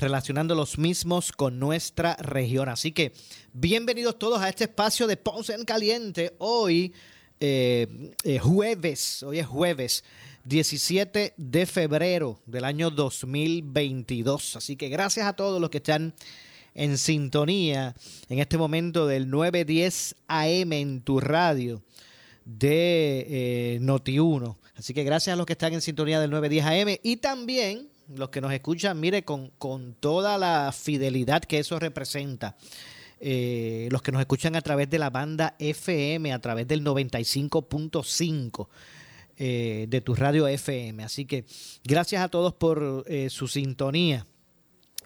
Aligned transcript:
relacionando 0.00 0.54
los 0.54 0.78
mismos 0.78 1.30
con 1.30 1.58
nuestra 1.58 2.16
región. 2.16 2.68
Así 2.68 2.90
que 2.90 3.12
bienvenidos 3.52 4.18
todos 4.18 4.40
a 4.40 4.48
este 4.48 4.64
espacio 4.64 5.06
de 5.06 5.18
Ponce 5.18 5.52
en 5.52 5.64
Caliente. 5.64 6.34
Hoy, 6.38 6.94
eh, 7.38 8.12
eh, 8.24 8.38
jueves, 8.38 9.22
hoy 9.22 9.40
es 9.40 9.46
jueves 9.46 10.02
17 10.44 11.34
de 11.36 11.66
febrero 11.66 12.40
del 12.46 12.64
año 12.64 12.90
2022. 12.90 14.56
Así 14.56 14.76
que 14.76 14.88
gracias 14.88 15.26
a 15.26 15.34
todos 15.34 15.60
los 15.60 15.68
que 15.68 15.78
están 15.78 16.14
en 16.74 16.96
sintonía 16.96 17.94
en 18.30 18.38
este 18.38 18.56
momento 18.56 19.06
del 19.06 19.28
910 19.28 20.16
AM 20.28 20.72
en 20.72 21.02
tu 21.02 21.20
radio 21.20 21.82
de 22.46 23.26
eh, 23.28 23.78
Noti1. 23.82 24.56
Así 24.76 24.94
que 24.94 25.04
gracias 25.04 25.34
a 25.34 25.36
los 25.36 25.44
que 25.44 25.52
están 25.52 25.74
en 25.74 25.82
sintonía 25.82 26.20
del 26.20 26.30
910 26.30 26.64
AM 26.64 26.98
y 27.02 27.16
también 27.18 27.89
los 28.14 28.30
que 28.30 28.40
nos 28.40 28.52
escuchan, 28.52 28.98
mire, 28.98 29.24
con, 29.24 29.50
con 29.58 29.94
toda 29.94 30.38
la 30.38 30.72
fidelidad 30.72 31.42
que 31.42 31.58
eso 31.58 31.78
representa. 31.78 32.56
Eh, 33.20 33.88
los 33.90 34.02
que 34.02 34.12
nos 34.12 34.20
escuchan 34.20 34.56
a 34.56 34.62
través 34.62 34.88
de 34.88 34.98
la 34.98 35.10
banda 35.10 35.54
FM, 35.58 36.32
a 36.32 36.38
través 36.40 36.66
del 36.66 36.82
95.5 36.82 38.68
eh, 39.36 39.86
de 39.88 40.00
tu 40.00 40.14
radio 40.14 40.46
FM. 40.46 41.04
Así 41.04 41.26
que 41.26 41.44
gracias 41.84 42.22
a 42.22 42.28
todos 42.28 42.54
por 42.54 43.04
su 43.28 43.48
sintonía. 43.48 44.26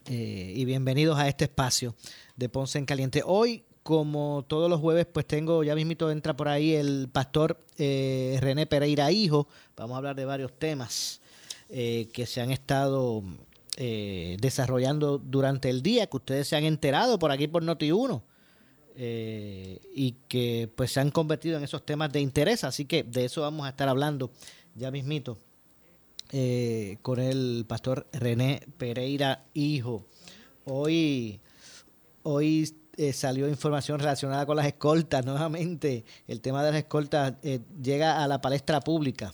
Eh, 0.07 0.53
y 0.55 0.67
bienvenidos 0.67 1.19
a 1.19 1.29
este 1.29 1.45
espacio 1.45 1.95
de 2.37 2.51
Ponce 2.51 2.79
en 2.79 2.85
Caliente. 2.85 3.23
Hoy, 3.25 3.65
como 3.83 4.45
todos 4.47 4.69
los 4.69 4.79
jueves, 4.79 5.07
pues 5.07 5.27
tengo, 5.27 5.65
ya 5.65 5.75
mismito 5.75 6.11
entra 6.11 6.37
por 6.37 6.49
ahí 6.49 6.75
el 6.75 7.09
pastor 7.11 7.59
eh, 7.79 8.37
René 8.43 8.67
Pereira 8.67 9.11
Hijo. 9.11 9.49
Vamos 9.77 9.95
a 9.95 9.99
hablar 9.99 10.15
de 10.15 10.27
varios 10.27 10.53
temas 10.59 11.23
eh, 11.69 12.09
que 12.13 12.27
se 12.27 12.41
han 12.41 12.51
estado 12.51 13.23
desarrollando 13.77 15.19
durante 15.19 15.69
el 15.69 15.83
día, 15.83 16.07
que 16.07 16.17
ustedes 16.17 16.47
se 16.47 16.55
han 16.55 16.63
enterado 16.63 17.19
por 17.19 17.33
aquí 17.33 17.49
por 17.49 17.65
Noti1. 17.65 18.23
y 18.97 20.13
que 20.29 20.71
pues 20.77 20.93
se 20.93 21.01
han 21.01 21.11
convertido 21.11 21.59
en 21.59 21.65
esos 21.65 21.85
temas 21.85 22.13
de 22.13 22.21
interés, 22.21 22.63
así 22.63 22.85
que 22.85 23.03
de 23.03 23.25
eso 23.25 23.41
vamos 23.41 23.67
a 23.67 23.71
estar 23.71 23.89
hablando 23.89 24.31
ya 24.77 24.93
mismito 24.93 25.39
eh, 26.33 26.99
con 27.03 27.21
el 27.21 27.65
pastor 27.69 28.09
René 28.13 28.61
Pereira 28.77 29.45
Hijo. 29.55 30.05
Hoy, 30.65 31.41
hoy 32.25 32.75
eh, 32.97 33.13
salió 33.13 33.49
información 33.49 34.01
relacionada 34.01 34.45
con 34.45 34.57
las 34.57 34.67
escoltas. 34.67 35.25
Nuevamente, 35.25 36.05
el 36.27 36.41
tema 36.41 36.65
de 36.65 36.73
las 36.73 36.79
escoltas 36.81 37.35
eh, 37.45 37.61
llega 37.81 38.25
a 38.25 38.27
la 38.27 38.41
palestra 38.41 38.81
pública. 38.81 39.33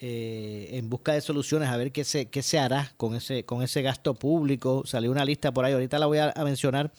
En 0.00 0.88
busca 0.88 1.12
de 1.12 1.20
soluciones, 1.20 1.68
a 1.68 1.76
ver 1.76 1.92
qué 1.92 2.04
se, 2.04 2.26
qué 2.26 2.42
se 2.42 2.58
hará 2.58 2.92
con 2.96 3.14
ese, 3.14 3.44
con 3.44 3.62
ese 3.62 3.82
gasto 3.82 4.14
público. 4.14 4.82
Salió 4.86 5.10
una 5.10 5.24
lista 5.24 5.52
por 5.52 5.64
ahí, 5.64 5.72
ahorita 5.72 5.98
la 5.98 6.06
voy 6.06 6.18
a, 6.18 6.32
a 6.34 6.44
mencionar, 6.44 6.92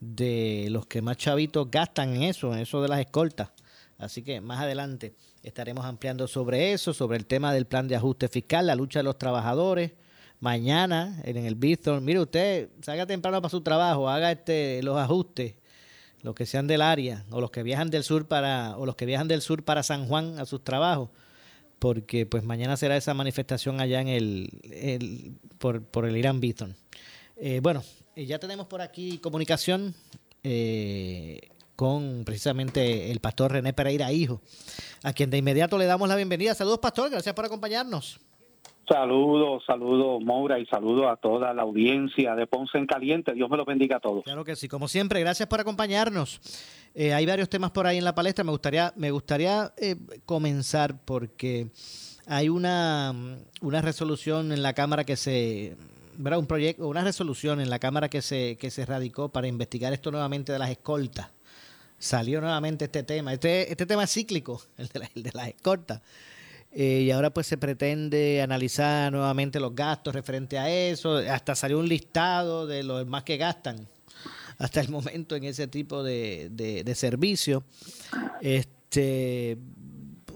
de 0.00 0.68
los 0.70 0.86
que 0.86 1.02
más 1.02 1.16
chavitos 1.16 1.70
gastan 1.70 2.16
en 2.16 2.22
eso, 2.22 2.52
en 2.52 2.60
eso 2.60 2.80
de 2.82 2.88
las 2.88 3.00
escoltas. 3.00 3.50
Así 3.98 4.22
que 4.22 4.40
más 4.40 4.60
adelante 4.60 5.14
estaremos 5.42 5.84
ampliando 5.84 6.28
sobre 6.28 6.72
eso, 6.72 6.92
sobre 6.92 7.16
el 7.16 7.26
tema 7.26 7.52
del 7.52 7.66
plan 7.66 7.88
de 7.88 7.96
ajuste 7.96 8.28
fiscal, 8.28 8.66
la 8.66 8.74
lucha 8.74 8.98
de 8.98 9.04
los 9.04 9.18
trabajadores. 9.18 9.92
Mañana 10.40 11.20
en 11.24 11.38
el 11.38 11.54
Bithorn, 11.54 12.04
mire 12.04 12.20
usted, 12.20 12.68
salga 12.82 13.06
temprano 13.06 13.40
para 13.40 13.50
su 13.50 13.62
trabajo, 13.62 14.08
haga 14.08 14.32
este 14.32 14.82
los 14.82 14.98
ajustes, 14.98 15.54
los 16.22 16.34
que 16.34 16.44
sean 16.44 16.66
del 16.66 16.82
área 16.82 17.24
o 17.30 17.40
los 17.40 17.50
que 17.50 17.62
viajan 17.62 17.88
del 17.88 18.04
sur 18.04 18.26
para 18.26 18.76
o 18.76 18.84
los 18.84 18.96
que 18.96 19.06
viajan 19.06 19.28
del 19.28 19.40
sur 19.40 19.62
para 19.62 19.82
San 19.82 20.06
Juan 20.08 20.38
a 20.38 20.44
sus 20.44 20.62
trabajos, 20.62 21.08
porque 21.78 22.26
pues 22.26 22.44
mañana 22.44 22.76
será 22.76 22.96
esa 22.96 23.14
manifestación 23.14 23.80
allá 23.80 24.00
en 24.00 24.08
el, 24.08 25.34
por, 25.58 26.06
el 26.06 26.16
Irán 26.16 26.40
Bithorn. 26.40 26.74
Eh, 27.36 27.60
bueno, 27.62 27.82
ya 28.16 28.38
tenemos 28.38 28.66
por 28.66 28.80
aquí 28.80 29.18
comunicación. 29.18 29.94
Eh, 30.42 31.40
con 31.76 32.24
precisamente 32.24 33.12
el 33.12 33.20
pastor 33.20 33.52
René 33.52 33.74
Pereira 33.74 34.10
Hijo, 34.10 34.40
a 35.02 35.12
quien 35.12 35.30
de 35.30 35.36
inmediato 35.36 35.76
le 35.76 35.84
damos 35.84 36.08
la 36.08 36.16
bienvenida. 36.16 36.54
Saludos, 36.54 36.78
pastor, 36.78 37.10
gracias 37.10 37.34
por 37.34 37.44
acompañarnos. 37.44 38.18
Saludos, 38.88 39.64
saludos, 39.66 40.22
Moura, 40.22 40.60
y 40.60 40.66
saludos 40.66 41.06
a 41.10 41.16
toda 41.16 41.52
la 41.52 41.62
audiencia 41.62 42.36
de 42.36 42.46
Ponce 42.46 42.78
en 42.78 42.86
Caliente. 42.86 43.32
Dios 43.32 43.50
me 43.50 43.56
lo 43.56 43.64
bendiga 43.64 43.96
a 43.96 44.00
todos. 44.00 44.22
Claro 44.22 44.44
que 44.44 44.54
sí, 44.54 44.68
como 44.68 44.86
siempre, 44.86 45.18
gracias 45.20 45.48
por 45.48 45.60
acompañarnos. 45.60 46.40
Eh, 46.94 47.12
hay 47.12 47.26
varios 47.26 47.48
temas 47.48 47.72
por 47.72 47.86
ahí 47.86 47.98
en 47.98 48.04
la 48.04 48.14
palestra. 48.14 48.44
Me 48.44 48.52
gustaría, 48.52 48.92
me 48.94 49.10
gustaría 49.10 49.72
eh, 49.76 49.96
comenzar 50.24 51.04
porque 51.04 51.68
hay 52.26 52.48
una, 52.48 53.12
una 53.60 53.82
resolución 53.82 54.52
en 54.52 54.62
la 54.62 54.72
Cámara 54.72 55.02
que 55.02 55.16
se 55.16 55.76
¿verdad? 56.16 56.38
un 56.38 56.46
proyecto, 56.46 56.86
una 56.86 57.02
resolución 57.02 57.60
en 57.60 57.70
la 57.70 57.80
Cámara 57.80 58.08
que 58.08 58.22
se, 58.22 58.56
que 58.56 58.70
se 58.70 58.86
radicó 58.86 59.30
para 59.30 59.48
investigar 59.48 59.92
esto 59.92 60.12
nuevamente 60.12 60.52
de 60.52 60.60
las 60.60 60.70
escoltas 60.70 61.32
salió 61.98 62.40
nuevamente 62.40 62.84
este 62.84 63.02
tema. 63.02 63.32
Este, 63.32 63.70
este 63.70 63.86
tema 63.86 64.04
es 64.04 64.12
cíclico, 64.12 64.62
el 64.78 64.88
de, 64.88 65.00
la, 65.00 65.10
el 65.14 65.22
de 65.22 65.32
las 65.32 65.48
escoltas. 65.48 66.02
Eh, 66.78 67.04
y 67.04 67.10
ahora 67.10 67.30
pues 67.30 67.46
se 67.46 67.56
pretende 67.56 68.42
analizar 68.42 69.10
nuevamente 69.10 69.58
los 69.58 69.74
gastos 69.74 70.14
referente 70.14 70.58
a 70.58 70.68
eso. 70.68 71.16
Hasta 71.16 71.54
salió 71.54 71.78
un 71.78 71.88
listado 71.88 72.66
de 72.66 72.82
los 72.82 73.06
más 73.06 73.22
que 73.22 73.38
gastan 73.38 73.88
hasta 74.58 74.82
el 74.82 74.90
momento 74.90 75.36
en 75.36 75.44
ese 75.44 75.68
tipo 75.68 76.02
de, 76.02 76.50
de, 76.50 76.94
servicio. 76.94 77.64
Este, 78.42 79.56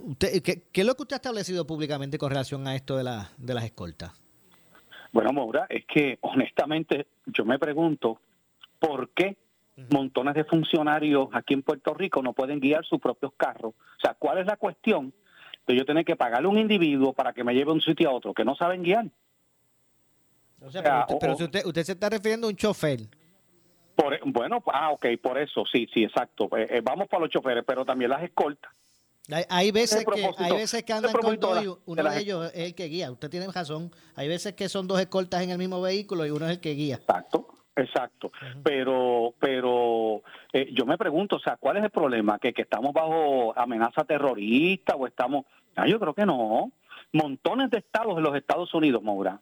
usted, 0.03 0.43
¿qué, 0.43 0.63
es 0.73 0.87
lo 0.87 0.95
que 0.95 1.03
usted 1.03 1.17
ha 1.17 1.19
establecido 1.19 1.67
públicamente 1.67 2.17
con 2.17 2.31
relación 2.31 2.67
a 2.67 2.75
esto 2.75 2.97
de, 2.97 3.05
la, 3.05 3.29
de 3.37 3.53
las 3.53 3.65
escoltas? 3.65 4.19
Bueno, 5.13 5.35
Maura, 5.35 5.67
es 5.69 5.85
que 5.85 6.17
honestamente 6.23 7.07
yo 7.27 7.45
me 7.45 7.59
pregunto 7.59 8.19
por 8.79 9.11
qué 9.11 9.37
montones 9.91 10.35
de 10.35 10.45
funcionarios 10.45 11.29
aquí 11.33 11.53
en 11.53 11.63
Puerto 11.63 11.93
Rico 11.93 12.23
no 12.23 12.33
pueden 12.33 12.61
guiar 12.61 12.83
sus 12.87 12.99
propios 12.99 13.35
carros. 13.37 13.75
O 13.75 14.01
sea, 14.01 14.15
¿cuál 14.15 14.39
es 14.39 14.47
la 14.47 14.57
cuestión 14.57 15.13
de 15.71 15.77
yo 15.77 15.85
tener 15.85 16.05
que 16.05 16.17
pagarle 16.17 16.47
a 16.47 16.51
un 16.51 16.59
individuo 16.59 17.13
para 17.13 17.33
que 17.33 17.45
me 17.45 17.53
lleve 17.53 17.67
de 17.67 17.73
un 17.73 17.81
sitio 17.81 18.11
a 18.11 18.13
otro 18.13 18.35
que 18.35 18.45
no 18.45 18.55
saben 18.55 18.83
guiar? 18.83 19.07
O 20.61 20.71
sea, 20.71 21.07
pero, 21.19 21.33
usted, 21.33 21.65
usted, 21.65 21.83
se 21.85 21.93
está 21.93 22.11
refiriendo 22.11 22.47
a 22.47 22.51
un 22.51 22.57
chofer. 22.57 23.01
Por, 23.95 24.19
bueno, 24.27 24.63
ah, 24.73 24.91
ok, 24.93 25.07
por 25.23 25.39
eso, 25.39 25.65
sí, 25.71 25.89
sí, 25.93 26.05
exacto. 26.05 26.49
Eh, 26.57 26.67
eh, 26.71 26.81
vamos 26.83 27.09
para 27.09 27.23
los 27.23 27.31
choferes, 27.31 27.65
pero 27.67 27.85
también 27.85 28.11
las 28.11 28.23
escoltas. 28.23 28.71
Hay, 29.49 29.71
veces 29.71 30.05
que, 30.05 30.31
hay 30.39 30.53
veces 30.53 30.83
que 30.83 30.93
andan 30.93 31.13
con 31.13 31.39
dos 31.39 31.65
y 31.65 31.69
uno 31.87 32.03
de, 32.03 32.21
ellos 32.21 32.51
es 32.53 32.67
el 32.67 32.75
que 32.75 32.87
guía. 32.87 33.13
Usted 33.13 33.31
tiene 33.31 33.47
razón. 33.47 33.93
Hay 34.17 34.27
veces 34.27 34.55
que 34.55 34.69
son 34.69 34.89
dos 34.89 35.01
escoltas 35.01 35.43
en 35.43 35.51
el 35.51 35.59
mismo 35.59 35.81
vehículo 35.81 36.27
y 36.27 36.31
uno 36.31 36.47
es 36.47 36.53
el 36.53 36.61
que 36.61 36.73
guía. 36.73 36.97
Exacto. 36.97 37.47
Exacto, 37.77 38.31
pero 38.63 39.33
pero 39.39 40.23
eh, 40.53 40.69
yo 40.73 40.85
me 40.85 40.99
pregunto, 40.99 41.37
o 41.37 41.41
sea, 41.41 41.57
¿cuál 41.57 41.79
es 41.79 41.85
el 41.85 41.91
problema? 41.91 42.39
¿Que, 42.39 42.53
que 42.53 42.63
estamos 42.63 42.93
bajo 42.93 43.57
amenaza 43.57 44.05
terrorista 44.05 44.97
o 44.97 45.07
estamos...? 45.07 45.47
Ah, 45.77 45.87
yo 45.87 45.99
creo 45.99 46.15
que 46.15 46.27
no. 46.27 46.73
Montones 47.13 47.71
de 47.71 47.79
estados 47.79 48.17
en 48.17 48.23
los 48.23 48.37
Estados 48.37 48.73
Unidos, 48.75 49.03
Maura. 49.03 49.41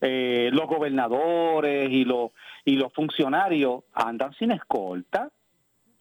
Eh, 0.00 0.50
los 0.52 0.66
gobernadores 0.66 1.90
y 1.90 2.04
los 2.04 2.32
y 2.64 2.76
los 2.76 2.92
funcionarios 2.92 3.84
andan 3.92 4.34
sin 4.34 4.52
escolta. 4.52 5.30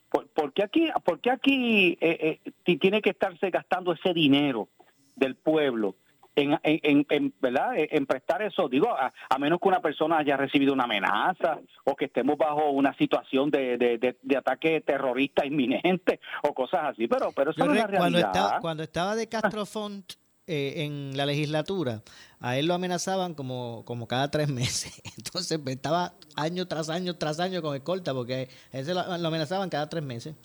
¿Por, 0.10 0.54
qué 0.54 0.64
aquí, 0.64 0.90
por 1.04 1.20
aquí 1.30 1.98
eh, 2.00 2.40
tiene 2.64 3.02
que 3.02 3.10
estarse 3.10 3.50
gastando 3.50 3.92
ese 3.92 4.14
dinero 4.14 4.70
del 5.16 5.36
pueblo 5.36 5.96
en, 6.36 6.60
en, 6.64 7.06
en, 7.10 7.34
¿verdad? 7.40 7.72
en 7.76 8.06
prestar 8.06 8.42
eso, 8.42 8.68
digo, 8.68 8.90
a, 8.90 9.12
menos 9.40 9.60
que 9.60 9.68
una 9.68 9.82
persona 9.82 10.18
haya 10.18 10.38
recibido 10.38 10.74
una 10.74 10.84
amenaza 10.84 11.60
o 11.84 11.96
que 11.96 12.06
estemos 12.06 12.38
bajo 12.38 12.70
una 12.72 12.94
situación 12.98 13.50
de, 13.50 13.78
de, 13.78 14.18
de, 14.22 14.38
ataque 14.38 14.82
terrorista 14.82 15.46
inminente 15.46 16.20
o 16.44 16.54
cosas 16.54 16.82
así, 16.86 17.08
pero, 17.08 17.32
pero 17.36 17.52
eso 17.52 17.66
no 17.66 17.74
es 17.74 17.80
la 17.80 17.88
realidad. 17.88 18.00
Cuando 18.00 18.20
estaba, 18.20 18.60
cuando 18.60 18.84
estaba 18.84 19.16
de 19.16 19.28
Castrofont 19.30 20.14
eh, 20.48 20.84
en 20.84 21.18
la 21.18 21.26
legislatura, 21.26 22.04
a 22.40 22.58
él 22.58 22.68
lo 22.68 22.74
amenazaban 22.74 23.34
como, 23.34 23.84
como 23.86 24.08
cada 24.08 24.30
tres 24.30 24.50
meses. 24.50 25.02
Entonces 25.18 25.58
pues, 25.58 25.76
estaba 25.76 26.14
año 26.36 26.68
tras 26.68 26.90
año 26.90 27.16
tras 27.16 27.40
año 27.40 27.62
con 27.62 27.76
escolta, 27.76 28.14
porque 28.14 28.50
a 28.72 28.78
él 28.78 28.88
lo, 28.88 29.18
lo 29.18 29.28
amenazaban 29.28 29.70
cada 29.70 29.90
tres 29.90 30.04
meses. 30.04 30.36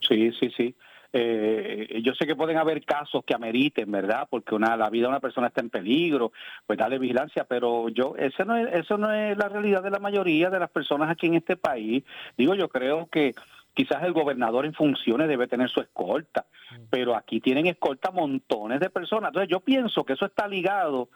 Sí, 0.00 0.30
sí, 0.38 0.50
sí. 0.56 0.74
Eh, 1.18 2.02
yo 2.02 2.14
sé 2.14 2.26
que 2.26 2.36
pueden 2.36 2.58
haber 2.58 2.84
casos 2.84 3.24
que 3.24 3.34
ameriten, 3.34 3.90
¿verdad? 3.90 4.28
Porque 4.28 4.54
una, 4.54 4.76
la 4.76 4.90
vida 4.90 5.04
de 5.04 5.08
una 5.08 5.20
persona 5.20 5.46
está 5.46 5.62
en 5.62 5.70
peligro, 5.70 6.32
pues 6.66 6.78
dale 6.78 6.98
vigilancia, 6.98 7.44
pero 7.44 7.88
yo, 7.88 8.14
eso 8.18 8.44
no, 8.44 8.54
es, 8.54 8.74
eso 8.74 8.98
no 8.98 9.10
es 9.10 9.34
la 9.38 9.48
realidad 9.48 9.82
de 9.82 9.90
la 9.90 9.98
mayoría 9.98 10.50
de 10.50 10.60
las 10.60 10.68
personas 10.68 11.10
aquí 11.10 11.26
en 11.28 11.36
este 11.36 11.56
país. 11.56 12.04
Digo, 12.36 12.54
yo 12.54 12.68
creo 12.68 13.06
que 13.06 13.34
quizás 13.72 14.02
el 14.02 14.12
gobernador 14.12 14.66
en 14.66 14.74
funciones 14.74 15.28
debe 15.28 15.46
tener 15.46 15.70
su 15.70 15.80
escolta, 15.80 16.44
pero 16.90 17.16
aquí 17.16 17.40
tienen 17.40 17.66
escolta 17.66 18.10
montones 18.10 18.78
de 18.80 18.90
personas. 18.90 19.28
Entonces 19.30 19.50
yo 19.50 19.60
pienso 19.60 20.04
que 20.04 20.12
eso 20.12 20.26
está 20.26 20.46
ligado 20.46 21.08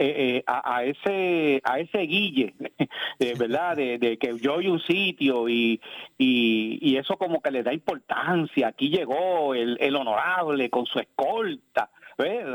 eh, 0.00 0.36
eh, 0.36 0.44
a, 0.46 0.84
ese 0.84 1.60
a 1.64 1.80
ese 1.80 1.98
guille, 1.98 2.54
de 3.18 3.34
verdad, 3.34 3.76
de, 3.76 4.16
que 4.16 4.38
yo 4.38 4.60
y 4.60 4.68
un 4.68 4.78
sitio 4.78 5.48
y, 5.48 5.80
y, 6.16 6.96
eso 6.96 7.16
como 7.16 7.40
que 7.40 7.50
le 7.50 7.64
da 7.64 7.74
importancia. 7.74 8.68
Aquí 8.68 8.90
llegó 8.90 9.54
el, 9.54 9.76
el 9.80 9.96
honorable 9.96 10.70
con 10.70 10.86
su 10.86 11.00
escolta. 11.00 11.90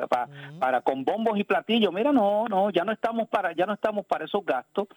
Para, 0.10 0.28
para 0.60 0.82
con 0.82 1.06
bombos 1.06 1.40
y 1.40 1.46
platillos. 1.46 1.94
Mira, 1.94 2.12
no, 2.12 2.46
no, 2.50 2.70
ya 2.70 2.84
no 2.84 2.92
estamos 2.92 3.30
para 3.30 3.54
ya 3.54 3.66
no 3.66 3.74
estamos 3.74 4.06
para 4.06 4.26
esos 4.26 4.46
gastos. 4.46 4.88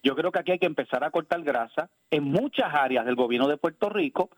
Yo 0.00 0.14
creo 0.14 0.30
que 0.30 0.38
aquí 0.38 0.52
hay 0.52 0.58
que 0.60 0.66
empezar 0.66 1.02
a 1.02 1.10
cortar 1.10 1.42
grasa 1.42 1.88
en 2.08 2.24
muchas 2.24 2.72
áreas 2.72 3.04
del 3.04 3.16
gobierno 3.16 3.48
de 3.48 3.56
Puerto 3.56 3.88
Rico, 3.88 4.30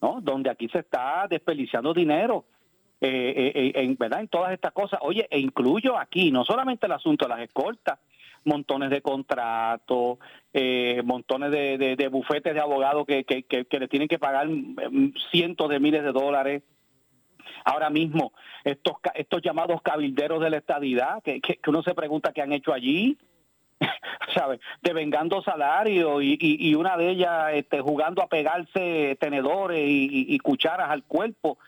¿no? 0.00 0.20
Donde 0.22 0.48
aquí 0.48 0.68
se 0.68 0.78
está 0.78 1.26
desperdiciando 1.28 1.92
dinero 1.92 2.46
eh, 3.02 3.32
eh, 3.34 3.52
eh, 3.54 3.72
en, 3.76 3.96
¿verdad? 3.96 4.20
en 4.20 4.28
todas 4.28 4.52
estas 4.52 4.72
cosas. 4.72 5.00
Oye, 5.02 5.26
e 5.30 5.38
incluyo 5.38 5.98
aquí 5.98 6.30
no 6.30 6.44
solamente 6.44 6.84
el 6.84 6.92
asunto 6.92 7.24
de 7.24 7.30
las 7.30 7.40
escoltas, 7.40 7.98
montones 8.44 8.90
de 8.90 9.00
contratos, 9.00 10.18
eh, 10.52 11.00
montones 11.04 11.50
de, 11.50 12.08
bufetes 12.10 12.52
de 12.52 12.60
abogados 12.60 13.06
que, 13.06 13.24
que, 13.24 13.78
le 13.78 13.88
tienen 13.88 14.08
que 14.08 14.18
pagar 14.18 14.48
mm, 14.48 15.14
cientos 15.30 15.70
de 15.70 15.80
miles 15.80 16.02
de 16.02 16.12
dólares. 16.12 16.62
Ahora 17.64 17.90
mismo, 17.90 18.32
estos, 18.64 18.96
estos 19.14 19.42
llamados 19.42 19.82
cabilderos 19.82 20.42
de 20.42 20.50
la 20.50 20.58
estadidad, 20.58 21.22
que, 21.22 21.40
que, 21.40 21.58
uno 21.68 21.82
se 21.82 21.94
pregunta 21.94 22.32
qué 22.32 22.42
han 22.42 22.52
hecho 22.52 22.72
allí, 22.72 23.18
¿sabes? 24.34 24.60
Devengando 24.82 25.42
salario 25.42 26.20
y, 26.20 26.38
y, 26.38 26.74
una 26.74 26.98
de 26.98 27.10
ellas 27.10 27.52
este, 27.54 27.80
jugando 27.80 28.22
a 28.22 28.28
pegarse 28.28 29.16
tenedores 29.20 29.86
y 29.86 30.38
cucharas 30.38 30.90
al 30.90 31.04
cuerpo 31.04 31.58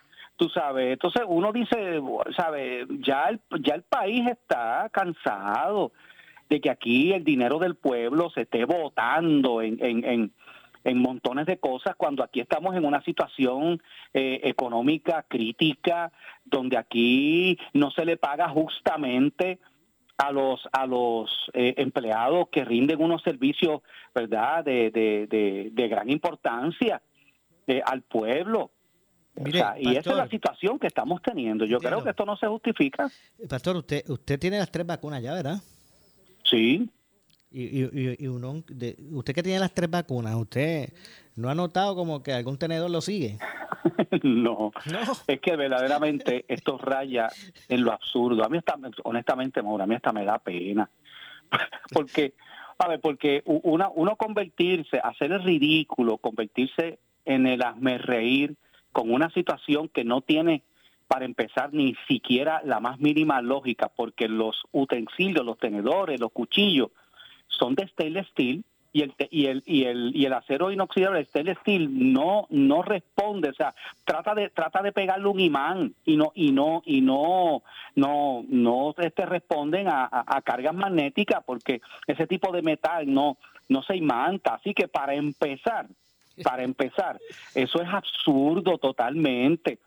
tú 0.42 0.48
sabes. 0.48 0.94
Entonces 0.94 1.22
uno 1.28 1.52
dice, 1.52 2.00
sabe, 2.36 2.84
ya 2.98 3.28
el, 3.28 3.40
ya 3.60 3.76
el 3.76 3.82
país 3.82 4.26
está 4.26 4.90
cansado 4.92 5.92
de 6.48 6.60
que 6.60 6.68
aquí 6.68 7.12
el 7.12 7.22
dinero 7.22 7.60
del 7.60 7.76
pueblo 7.76 8.28
se 8.30 8.40
esté 8.42 8.64
votando 8.64 9.62
en, 9.62 9.78
en, 9.80 10.32
en, 10.82 10.98
montones 10.98 11.46
de 11.46 11.58
cosas 11.58 11.94
cuando 11.96 12.24
aquí 12.24 12.40
estamos 12.40 12.74
en 12.74 12.84
una 12.84 13.00
situación 13.04 13.80
eh, 14.12 14.40
económica 14.42 15.24
crítica 15.28 16.10
donde 16.44 16.76
aquí 16.76 17.56
no 17.72 17.92
se 17.92 18.04
le 18.04 18.16
paga 18.16 18.48
justamente 18.48 19.60
a 20.18 20.32
los 20.32 20.68
a 20.72 20.86
los 20.86 21.30
eh, 21.54 21.74
empleados 21.76 22.48
que 22.50 22.64
rinden 22.64 23.00
unos 23.00 23.22
servicios 23.22 23.80
verdad 24.12 24.64
de, 24.64 24.90
de, 24.90 25.70
de, 25.72 25.88
gran 25.88 26.10
importancia 26.10 27.00
eh, 27.68 27.80
al 27.86 28.02
pueblo 28.02 28.72
y 29.36 29.96
esa 29.96 30.10
es 30.10 30.16
la 30.16 30.28
situación 30.28 30.78
que 30.78 30.86
estamos 30.86 31.22
teniendo. 31.22 31.64
Yo 31.64 31.78
creo 31.78 32.02
que 32.02 32.10
esto 32.10 32.26
no 32.26 32.36
se 32.36 32.46
justifica. 32.46 33.10
Pastor, 33.48 33.76
usted 33.76 34.08
usted 34.08 34.38
tiene 34.38 34.58
las 34.58 34.70
tres 34.70 34.86
vacunas 34.86 35.22
ya, 35.22 35.32
¿verdad? 35.32 35.60
Sí. 36.44 36.88
Y, 37.50 38.22
y, 38.22 38.26
uno, 38.28 38.62
de, 38.66 38.96
usted 39.10 39.34
que 39.34 39.42
tiene 39.42 39.58
las 39.58 39.74
tres 39.74 39.90
vacunas, 39.90 40.34
¿usted 40.34 40.90
no 41.36 41.50
ha 41.50 41.54
notado 41.54 41.94
como 41.94 42.22
que 42.22 42.32
algún 42.32 42.56
tenedor 42.56 42.90
lo 42.90 43.02
sigue? 43.02 43.38
no, 44.22 44.72
es 45.26 45.40
que 45.40 45.56
verdaderamente 45.56 46.46
esto 46.48 46.78
raya 46.78 47.28
en 47.68 47.84
lo 47.84 47.92
absurdo. 47.92 48.44
A 48.44 48.48
mí 48.48 48.58
está, 48.58 48.78
honestamente, 49.04 49.62
Maura, 49.62 49.84
a 49.84 49.86
mí 49.86 49.94
hasta 49.94 50.12
me 50.12 50.24
da 50.24 50.38
pena. 50.38 50.88
porque, 51.92 52.34
a 52.78 52.88
ver, 52.88 53.00
porque 53.00 53.42
una, 53.44 53.90
uno 53.90 54.16
convertirse, 54.16 54.98
hacer 55.02 55.32
el 55.32 55.42
ridículo, 55.42 56.18
convertirse 56.18 56.98
en 57.26 57.46
el 57.46 57.62
hazme 57.62 57.98
reír, 57.98 58.56
con 58.92 59.12
una 59.12 59.30
situación 59.30 59.88
que 59.88 60.04
no 60.04 60.20
tiene 60.20 60.62
para 61.08 61.24
empezar 61.24 61.74
ni 61.74 61.94
siquiera 62.08 62.62
la 62.64 62.80
más 62.80 62.98
mínima 62.98 63.42
lógica, 63.42 63.90
porque 63.94 64.28
los 64.28 64.62
utensilios, 64.72 65.44
los 65.44 65.58
tenedores, 65.58 66.18
los 66.20 66.32
cuchillos 66.32 66.90
son 67.48 67.74
de 67.74 67.86
stainless 67.88 68.28
steel 68.28 68.64
y 68.94 69.02
el 69.02 69.14
y 69.30 69.46
el 69.46 69.62
y 69.66 69.84
el 69.84 70.16
y 70.16 70.24
el 70.26 70.32
acero 70.32 70.70
inoxidable 70.70 71.24
stainless 71.26 71.58
steel 71.58 72.12
no 72.12 72.46
no 72.50 72.82
responde, 72.82 73.50
o 73.50 73.54
sea, 73.54 73.74
trata 74.04 74.34
de 74.34 74.50
trata 74.50 74.82
de 74.82 74.92
pegarle 74.92 75.28
un 75.28 75.40
imán 75.40 75.94
y 76.04 76.16
no 76.16 76.32
y 76.34 76.52
no 76.52 76.82
y 76.84 77.00
no 77.00 77.62
no 77.94 78.44
no 78.48 78.94
este 78.98 79.26
responden 79.26 79.88
a, 79.88 80.04
a, 80.04 80.24
a 80.36 80.42
cargas 80.42 80.74
magnéticas 80.74 81.42
porque 81.44 81.80
ese 82.06 82.26
tipo 82.26 82.52
de 82.52 82.62
metal 82.62 83.12
no 83.12 83.38
no 83.68 83.82
se 83.82 83.96
imanta, 83.96 84.54
así 84.54 84.74
que 84.74 84.88
para 84.88 85.14
empezar 85.14 85.88
para 86.42 86.62
empezar. 86.62 87.18
Eso 87.54 87.82
es 87.82 87.88
absurdo 87.88 88.78
totalmente. 88.78 89.78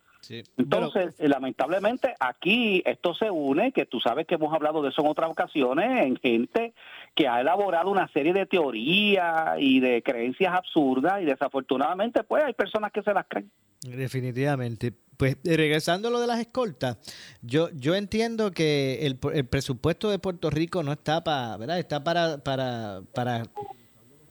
Entonces, 0.58 1.14
eh, 1.20 1.28
lamentablemente, 1.28 2.16
aquí 2.20 2.82
esto 2.86 3.14
se 3.14 3.30
une, 3.30 3.72
que 3.72 3.86
tú 3.86 4.00
sabes 4.00 4.26
que 4.26 4.36
hemos 4.36 4.54
hablado 4.54 4.82
de 4.82 4.90
eso 4.90 5.02
en 5.02 5.08
otras 5.08 5.30
ocasiones, 5.30 6.06
en 6.06 6.18
gente 6.18 6.74
que 7.14 7.28
ha 7.28 7.42
elaborado 7.42 7.92
una 7.92 8.08
serie 8.10 8.34
de 8.34 8.46
teorías 8.46 9.58
y 9.60 9.80
de 9.80 10.02
creencias 10.02 10.54
absurdas 10.54 11.22
y 11.22 11.26
desafortunadamente, 11.26 12.24
pues 12.24 12.44
hay 12.44 12.54
personas 12.54 12.92
que 12.92 13.04
se 13.04 13.14
las 13.14 13.26
creen. 13.28 13.52
Definitivamente. 13.82 14.94
Pues 15.18 15.38
eh, 15.46 15.56
regresando 15.56 16.10
a 16.10 16.12
lo 16.12 16.20
de 16.20 16.28
las 16.28 16.40
escoltas, 16.40 16.98
yo 17.42 17.70
yo 17.74 17.96
entiendo 17.96 18.52
que 18.52 19.06
el, 19.06 19.18
el 19.34 19.46
presupuesto 19.46 20.10
de 20.10 20.20
Puerto 20.20 20.50
Rico 20.50 20.84
no 20.84 20.92
está 20.92 21.24
para, 21.24 21.56
¿verdad? 21.56 21.80
Está 21.80 22.04
para 22.04 22.40
para 22.40 23.02
para 23.14 23.44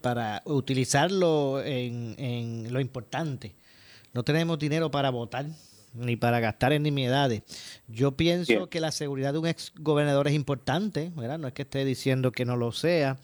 para 0.04 0.42
utilizarlo 0.44 1.62
en, 1.64 2.14
en 2.18 2.70
lo 2.70 2.78
importante. 2.78 3.54
No 4.12 4.22
tenemos 4.22 4.58
dinero 4.58 4.90
para 4.90 5.08
votar 5.08 5.46
ni 5.94 6.14
para 6.16 6.40
gastar 6.40 6.74
en 6.74 6.82
nimiedades. 6.82 7.42
Yo 7.88 8.12
pienso 8.12 8.68
que 8.68 8.80
la 8.80 8.92
seguridad 8.92 9.32
de 9.32 9.38
un 9.38 9.46
ex 9.46 9.72
gobernador 9.78 10.28
es 10.28 10.34
importante, 10.34 11.10
¿verdad? 11.16 11.38
No 11.38 11.48
es 11.48 11.54
que 11.54 11.62
esté 11.62 11.86
diciendo 11.86 12.32
que 12.32 12.44
no 12.44 12.54
lo 12.54 12.70
sea, 12.70 13.16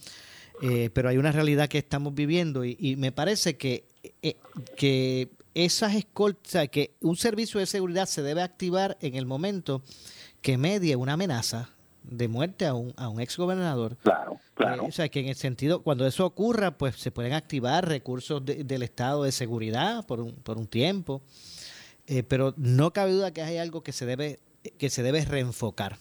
eh, 0.63 0.89
pero 0.95 1.11
hay 1.11 1.19
una 1.19 1.33
realidad 1.33 1.69
que 1.69 1.77
estamos 1.77 2.15
viviendo 2.15 2.65
y, 2.65 2.97
me 2.97 3.13
parece 3.13 3.59
que, 3.59 3.85
eh, 4.23 4.37
que 4.75 5.29
esas 5.53 5.95
escoltas, 5.95 6.71
que 6.71 6.95
un 7.01 7.19
servicio 7.19 7.61
de 7.61 7.67
seguridad 7.67 8.07
se 8.07 8.23
debe 8.23 8.41
activar 8.41 8.97
en 9.03 9.17
el 9.17 9.27
momento 9.27 9.83
que 10.41 10.57
medie 10.57 10.97
una 10.97 11.13
amenaza 11.13 11.69
de 12.02 12.28
muerte 12.28 12.66
a 12.66 12.75
un, 12.75 12.92
a 12.97 13.09
un 13.09 13.21
ex 13.21 13.37
gobernador. 13.37 13.97
Claro, 14.02 14.38
claro. 14.54 14.85
Eh, 14.85 14.88
o 14.88 14.92
sea, 14.92 15.09
que 15.09 15.21
en 15.21 15.28
el 15.28 15.37
sentido, 15.37 15.83
cuando 15.83 16.07
eso 16.07 16.25
ocurra, 16.26 16.76
pues 16.76 16.97
se 16.97 17.11
pueden 17.11 17.33
activar 17.33 17.88
recursos 17.88 18.45
del 18.45 18.83
Estado 18.83 19.25
de 19.25 19.33
seguridad 19.33 20.07
por 20.07 20.21
un, 20.21 20.33
por 20.35 20.59
un 20.59 20.66
tiempo. 20.66 21.23
Eh, 22.07 22.23
pero 22.25 22.54
no 22.57 22.92
cabe 22.92 23.12
duda 23.12 23.33
que 23.33 23.42
hay 23.42 23.59
algo 23.59 23.83
que 23.83 23.92
se 23.92 24.04
debe, 24.04 24.40
que 24.78 24.90
se 24.90 25.02
debe 25.02 25.25
reenfocar 25.25 25.99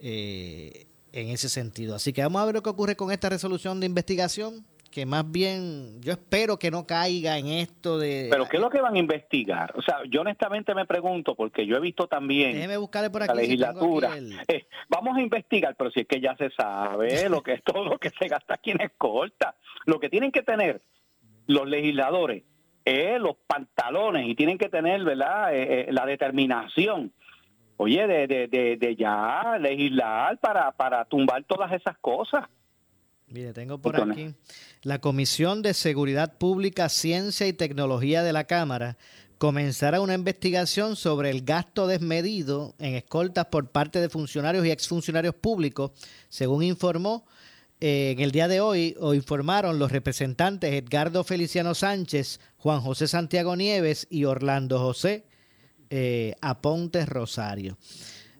eh, 0.00 0.86
en 1.12 1.28
ese 1.30 1.48
sentido. 1.48 1.96
Así 1.96 2.12
que 2.12 2.22
vamos 2.22 2.40
a 2.40 2.44
ver 2.44 2.54
lo 2.54 2.62
que 2.62 2.70
ocurre 2.70 2.96
con 2.96 3.10
esta 3.10 3.28
resolución 3.28 3.80
de 3.80 3.86
investigación 3.86 4.64
que 4.90 5.06
más 5.06 5.30
bien 5.30 6.00
yo 6.00 6.12
espero 6.12 6.58
que 6.58 6.70
no 6.70 6.86
caiga 6.86 7.38
en 7.38 7.48
esto 7.48 7.98
de... 7.98 8.28
Pero 8.30 8.48
¿qué 8.48 8.56
es 8.56 8.62
lo 8.62 8.70
que 8.70 8.80
van 8.80 8.94
a 8.94 8.98
investigar? 8.98 9.72
O 9.76 9.82
sea, 9.82 10.00
yo 10.08 10.22
honestamente 10.22 10.74
me 10.74 10.86
pregunto, 10.86 11.34
porque 11.34 11.66
yo 11.66 11.76
he 11.76 11.80
visto 11.80 12.06
también 12.06 12.54
Déjeme 12.54 12.76
buscarle 12.76 13.10
por 13.10 13.22
aquí, 13.22 13.28
la 13.28 13.42
legislatura, 13.42 14.10
eh, 14.48 14.66
vamos 14.88 15.16
a 15.16 15.20
investigar, 15.20 15.74
pero 15.76 15.90
si 15.90 16.00
es 16.00 16.06
que 16.06 16.20
ya 16.20 16.36
se 16.36 16.50
sabe 16.50 17.28
lo 17.28 17.42
que 17.42 17.54
es 17.54 17.62
todo 17.62 17.84
lo 17.84 17.98
que 17.98 18.10
se 18.10 18.28
gasta 18.28 18.54
aquí 18.54 18.70
en 18.70 18.80
escolta. 18.80 19.56
Lo 19.84 20.00
que 20.00 20.08
tienen 20.08 20.32
que 20.32 20.42
tener 20.42 20.82
los 21.46 21.68
legisladores 21.68 22.44
es 22.84 23.20
los 23.20 23.36
pantalones 23.46 24.28
y 24.28 24.34
tienen 24.34 24.58
que 24.58 24.68
tener, 24.68 25.04
¿verdad?, 25.04 25.54
eh, 25.54 25.80
eh, 25.80 25.92
la 25.92 26.06
determinación 26.06 27.12
oye, 27.78 28.06
de, 28.06 28.26
de, 28.26 28.48
de, 28.48 28.76
de, 28.76 28.96
ya 28.96 29.56
legislar 29.58 30.38
para, 30.38 30.72
para 30.72 31.04
tumbar 31.04 31.44
todas 31.44 31.72
esas 31.72 31.96
cosas. 31.98 32.44
Mire, 33.30 33.52
tengo 33.52 33.78
por 33.78 34.00
aquí 34.00 34.34
la 34.82 35.00
Comisión 35.00 35.60
de 35.60 35.74
Seguridad 35.74 36.38
Pública, 36.38 36.88
Ciencia 36.88 37.46
y 37.46 37.52
Tecnología 37.52 38.22
de 38.22 38.32
la 38.32 38.44
Cámara 38.44 38.96
comenzara 39.36 40.00
una 40.00 40.14
investigación 40.14 40.96
sobre 40.96 41.30
el 41.30 41.42
gasto 41.42 41.86
desmedido 41.86 42.74
en 42.78 42.94
escoltas 42.94 43.46
por 43.46 43.70
parte 43.70 44.00
de 44.00 44.08
funcionarios 44.08 44.66
y 44.66 44.70
exfuncionarios 44.70 45.34
públicos, 45.34 45.92
según 46.28 46.64
informó 46.64 47.24
eh, 47.80 48.12
en 48.16 48.20
el 48.20 48.32
día 48.32 48.48
de 48.48 48.60
hoy, 48.60 48.96
o 48.98 49.14
informaron 49.14 49.78
los 49.78 49.92
representantes 49.92 50.72
Edgardo 50.72 51.22
Feliciano 51.22 51.74
Sánchez, 51.74 52.40
Juan 52.56 52.80
José 52.80 53.06
Santiago 53.06 53.54
Nieves 53.54 54.06
y 54.10 54.24
Orlando 54.24 54.80
José 54.80 55.24
eh, 55.90 56.34
Aponte 56.40 57.06
Rosario. 57.06 57.78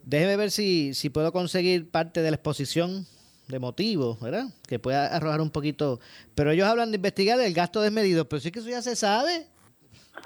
Déjeme 0.03 0.37
ver 0.37 0.51
si, 0.51 0.95
si 0.95 1.11
puedo 1.11 1.31
conseguir 1.33 1.91
parte 1.91 2.23
de 2.23 2.31
la 2.31 2.37
exposición 2.37 3.07
de 3.49 3.59
motivos, 3.59 4.21
¿verdad? 4.21 4.45
Que 4.67 4.79
pueda 4.79 5.07
arrojar 5.07 5.41
un 5.41 5.51
poquito. 5.51 6.01
Pero 6.35 6.51
ellos 6.51 6.69
hablan 6.69 6.91
de 6.91 6.97
investigar 6.97 7.41
el 7.41 7.55
gasto 7.55 7.81
desmedido, 7.81 8.29
pero 8.29 8.41
sí 8.41 8.53
que 8.53 8.61
eso 8.61 8.69
ya 8.69 8.83
se 8.83 8.97
sabe. 8.97 9.47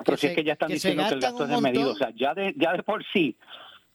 Pero 0.04 0.16
si 0.16 0.26
es 0.26 0.34
que 0.34 0.44
ya 0.44 0.54
están 0.54 0.70
diciendo 0.70 1.04
que 1.08 1.14
el 1.14 1.20
gasto 1.20 1.44
es 1.44 1.50
desmedido. 1.50 1.92
O 1.92 1.96
sea, 1.96 2.10
ya 2.14 2.34
de, 2.34 2.54
ya 2.56 2.72
de 2.72 2.82
por 2.82 3.04
sí 3.12 3.36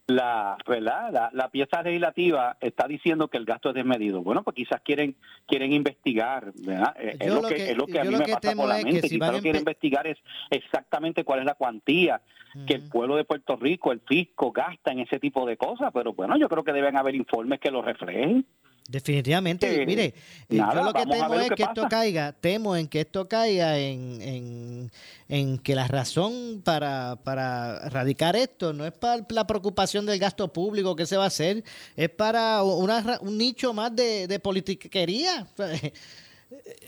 la, 0.08 0.58
¿verdad? 0.66 1.32
La, 1.34 1.50
pieza 1.50 1.82
legislativa 1.82 2.56
está 2.62 2.88
diciendo 2.88 3.28
que 3.28 3.38
el 3.38 3.44
gasto 3.44 3.70
es 3.70 3.76
desmedido. 3.76 4.22
Bueno, 4.24 4.42
pues 4.42 4.56
quizás 4.56 4.80
quieren 4.82 5.18
quieren 5.46 5.74
investigar, 5.74 6.54
¿verdad? 6.56 6.96
Eh, 6.98 7.18
es, 7.20 7.34
lo 7.34 7.42
que, 7.42 7.72
es 7.72 7.78
lo 7.78 7.86
que 7.86 8.00
a 8.00 8.06
mí 8.06 8.16
me 8.16 8.26
pasa 8.26 8.56
por 8.56 8.70
la 8.70 8.78
mente. 8.78 9.10
quizás 9.10 9.34
lo 9.34 9.42
quieren 9.42 9.60
investigar 9.60 10.08
es 10.08 10.18
exactamente 10.50 11.26
cuál 11.26 11.40
es 11.40 11.46
la 11.46 11.56
cuantía 11.56 12.22
que 12.66 12.76
el 12.76 12.90
pueblo 12.90 13.18
de 13.18 13.24
Puerto 13.24 13.56
Rico, 13.56 13.92
el 13.92 14.00
fisco, 14.00 14.52
gasta 14.52 14.92
en 14.92 15.00
ese 15.00 15.20
tipo 15.20 15.46
de 15.46 15.58
cosas. 15.58 15.92
Pero 15.94 16.14
bueno, 16.14 16.38
yo 16.38 16.48
creo 16.48 16.64
que 16.64 16.74
deben 16.74 16.98
haber 16.98 17.14
informes 17.14 17.60
que 17.60 17.70
lo 17.70 17.82
reflejen. 17.82 18.46
Definitivamente, 18.88 19.86
mire, 19.86 20.06
eh, 20.06 20.56
yo 20.56 20.82
lo 20.82 20.94
que 20.94 21.06
temo 21.06 21.34
es 21.34 21.50
que 21.52 21.64
esto 21.64 21.88
caiga, 21.90 22.32
temo 22.32 22.74
en 22.74 22.88
que 22.88 23.02
esto 23.02 23.28
caiga 23.28 23.78
en, 23.78 24.90
en, 25.28 25.58
que 25.58 25.76
la 25.76 25.90
razón 25.90 26.62
para, 26.64 27.18
para 27.22 27.82
erradicar 27.86 28.38
esto 28.38 28.72
no 28.72 28.86
es 28.86 28.94
para 28.94 29.26
la 29.28 29.46
preocupación 29.46 30.06
del 30.06 30.20
gasto 30.20 30.54
público 30.54 30.96
que 30.96 31.06
se 31.06 31.18
va 31.18 31.26
a 31.26 31.28
hacer, 31.28 31.66
es 31.98 32.10
para 32.10 32.64
una, 32.64 33.20
un 33.20 33.38
nicho 33.38 33.74
más 33.74 33.94
de, 33.94 34.26
de 34.26 34.40
politiquería. 34.40 35.46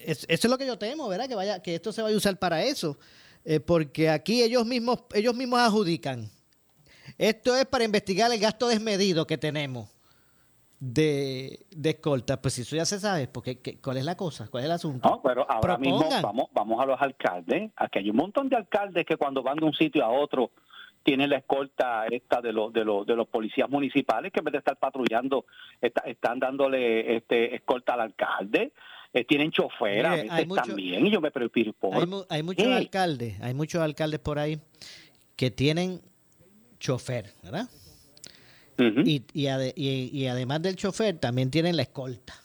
Eso 0.05 0.25
es 0.29 0.45
lo 0.45 0.57
que 0.57 0.65
yo 0.65 0.77
temo, 0.77 1.09
¿verdad? 1.09 1.27
Que 1.27 1.35
vaya, 1.35 1.61
que 1.61 1.75
esto 1.75 1.91
se 1.91 2.01
vaya 2.01 2.15
a 2.15 2.17
usar 2.17 2.39
para 2.39 2.63
eso, 2.63 2.97
eh, 3.43 3.59
porque 3.59 4.09
aquí 4.09 4.41
ellos 4.41 4.65
mismos, 4.65 5.01
ellos 5.13 5.35
mismos 5.35 5.59
adjudican. 5.59 6.31
Esto 7.17 7.57
es 7.57 7.65
para 7.65 7.83
investigar 7.83 8.31
el 8.31 8.39
gasto 8.39 8.69
desmedido 8.69 9.27
que 9.27 9.37
tenemos 9.37 9.89
de, 10.79 11.65
de 11.71 11.89
escolta. 11.89 12.41
Pues 12.41 12.53
si 12.53 12.61
eso 12.61 12.75
ya 12.75 12.85
se 12.85 12.99
sabe, 12.99 13.27
porque, 13.27 13.79
¿cuál 13.81 13.97
es 13.97 14.05
la 14.05 14.15
cosa? 14.15 14.47
¿Cuál 14.47 14.63
es 14.63 14.65
el 14.65 14.71
asunto? 14.71 15.09
No, 15.09 15.21
pero 15.21 15.49
ahora 15.49 15.77
mismo 15.77 16.07
vamos, 16.21 16.47
vamos 16.53 16.81
a 16.81 16.85
los 16.85 17.01
alcaldes. 17.01 17.71
Aquí 17.75 17.99
hay 17.99 18.09
un 18.09 18.15
montón 18.15 18.49
de 18.49 18.55
alcaldes 18.55 19.05
que 19.05 19.17
cuando 19.17 19.43
van 19.43 19.57
de 19.57 19.65
un 19.65 19.73
sitio 19.73 20.03
a 20.05 20.09
otro 20.09 20.51
tienen 21.03 21.29
la 21.29 21.37
escolta 21.37 22.05
esta 22.07 22.41
de 22.41 22.51
los 22.51 22.73
de 22.73 22.83
los 22.83 23.05
de 23.05 23.15
los 23.15 23.27
policías 23.27 23.69
municipales 23.69 24.31
que 24.33 24.39
en 24.39 24.45
vez 24.45 24.51
de 24.51 24.57
estar 24.59 24.77
patrullando 24.77 25.45
están 25.81 26.39
dándole 26.39 27.15
este 27.15 27.55
escolta 27.55 27.93
al 27.93 28.01
alcalde 28.01 28.73
eh, 29.13 29.23
tienen 29.23 29.49
chofer 29.49 30.05
a 30.05 30.15
veces 30.15 30.47
también 30.53 31.07
y 31.07 31.09
yo 31.09 31.21
me 31.21 31.31
preocupo 31.31 31.93
hay, 31.93 32.05
hay 32.29 32.43
muchos 32.43 32.67
alcaldes 32.67 33.39
hay 33.41 33.53
muchos 33.53 33.81
alcaldes 33.81 34.19
por 34.19 34.39
ahí 34.39 34.59
que 35.37 35.49
tienen 35.49 36.01
chofer 36.79 37.31
verdad 37.43 37.69
y, 39.05 39.23
y, 39.33 40.27
además 40.27 40.61
del 40.61 40.75
chofer, 40.75 41.17
también 41.17 41.51
tienen 41.51 41.75
la 41.75 41.83
escolta. 41.83 42.35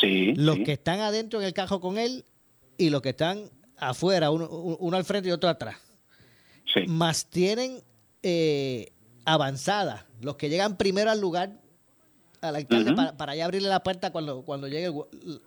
Sí. 0.00 0.34
Los 0.34 0.58
que 0.58 0.72
están 0.72 1.00
adentro 1.00 1.40
en 1.40 1.46
el 1.46 1.52
carro 1.52 1.80
con 1.80 1.98
él 1.98 2.24
y 2.76 2.90
los 2.90 3.02
que 3.02 3.10
están 3.10 3.50
afuera, 3.76 4.30
uno, 4.30 4.96
al 4.96 5.04
frente 5.04 5.28
y 5.28 5.32
otro 5.32 5.48
atrás. 5.48 5.76
Sí. 6.72 6.80
Más 6.86 7.26
tienen 7.26 7.82
eh, 8.22 8.92
avanzada, 9.24 10.06
los 10.20 10.36
que 10.36 10.48
llegan 10.48 10.76
primero 10.76 11.10
al 11.10 11.20
lugar 11.20 11.62
al 12.42 12.56
alcalde 12.56 12.92
para, 12.94 13.16
para 13.16 13.36
ya 13.36 13.44
abrirle 13.44 13.68
la 13.68 13.82
puerta 13.82 14.10
cuando, 14.10 14.42
cuando 14.42 14.66
llegue 14.66 14.92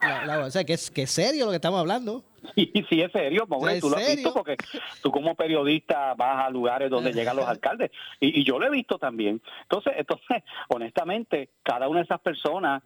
la, 0.02 0.46
O 0.46 0.52
sea, 0.52 0.64
que 0.64 0.74
es, 0.74 0.90
que 0.90 1.04
es 1.04 1.12
serio 1.12 1.46
lo 1.46 1.52
que 1.52 1.58
estamos 1.58 1.80
hablando. 1.80 2.24
Sí, 2.56 2.72
sí, 2.90 3.02
es 3.02 3.12
serio, 3.12 3.46
porque 3.48 3.80
tú 3.80 3.90
lo 3.90 3.98
has 3.98 4.16
visto 4.16 4.34
porque 4.34 4.58
tú 5.02 5.12
como 5.12 5.36
periodista 5.36 6.14
vas 6.16 6.46
a 6.46 6.50
lugares 6.50 6.90
donde 6.90 7.14
llegan 7.14 7.36
los 7.36 7.48
alcaldes 7.48 7.92
y, 8.20 8.42
y 8.42 8.44
yo 8.44 8.60
lo 8.60 8.66
he 8.66 8.70
visto 8.70 8.98
también. 8.98 9.42
Entonces, 9.64 9.94
entonces, 9.98 10.44
honestamente, 10.70 11.50
cada 11.64 11.88
una 11.88 12.00
de 12.00 12.06
esas 12.06 12.22
personas 12.22 12.84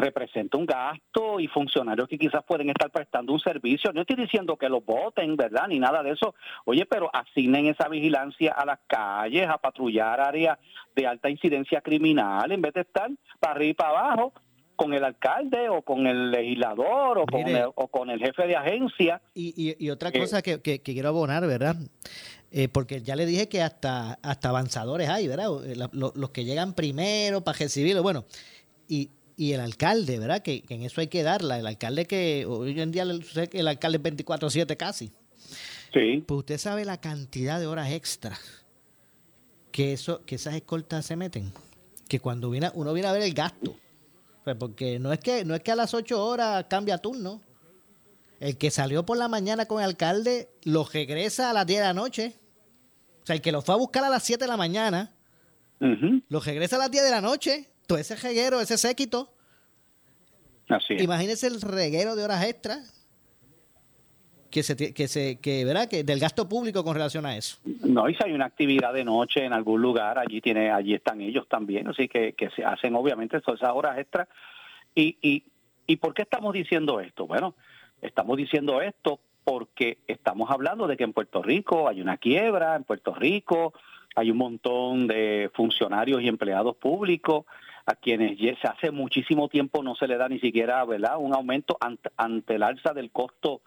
representa 0.00 0.56
un 0.56 0.66
gasto 0.66 1.38
y 1.40 1.46
funcionarios 1.46 2.08
que 2.08 2.18
quizás 2.18 2.42
pueden 2.44 2.70
estar 2.70 2.90
prestando 2.90 3.32
un 3.32 3.40
servicio. 3.40 3.92
No 3.92 4.00
estoy 4.00 4.16
diciendo 4.16 4.56
que 4.56 4.68
los 4.68 4.84
voten, 4.84 5.36
¿verdad? 5.36 5.68
Ni 5.68 5.78
nada 5.78 6.02
de 6.02 6.12
eso. 6.12 6.34
Oye, 6.64 6.86
pero 6.86 7.10
asignen 7.12 7.66
esa 7.66 7.88
vigilancia 7.88 8.52
a 8.52 8.64
las 8.64 8.80
calles, 8.86 9.48
a 9.48 9.58
patrullar 9.58 10.20
áreas 10.20 10.58
de 10.96 11.06
alta 11.06 11.28
incidencia 11.28 11.80
criminal, 11.80 12.50
en 12.50 12.62
vez 12.62 12.72
de 12.74 12.80
estar 12.80 13.10
para 13.38 13.54
arriba 13.54 13.70
y 13.70 13.74
para 13.74 13.90
abajo 13.90 14.32
con 14.80 14.94
el 14.94 15.04
alcalde 15.04 15.68
o 15.68 15.82
con 15.82 16.06
el 16.06 16.30
legislador 16.30 17.18
o, 17.18 17.26
con 17.26 17.46
el, 17.46 17.64
o 17.74 17.88
con 17.88 18.08
el 18.08 18.18
jefe 18.18 18.46
de 18.46 18.56
agencia. 18.56 19.20
Y, 19.34 19.76
y, 19.78 19.90
otra 19.90 20.10
cosa 20.10 20.38
eh, 20.38 20.42
que, 20.42 20.60
que, 20.60 20.80
quiero 20.80 21.10
abonar, 21.10 21.46
¿verdad? 21.46 21.76
Eh, 22.50 22.68
porque 22.68 23.02
ya 23.02 23.14
le 23.14 23.26
dije 23.26 23.46
que 23.46 23.60
hasta, 23.60 24.14
hasta 24.22 24.48
avanzadores 24.48 25.10
hay, 25.10 25.28
¿verdad? 25.28 25.48
Eh, 25.66 25.76
los, 25.92 26.16
los 26.16 26.30
que 26.30 26.46
llegan 26.46 26.72
primero 26.72 27.44
para 27.44 27.58
recibirlo. 27.58 28.02
Bueno, 28.02 28.24
y 28.88 29.10
y 29.36 29.52
el 29.52 29.60
alcalde, 29.60 30.18
¿verdad? 30.18 30.40
Que, 30.40 30.64
en 30.70 30.82
eso 30.82 31.02
hay 31.02 31.08
que 31.08 31.22
darla. 31.22 31.58
El 31.58 31.66
alcalde 31.66 32.06
que 32.06 32.46
hoy 32.46 32.78
en 32.80 32.90
día 32.90 33.02
el 33.02 33.68
alcalde 33.68 33.98
es 34.02 34.16
24-7 34.16 34.76
casi. 34.78 35.12
Sí. 35.92 36.24
Pues 36.26 36.38
usted 36.38 36.56
sabe 36.56 36.86
la 36.86 37.00
cantidad 37.02 37.60
de 37.60 37.66
horas 37.66 37.90
extra 37.90 38.38
que, 39.72 39.92
eso, 39.92 40.24
que 40.24 40.36
esas 40.36 40.54
escoltas 40.54 41.04
se 41.04 41.16
meten. 41.16 41.52
Que 42.08 42.18
cuando 42.20 42.48
viene, 42.50 42.70
uno 42.72 42.94
viene 42.94 43.08
a 43.08 43.12
ver 43.12 43.22
el 43.22 43.34
gasto. 43.34 43.76
Pues 44.44 44.56
porque 44.56 44.98
no 44.98 45.12
es 45.12 45.20
que 45.20 45.44
no 45.44 45.54
es 45.54 45.60
que 45.60 45.72
a 45.72 45.76
las 45.76 45.94
8 45.94 46.24
horas 46.24 46.66
cambia 46.68 46.98
turno. 46.98 47.42
El 48.38 48.56
que 48.56 48.70
salió 48.70 49.04
por 49.04 49.18
la 49.18 49.28
mañana 49.28 49.66
con 49.66 49.82
el 49.82 49.90
alcalde 49.90 50.48
lo 50.62 50.84
regresa 50.84 51.50
a 51.50 51.52
las 51.52 51.66
10 51.66 51.80
de 51.80 51.86
la 51.86 51.94
noche. 51.94 52.34
O 53.22 53.26
sea, 53.26 53.36
el 53.36 53.42
que 53.42 53.52
lo 53.52 53.60
fue 53.60 53.74
a 53.74 53.78
buscar 53.78 54.02
a 54.02 54.08
las 54.08 54.22
7 54.22 54.44
de 54.44 54.48
la 54.48 54.56
mañana, 54.56 55.12
lo 55.78 56.40
regresa 56.40 56.76
a 56.76 56.78
las 56.78 56.90
10 56.90 57.04
de 57.04 57.10
la 57.10 57.20
noche 57.20 57.70
ese 57.96 58.16
reguero, 58.16 58.60
ese 58.60 58.78
séquito. 58.78 59.32
Así 60.68 60.94
Imagínese 61.00 61.48
el 61.48 61.60
reguero 61.60 62.14
de 62.14 62.24
horas 62.24 62.44
extras 62.44 62.92
que 64.50 64.62
se 64.62 64.92
que 64.92 65.08
se 65.08 65.38
que 65.38 65.64
verá 65.64 65.86
que 65.88 66.04
del 66.04 66.20
gasto 66.20 66.48
público 66.48 66.84
con 66.84 66.94
relación 66.94 67.26
a 67.26 67.36
eso. 67.36 67.58
No, 67.64 68.08
y 68.08 68.14
si 68.14 68.24
hay 68.24 68.32
una 68.32 68.46
actividad 68.46 68.92
de 68.92 69.04
noche 69.04 69.44
en 69.44 69.52
algún 69.52 69.80
lugar, 69.80 70.18
allí 70.18 70.40
tiene 70.40 70.70
allí 70.70 70.94
están 70.94 71.20
ellos 71.20 71.46
también, 71.48 71.88
así 71.88 72.08
que, 72.08 72.32
que 72.32 72.50
se 72.50 72.64
hacen 72.64 72.94
obviamente 72.94 73.40
todas 73.40 73.60
esas 73.60 73.74
horas 73.74 73.98
extras. 73.98 74.28
Y, 74.94 75.16
y, 75.22 75.44
¿Y 75.86 75.96
por 75.96 76.14
qué 76.14 76.22
estamos 76.22 76.52
diciendo 76.52 77.00
esto? 77.00 77.26
Bueno, 77.26 77.54
estamos 78.00 78.36
diciendo 78.36 78.80
esto 78.80 79.18
porque 79.42 79.98
estamos 80.06 80.50
hablando 80.50 80.86
de 80.86 80.96
que 80.96 81.02
en 81.02 81.12
Puerto 81.12 81.42
Rico 81.42 81.88
hay 81.88 82.00
una 82.00 82.16
quiebra, 82.16 82.76
en 82.76 82.84
Puerto 82.84 83.12
Rico 83.12 83.72
hay 84.14 84.30
un 84.30 84.38
montón 84.38 85.06
de 85.06 85.50
funcionarios 85.54 86.22
y 86.22 86.28
empleados 86.28 86.76
públicos 86.76 87.44
a 87.86 87.94
quienes 87.94 88.38
se 88.38 88.68
hace 88.68 88.90
muchísimo 88.90 89.48
tiempo 89.48 89.82
no 89.82 89.94
se 89.94 90.06
le 90.06 90.16
da 90.16 90.28
ni 90.28 90.38
siquiera 90.38 90.84
¿verdad? 90.84 91.16
un 91.18 91.34
aumento 91.34 91.76
ante, 92.16 92.54
el 92.54 92.62
alza 92.62 92.92
del 92.92 93.10
costo 93.10 93.62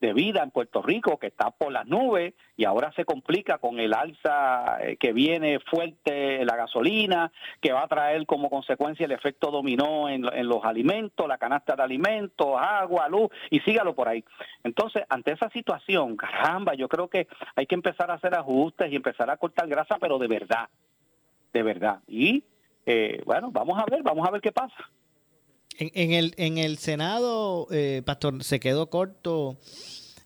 de 0.00 0.12
vida 0.12 0.42
en 0.42 0.50
Puerto 0.50 0.82
Rico 0.82 1.18
que 1.18 1.28
está 1.28 1.50
por 1.50 1.72
las 1.72 1.86
nubes 1.86 2.34
y 2.56 2.64
ahora 2.64 2.92
se 2.92 3.04
complica 3.04 3.58
con 3.58 3.80
el 3.80 3.94
alza 3.94 4.78
eh, 4.80 4.96
que 4.96 5.12
viene 5.12 5.58
fuerte 5.60 6.44
la 6.44 6.56
gasolina, 6.56 7.32
que 7.60 7.72
va 7.72 7.84
a 7.84 7.88
traer 7.88 8.24
como 8.26 8.50
consecuencia 8.50 9.06
el 9.06 9.12
efecto 9.12 9.50
dominó 9.50 10.08
en, 10.08 10.24
en, 10.32 10.48
los 10.48 10.64
alimentos, 10.64 11.26
la 11.26 11.38
canasta 11.38 11.74
de 11.74 11.82
alimentos, 11.82 12.56
agua, 12.58 13.08
luz 13.08 13.30
y 13.50 13.60
sígalo 13.60 13.94
por 13.94 14.08
ahí. 14.08 14.24
Entonces, 14.64 15.04
ante 15.08 15.32
esa 15.32 15.50
situación, 15.50 16.16
caramba, 16.16 16.74
yo 16.74 16.88
creo 16.88 17.08
que 17.08 17.26
hay 17.56 17.66
que 17.66 17.74
empezar 17.74 18.10
a 18.10 18.14
hacer 18.14 18.34
ajustes 18.34 18.90
y 18.92 18.96
empezar 18.96 19.30
a 19.30 19.36
cortar 19.36 19.68
grasa, 19.68 19.96
pero 20.00 20.18
de 20.18 20.28
verdad, 20.28 20.68
de 21.52 21.62
verdad. 21.62 22.00
Y 22.06 22.44
eh, 22.86 23.22
bueno, 23.26 23.50
vamos 23.50 23.78
a 23.78 23.84
ver, 23.90 24.02
vamos 24.02 24.26
a 24.26 24.30
ver 24.30 24.40
qué 24.40 24.52
pasa. 24.52 24.90
En, 25.80 26.12
el, 26.12 26.34
en 26.38 26.58
el 26.58 26.76
Senado, 26.78 27.68
eh, 27.70 28.02
Pastor, 28.04 28.42
se 28.42 28.58
quedó 28.58 28.90
corto 28.90 29.58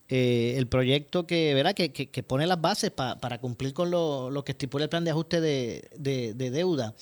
eh, 0.09 0.55
el 0.57 0.67
proyecto 0.67 1.27
que, 1.27 1.53
¿verdad? 1.53 1.75
Que, 1.75 1.93
que, 1.93 2.23
pone 2.23 2.47
las 2.47 2.59
bases 2.59 2.91
para 2.91 3.39
cumplir 3.39 3.75
con 3.75 3.91
lo, 3.91 4.31
lo, 4.31 4.45
que 4.45 4.53
estipula 4.53 4.85
el 4.85 4.89
plan 4.89 5.05
de 5.05 5.11
ajuste 5.11 5.43
de, 5.43 5.91
de, 5.99 6.51
deuda. 6.51 6.95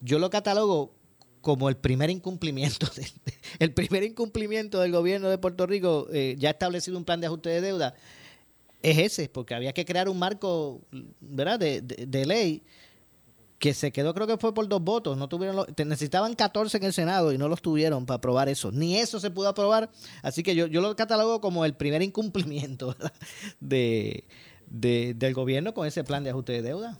Yo 0.00 0.18
lo 0.18 0.30
catalogo 0.30 0.94
como 1.42 1.68
el 1.68 1.76
primer 1.76 2.08
incumplimiento, 2.08 2.88
el 3.58 3.74
primer 3.74 4.04
incumplimiento 4.04 4.80
del 4.80 4.92
gobierno 4.92 5.28
de 5.28 5.36
Puerto 5.36 5.66
Rico, 5.66 6.08
ya 6.10 6.50
establecido 6.50 6.96
un 6.96 7.04
plan 7.04 7.20
de 7.20 7.26
ajuste 7.26 7.50
de 7.50 7.60
deuda, 7.60 7.94
es 8.80 8.96
ese, 8.96 9.28
porque 9.28 9.54
había 9.54 9.74
que 9.74 9.84
crear 9.84 10.08
un 10.08 10.18
marco, 10.18 10.80
¿verdad? 11.20 11.58
de, 11.58 11.82
de 11.82 12.24
ley 12.24 12.62
que 13.58 13.74
se 13.74 13.90
quedó 13.92 14.14
creo 14.14 14.26
que 14.26 14.36
fue 14.36 14.54
por 14.54 14.68
dos 14.68 14.82
votos, 14.82 15.16
no 15.16 15.28
tuvieron 15.28 15.66
necesitaban 15.76 16.34
14 16.34 16.76
en 16.76 16.84
el 16.84 16.92
Senado 16.92 17.32
y 17.32 17.38
no 17.38 17.48
los 17.48 17.60
tuvieron 17.60 18.06
para 18.06 18.18
aprobar 18.18 18.48
eso, 18.48 18.70
ni 18.70 18.96
eso 18.96 19.20
se 19.20 19.30
pudo 19.30 19.48
aprobar, 19.48 19.90
así 20.22 20.42
que 20.42 20.54
yo, 20.54 20.66
yo 20.66 20.80
lo 20.80 20.94
catalogo 20.94 21.40
como 21.40 21.64
el 21.64 21.74
primer 21.74 22.02
incumplimiento 22.02 22.94
de, 23.60 24.24
del 24.70 25.34
gobierno 25.34 25.74
con 25.74 25.86
ese 25.86 26.04
plan 26.04 26.24
de 26.24 26.30
ajuste 26.30 26.52
de 26.52 26.62
deuda. 26.62 26.98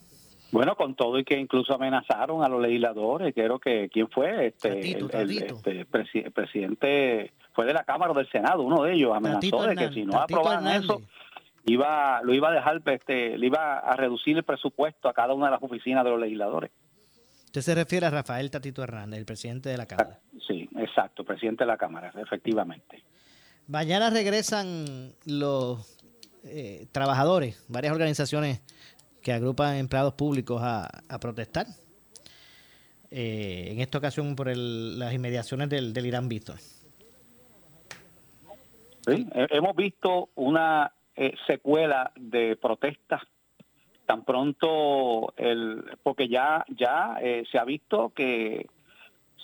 Bueno, 0.50 0.76
con 0.76 0.94
todo 0.94 1.18
y 1.18 1.24
que 1.24 1.38
incluso 1.38 1.74
amenazaron 1.74 2.42
a 2.42 2.48
los 2.48 2.62
legisladores, 2.62 3.34
creo 3.34 3.58
que 3.58 3.90
quién 3.92 4.08
fue 4.08 4.46
este, 4.46 4.96
el, 4.96 5.86
presidente 6.32 7.32
fue 7.52 7.66
de 7.66 7.74
la 7.74 7.84
Cámara 7.84 8.12
o 8.12 8.14
del 8.14 8.30
Senado, 8.30 8.62
uno 8.62 8.82
de 8.82 8.94
ellos 8.94 9.14
amenazó 9.14 9.64
de 9.64 9.76
que 9.76 9.92
si 9.92 10.06
no 10.06 10.18
aprobaban 10.18 10.66
eso 10.68 11.02
iba 11.64 12.20
lo 12.22 12.34
iba 12.34 12.48
a 12.48 12.52
dejar 12.52 12.82
este 12.86 13.36
le 13.36 13.46
iba 13.46 13.78
a 13.78 13.96
reducir 13.96 14.36
el 14.36 14.44
presupuesto 14.44 15.08
a 15.08 15.12
cada 15.12 15.34
una 15.34 15.46
de 15.46 15.52
las 15.52 15.62
oficinas 15.62 16.04
de 16.04 16.10
los 16.10 16.20
legisladores. 16.20 16.70
Usted 17.46 17.62
se 17.62 17.74
refiere 17.74 18.06
a 18.06 18.10
Rafael 18.10 18.50
Tatito 18.50 18.82
Hernández, 18.82 19.18
el 19.18 19.24
presidente 19.24 19.70
de 19.70 19.78
la 19.78 19.86
Cámara. 19.86 20.20
Sí, 20.46 20.68
exacto, 20.76 21.24
presidente 21.24 21.64
de 21.64 21.68
la 21.68 21.78
Cámara, 21.78 22.12
efectivamente. 22.14 23.02
Mañana 23.68 24.10
regresan 24.10 25.14
los 25.24 25.98
eh, 26.44 26.86
trabajadores, 26.92 27.64
varias 27.68 27.92
organizaciones 27.92 28.62
que 29.22 29.32
agrupan 29.32 29.76
empleados 29.76 30.14
públicos 30.14 30.60
a, 30.62 30.88
protestar. 31.20 31.66
Eh, 33.10 33.68
en 33.70 33.80
esta 33.80 33.98
ocasión 33.98 34.36
por 34.36 34.54
las 34.54 35.12
inmediaciones 35.14 35.70
del, 35.70 36.06
Irán 36.06 36.28
Visto. 36.28 36.54
Sí, 39.06 39.26
hemos 39.32 39.74
visto 39.74 40.28
una 40.34 40.92
eh, 41.18 41.34
secuela 41.46 42.12
de 42.16 42.56
protestas 42.56 43.22
tan 44.06 44.24
pronto 44.24 45.34
el 45.36 45.84
porque 46.02 46.28
ya 46.28 46.64
ya 46.68 47.18
eh, 47.20 47.44
se 47.50 47.58
ha 47.58 47.64
visto 47.64 48.10
que 48.14 48.66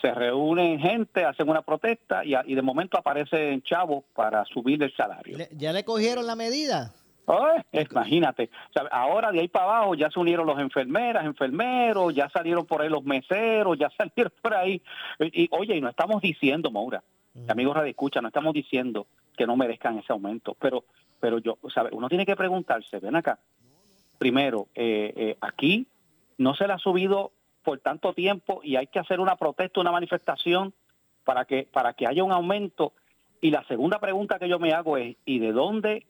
se 0.01 0.13
reúnen 0.13 0.79
gente, 0.79 1.25
hacen 1.25 1.49
una 1.49 1.63
protesta 1.63 2.25
y, 2.25 2.35
y 2.47 2.55
de 2.55 2.63
momento 2.63 2.99
aparecen 2.99 3.63
chavos 3.63 4.05
para 4.15 4.45
subir 4.47 4.83
el 4.83 4.95
salario. 4.95 5.39
¿Ya 5.53 5.73
le 5.73 5.85
cogieron 5.85 6.27
la 6.27 6.37
medida? 6.37 6.93
imagínate, 7.73 8.51
ahora 8.91 9.33
de 9.33 9.41
ahí 9.41 9.49
para 9.49 9.65
abajo 9.65 9.95
ya 9.95 10.11
se 10.11 10.21
unieron 10.21 10.47
los 10.47 10.59
enfermeras, 10.59 11.25
enfermeros, 11.25 12.15
ya 12.15 12.29
salieron 12.29 12.67
por 12.67 12.83
ahí 12.83 12.89
los 12.89 13.05
meseros, 13.05 13.79
ya 13.79 13.91
salieron 13.97 14.33
por 14.43 14.55
ahí. 14.55 14.83
Y, 15.21 15.49
oye, 15.53 15.77
y 15.77 15.81
no 15.81 15.89
estamos 15.89 16.21
diciendo, 16.21 16.71
Maura, 16.71 17.03
amigos 17.49 17.75
Radio 17.75 17.91
Escucha, 17.91 18.21
no 18.21 18.29
estamos 18.29 18.53
diciendo 18.53 19.07
que 19.37 19.47
no 19.47 19.57
merezcan 19.57 19.99
ese 19.99 20.13
aumento, 20.13 20.57
pero, 20.61 20.85
pero 21.25 21.39
yo, 21.39 21.57
¿sabe? 21.73 21.89
uno 21.93 22.11
tiene 22.11 22.27
que 22.27 22.37
preguntarse, 22.37 22.99
ven 22.99 23.17
acá, 23.17 23.39
primero, 24.19 24.69
eh, 24.75 25.11
eh, 25.17 25.37
aquí 25.41 25.87
no 26.37 26.55
se 26.55 26.67
le 26.67 26.75
ha 26.75 26.79
subido 26.79 27.33
por 27.63 27.79
tanto 27.79 28.13
tiempo 28.13 28.61
y 28.63 28.77
hay 28.77 28.89
que 28.89 28.99
hacer 28.99 29.21
una 29.21 29.35
protesta, 29.35 29.81
una 29.81 29.91
manifestación 29.91 30.75
para 31.25 31.47
que, 31.47 31.67
para 31.73 31.95
que 31.95 32.07
haya 32.07 32.23
un 32.23 32.31
aumento. 32.31 32.93
Y 33.41 33.51
la 33.51 33.65
segunda 33.65 33.99
pregunta 34.01 34.39
que 34.39 34.51
yo 34.51 34.59
me 34.59 34.75
hago 34.75 34.99
es, 34.99 35.17
¿y 35.25 35.39
de 35.39 35.53
dónde 35.53 36.07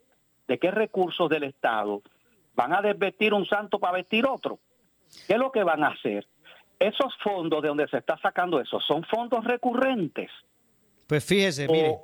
de 0.48 0.58
qué 0.58 0.72
recursos 0.72 1.30
del 1.30 1.44
Estado 1.44 2.02
van 2.56 2.72
a 2.72 2.82
desvestir 2.82 3.34
un 3.34 3.46
santo 3.46 3.78
para 3.78 3.92
vestir 3.92 4.26
otro. 4.26 4.58
¿Qué 5.28 5.34
es 5.34 5.38
lo 5.38 5.52
que 5.52 5.62
van 5.62 5.84
a 5.84 5.90
hacer? 5.90 6.26
Esos 6.80 7.14
fondos 7.22 7.62
de 7.62 7.68
donde 7.68 7.86
se 7.86 7.98
está 7.98 8.18
sacando 8.18 8.60
eso, 8.60 8.80
¿son 8.80 9.04
fondos 9.04 9.44
recurrentes? 9.44 10.32
Pues 11.06 11.24
fíjese, 11.24 11.68
mire. 11.68 12.00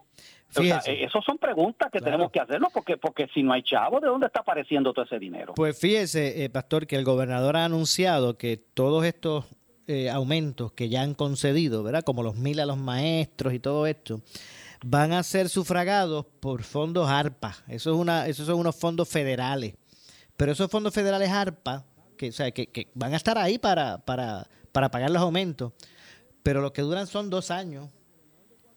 Fíjese. 0.51 1.05
esas 1.05 1.25
son 1.25 1.39
preguntas 1.39 1.91
que 1.93 2.01
tenemos 2.01 2.31
que 2.31 2.41
hacernos 2.41 2.73
porque 2.73 2.97
porque 2.97 3.29
si 3.33 3.43
no 3.43 3.53
hay 3.53 3.63
chavo, 3.63 4.01
¿de 4.01 4.09
dónde 4.09 4.27
está 4.27 4.41
apareciendo 4.41 4.93
todo 4.93 5.05
ese 5.05 5.19
dinero? 5.19 5.55
Pues 5.55 5.79
fíjese, 5.79 6.45
eh, 6.45 6.51
Pastor, 6.51 6.87
que 6.87 6.97
el 6.97 7.05
gobernador 7.05 7.57
ha 7.57 7.65
anunciado 7.65 8.37
que 8.37 8.57
todos 8.57 9.05
estos 9.05 9.47
eh, 9.87 10.11
aumentos 10.11 10.73
que 10.73 10.89
ya 10.89 11.03
han 11.03 11.15
concedido, 11.15 11.83
¿verdad? 11.83 12.03
Como 12.03 12.23
los 12.23 12.37
mil 12.37 12.61
a 12.61 12.67
los 12.67 12.79
maestros 12.79 13.55
y 13.55 13.59
todo 13.59 13.87
esto, 13.87 14.23
van 14.85 15.13
a 15.13 15.23
ser 15.23 15.49
sufragados 15.49 16.27
por 16.41 16.63
fondos 16.63 17.09
ARPA. 17.09 17.57
Eso 17.69 17.93
es 17.93 17.97
una, 17.97 18.27
esos 18.27 18.47
son 18.47 18.59
unos 18.59 18.77
fondos 18.77 19.09
federales. 19.09 19.75
Pero 20.37 20.53
esos 20.53 20.71
fondos 20.71 20.95
federales 20.95 21.31
ARPA, 21.31 21.85
que, 22.17 22.29
o 22.29 22.33
sea, 22.33 22.51
que, 22.51 22.89
van 22.95 23.13
a 23.15 23.17
estar 23.17 23.37
ahí 23.37 23.59
para, 23.59 23.99
para, 23.99 24.47
para 24.73 24.91
pagar 24.91 25.11
los 25.11 25.23
aumentos, 25.23 25.73
pero 26.43 26.61
lo 26.61 26.73
que 26.73 26.83
duran 26.83 27.07
son 27.07 27.29
dos 27.29 27.51
años. 27.51 27.89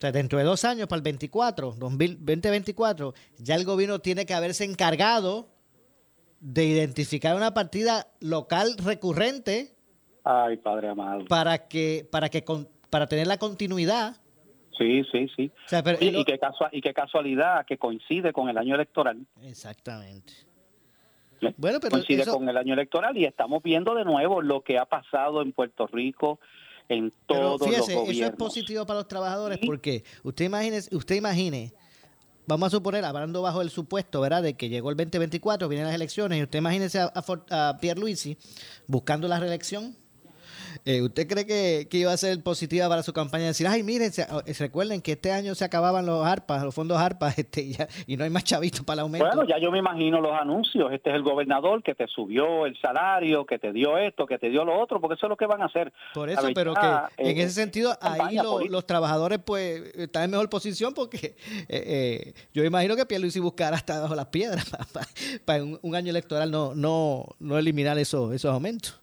O 0.04 0.06
sea, 0.06 0.12
dentro 0.12 0.38
de 0.38 0.44
dos 0.44 0.66
años, 0.66 0.90
para 0.90 0.98
el 0.98 1.04
24, 1.04 1.76
2024, 1.78 3.14
ya 3.38 3.56
el 3.56 3.64
gobierno 3.64 4.00
tiene 4.00 4.26
que 4.26 4.34
haberse 4.34 4.66
encargado 4.66 5.48
de 6.42 6.66
identificar 6.66 7.38
una 7.38 7.54
partida 7.54 8.08
local 8.20 8.76
recurrente. 8.84 9.72
Ay, 10.26 10.58
padre 10.58 10.90
amado. 10.90 11.24
Para 11.30 11.70
que, 11.70 12.06
para 12.12 12.28
que, 12.28 12.44
para 12.90 13.08
tener 13.08 13.28
la 13.28 13.38
continuidad 13.38 14.18
Sí, 14.78 15.06
sí, 15.10 15.30
sí. 15.38 15.52
y, 16.02 16.26
qué 16.26 16.40
y 16.74 16.82
qué 16.82 16.94
casualidad 16.94 17.66
que 17.66 17.78
coincide 17.78 18.34
con 18.34 18.50
el 18.50 18.58
año 18.58 18.76
electoral. 18.76 19.26
Exactamente. 19.42 20.34
Bueno, 21.56 21.80
pero 21.80 21.92
coincide 21.92 22.26
con 22.26 22.50
el 22.50 22.58
año 22.58 22.74
electoral 22.74 23.18
y 23.18 23.24
estamos 23.24 23.64
viendo 23.64 23.96
de 23.96 24.04
nuevo 24.04 24.42
lo 24.42 24.64
que 24.64 24.78
ha 24.78 24.86
pasado 24.86 25.42
en 25.42 25.54
Puerto 25.54 25.88
Rico 25.88 26.42
en 26.90 27.12
todos 27.26 27.42
los 27.42 27.60
gobiernos. 27.60 27.90
Eso 27.90 28.26
es 28.26 28.32
positivo 28.32 28.86
para 28.86 29.00
los 29.00 29.08
trabajadores 29.08 29.60
porque 29.66 30.04
usted 30.24 30.46
imagine, 30.46 30.80
usted 30.92 31.16
imagine, 31.16 31.74
vamos 32.46 32.68
a 32.68 32.70
suponer, 32.72 33.06
hablando 33.06 33.42
bajo 33.42 33.62
el 33.62 33.70
supuesto, 33.70 34.22
¿verdad?, 34.22 34.44
de 34.44 34.56
que 34.56 34.70
llegó 34.70 34.90
el 34.90 34.98
2024, 34.98 35.68
vienen 35.68 35.88
las 35.88 35.96
elecciones 35.96 36.40
y 36.40 36.44
usted 36.44 36.60
imagínese 36.60 37.00
a, 37.00 37.12
a, 37.14 37.70
a 37.70 37.78
Pierluisi 37.78 38.38
buscando 38.88 39.28
la 39.28 39.40
reelección 39.40 39.96
eh, 40.86 41.02
¿Usted 41.02 41.28
cree 41.28 41.46
que, 41.46 41.98
iba 41.98 42.12
a 42.12 42.18
ser 42.18 42.42
positiva 42.44 42.90
para 42.90 43.04
su 43.04 43.14
campaña? 43.14 43.46
Decir, 43.46 43.68
ay, 43.68 43.84
miren, 43.84 44.12
oh, 44.32 44.42
recuerden 44.60 45.02
que 45.02 45.14
este 45.14 45.32
año 45.32 45.56
se 45.56 45.66
acababan 45.66 46.06
los 46.06 46.26
ARPAs, 46.26 46.64
los 46.64 46.76
fondos 46.76 46.98
ARPAs, 46.98 47.38
este, 47.40 47.74
y, 48.08 48.18
no 48.18 48.24
hay 48.24 48.30
más 48.30 48.44
chavitos 48.44 48.82
para 48.82 48.96
el 48.96 49.00
aumento. 49.02 49.26
Bueno, 49.26 49.44
ya 49.48 49.58
yo 49.60 49.72
me 49.72 49.80
imagino 49.80 50.22
los 50.22 50.34
anuncios. 50.34 50.92
Este 50.92 51.10
es 51.10 51.16
el 51.16 51.24
gobernador 51.24 51.84
que 51.84 51.96
te 51.96 52.08
subió 52.08 52.66
el 52.66 52.80
salario, 52.80 53.46
que 53.46 53.60
te 53.60 53.72
dio 53.72 53.98
esto, 53.98 54.26
que 54.26 54.38
te 54.38 54.50
dio 54.50 54.66
lo 54.66 54.80
otro, 54.80 55.00
porque 55.00 55.16
eso 55.16 55.26
es 55.26 55.30
lo 55.30 55.38
que 55.38 55.46
van 55.46 55.62
a 55.62 55.66
hacer. 55.66 55.92
Por 56.14 56.30
eso, 56.30 56.48
pero 56.54 56.74
que 56.74 56.90
en 57.18 57.38
ese 57.38 57.52
sentido, 57.52 57.98
ahí 58.02 58.38
los 58.70 58.86
trabajadores 58.86 59.40
pues 59.40 59.94
están 59.96 60.24
en 60.24 60.32
mejor 60.32 60.50
posición 60.50 60.94
porque 60.94 61.36
eh, 61.68 61.84
eh, 61.86 62.34
yo 62.54 62.64
imagino 62.64 62.96
que 62.96 63.06
Pierluisi 63.06 63.40
buscará 63.40 63.76
hasta 63.76 64.02
bajo 64.02 64.16
las 64.16 64.28
piedras 64.28 64.66
para, 65.46 65.64
un, 65.64 65.96
año 65.96 66.10
electoral 66.10 66.52
no, 66.52 66.74
no, 66.76 67.26
no 67.40 67.58
eliminar 67.58 67.98
esos, 67.98 68.34
esos 68.34 68.52
aumentos. 68.52 69.03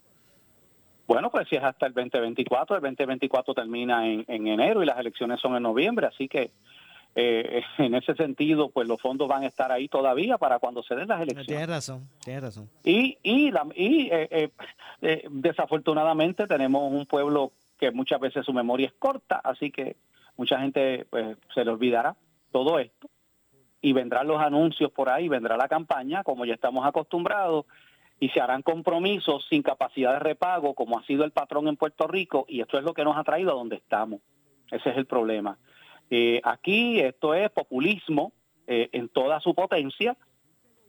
Bueno, 1.10 1.28
pues 1.28 1.48
si 1.48 1.56
es 1.56 1.64
hasta 1.64 1.86
el 1.86 1.92
2024, 1.92 2.76
el 2.76 2.82
2024 2.82 3.52
termina 3.52 4.06
en, 4.06 4.24
enero 4.28 4.80
y 4.80 4.86
las 4.86 4.96
elecciones 4.96 5.40
son 5.40 5.56
en 5.56 5.64
noviembre, 5.64 6.06
así 6.06 6.28
que 6.28 6.52
eh, 7.16 7.64
en 7.78 7.96
ese 7.96 8.14
sentido, 8.14 8.70
pues 8.70 8.86
los 8.86 9.02
fondos 9.02 9.26
van 9.26 9.42
a 9.42 9.48
estar 9.48 9.72
ahí 9.72 9.88
todavía 9.88 10.38
para 10.38 10.60
cuando 10.60 10.84
se 10.84 10.94
den 10.94 11.08
las 11.08 11.20
elecciones. 11.20 11.48
Tienes 11.48 11.68
razón, 11.68 12.08
tienes 12.22 12.44
razón. 12.44 12.70
Y, 12.84 13.18
y, 13.24 13.52
y 13.74 14.08
eh, 14.12 14.52
eh, 15.02 15.24
desafortunadamente 15.28 16.46
tenemos 16.46 16.92
un 16.92 17.04
pueblo 17.06 17.50
que 17.76 17.90
muchas 17.90 18.20
veces 18.20 18.46
su 18.46 18.52
memoria 18.52 18.86
es 18.86 18.92
corta, 18.92 19.40
así 19.42 19.72
que 19.72 19.96
mucha 20.36 20.60
gente 20.60 21.08
pues 21.10 21.36
se 21.52 21.64
le 21.64 21.72
olvidará 21.72 22.14
todo 22.52 22.78
esto 22.78 23.08
y 23.82 23.92
vendrán 23.94 24.28
los 24.28 24.40
anuncios 24.40 24.92
por 24.92 25.08
ahí, 25.08 25.28
vendrá 25.28 25.56
la 25.56 25.66
campaña, 25.66 26.22
como 26.22 26.44
ya 26.44 26.54
estamos 26.54 26.86
acostumbrados, 26.86 27.66
y 28.20 28.28
se 28.28 28.40
harán 28.40 28.60
compromisos 28.62 29.46
sin 29.48 29.62
capacidad 29.62 30.12
de 30.12 30.18
repago, 30.18 30.74
como 30.74 30.98
ha 30.98 31.04
sido 31.06 31.24
el 31.24 31.32
patrón 31.32 31.66
en 31.68 31.76
Puerto 31.76 32.06
Rico, 32.06 32.44
y 32.46 32.60
esto 32.60 32.76
es 32.78 32.84
lo 32.84 32.92
que 32.92 33.02
nos 33.02 33.16
ha 33.16 33.24
traído 33.24 33.52
a 33.52 33.54
donde 33.54 33.76
estamos. 33.76 34.20
Ese 34.70 34.90
es 34.90 34.96
el 34.98 35.06
problema. 35.06 35.58
Eh, 36.10 36.40
aquí 36.44 37.00
esto 37.00 37.32
es 37.34 37.50
populismo 37.50 38.32
eh, 38.66 38.90
en 38.92 39.08
toda 39.08 39.40
su 39.40 39.54
potencia, 39.54 40.18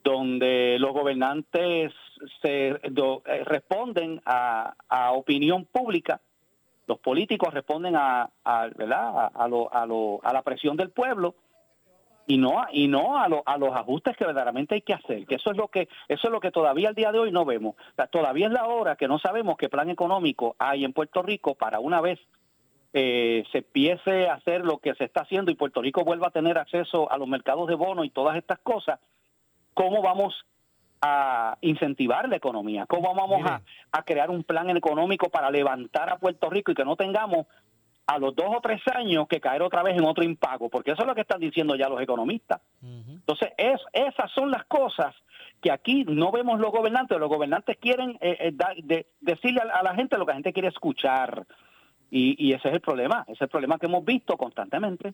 donde 0.03 0.77
los 0.77 0.91
gobernantes 0.91 1.93
se 2.41 2.67
eh, 2.67 3.43
responden 3.45 4.21
a, 4.25 4.73
opinión 5.13 5.65
pública, 5.65 6.19
los 6.85 6.99
políticos 6.99 7.53
responden 7.53 7.95
a, 7.95 8.29
a, 8.43 8.67
lo, 9.47 10.19
a 10.21 10.33
la 10.33 10.41
presión 10.41 10.75
del 10.75 10.89
pueblo 10.89 11.35
y 12.27 12.37
no 12.37 12.65
y 12.71 12.87
no 12.87 13.17
a, 13.17 13.27
a 13.45 13.57
los 13.57 13.75
ajustes 13.75 14.15
que 14.15 14.25
verdaderamente 14.25 14.75
hay 14.75 14.81
que 14.81 14.93
hacer 14.93 15.25
que 15.25 15.35
eso 15.35 15.51
es 15.51 15.57
lo 15.57 15.67
que 15.67 15.89
eso 16.07 16.27
es 16.27 16.31
lo 16.31 16.39
que 16.39 16.51
todavía 16.51 16.89
al 16.89 16.95
día 16.95 17.11
de 17.11 17.19
hoy 17.19 17.31
no 17.31 17.45
vemos. 17.45 17.75
Todavía 18.11 18.47
es 18.47 18.53
la 18.53 18.65
hora 18.67 18.95
que 18.95 19.07
no 19.07 19.19
sabemos 19.19 19.57
qué 19.57 19.69
plan 19.69 19.89
económico 19.89 20.55
hay 20.59 20.85
en 20.85 20.93
Puerto 20.93 21.21
Rico 21.21 21.55
para 21.55 21.79
una 21.79 22.01
vez 22.01 22.19
eh, 22.93 23.43
se 23.51 23.59
empiece 23.59 24.27
a 24.27 24.33
hacer 24.33 24.65
lo 24.65 24.79
que 24.79 24.93
se 24.95 25.05
está 25.05 25.21
haciendo 25.21 25.51
y 25.51 25.55
Puerto 25.55 25.81
Rico 25.81 26.03
vuelva 26.03 26.27
a 26.27 26.31
tener 26.31 26.57
acceso 26.57 27.11
a 27.11 27.17
los 27.17 27.27
mercados 27.27 27.67
de 27.67 27.75
bonos 27.75 28.05
y 28.05 28.09
todas 28.09 28.35
estas 28.35 28.59
cosas 28.59 28.99
cómo 29.73 30.01
vamos 30.01 30.45
a 31.01 31.57
incentivar 31.61 32.29
la 32.29 32.35
economía, 32.35 32.85
cómo 32.85 33.15
vamos 33.15 33.41
a, 33.49 33.61
a 33.91 34.03
crear 34.03 34.29
un 34.29 34.43
plan 34.43 34.69
económico 34.75 35.29
para 35.29 35.49
levantar 35.49 36.09
a 36.09 36.17
Puerto 36.17 36.49
Rico 36.49 36.71
y 36.71 36.75
que 36.75 36.85
no 36.85 36.95
tengamos 36.95 37.47
a 38.07 38.19
los 38.19 38.35
dos 38.35 38.47
o 38.49 38.61
tres 38.61 38.81
años 38.93 39.27
que 39.27 39.39
caer 39.39 39.61
otra 39.61 39.83
vez 39.83 39.97
en 39.97 40.03
otro 40.03 40.23
impago, 40.23 40.69
porque 40.69 40.91
eso 40.91 41.01
es 41.01 41.07
lo 41.07 41.15
que 41.15 41.21
están 41.21 41.39
diciendo 41.39 41.75
ya 41.75 41.87
los 41.87 42.01
economistas. 42.01 42.61
Entonces, 42.81 43.49
es, 43.57 43.79
esas 43.93 44.31
son 44.31 44.51
las 44.51 44.65
cosas 44.65 45.15
que 45.61 45.71
aquí 45.71 46.03
no 46.05 46.31
vemos 46.31 46.59
los 46.59 46.71
gobernantes, 46.71 47.19
los 47.19 47.29
gobernantes 47.29 47.77
quieren 47.77 48.17
eh, 48.19 48.53
eh, 48.89 49.05
decirle 49.21 49.61
a, 49.61 49.83
la 49.83 49.95
gente 49.95 50.17
lo 50.17 50.25
que 50.25 50.31
la 50.31 50.35
gente 50.35 50.53
quiere 50.53 50.69
escuchar. 50.69 51.45
Y, 52.13 52.51
ese 52.51 52.67
es 52.67 52.73
el 52.73 52.81
problema, 52.81 53.23
ese 53.23 53.35
es 53.35 53.41
el 53.41 53.47
problema 53.47 53.77
que 53.77 53.85
hemos 53.85 54.03
visto 54.03 54.35
constantemente. 54.35 55.13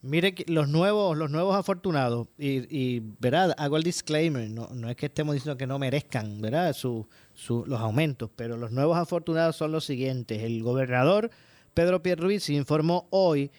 Mire, 0.00 0.34
los 0.46 0.68
nuevos, 0.68 1.16
los 1.16 1.30
nuevos 1.30 1.54
afortunados, 1.56 2.28
y, 2.38 2.64
y 2.70 3.02
¿verdad? 3.18 3.54
Hago 3.58 3.76
el 3.76 3.82
disclaimer, 3.82 4.48
no, 4.48 4.68
no 4.68 4.88
es 4.88 4.96
que 4.96 5.06
estemos 5.06 5.34
diciendo 5.34 5.58
que 5.58 5.66
no 5.66 5.78
merezcan, 5.78 6.40
¿verdad? 6.40 6.72
Su, 6.72 7.06
su, 7.34 7.64
los 7.66 7.80
aumentos, 7.80 8.30
pero 8.34 8.56
los 8.56 8.72
nuevos 8.72 8.96
afortunados 8.96 9.56
son 9.56 9.72
los 9.72 9.84
siguientes. 9.84 10.42
El 10.42 10.62
gobernador 10.62 11.30
Pedro 11.76 12.02
Pierluisi 12.02 12.56
informó 12.56 13.06
hoy 13.10 13.50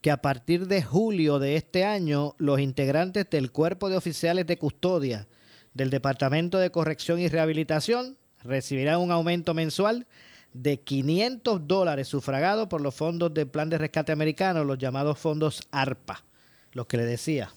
que 0.00 0.10
a 0.10 0.22
partir 0.22 0.66
de 0.66 0.82
julio 0.82 1.38
de 1.38 1.56
este 1.56 1.84
año, 1.84 2.34
los 2.38 2.58
integrantes 2.58 3.28
del 3.28 3.52
Cuerpo 3.52 3.90
de 3.90 3.98
Oficiales 3.98 4.46
de 4.46 4.56
Custodia 4.56 5.28
del 5.74 5.90
Departamento 5.90 6.56
de 6.56 6.70
Corrección 6.70 7.20
y 7.20 7.28
Rehabilitación 7.28 8.16
recibirán 8.42 9.00
un 9.00 9.10
aumento 9.10 9.52
mensual 9.52 10.06
de 10.54 10.80
500 10.80 11.68
dólares 11.68 12.08
sufragado 12.08 12.66
por 12.66 12.80
los 12.80 12.94
fondos 12.94 13.34
del 13.34 13.46
Plan 13.46 13.68
de 13.68 13.76
Rescate 13.76 14.10
Americano, 14.10 14.64
los 14.64 14.78
llamados 14.78 15.18
fondos 15.18 15.68
ARPA, 15.70 16.24
los 16.72 16.86
que 16.86 16.96
le 16.96 17.04
decía. 17.04 17.52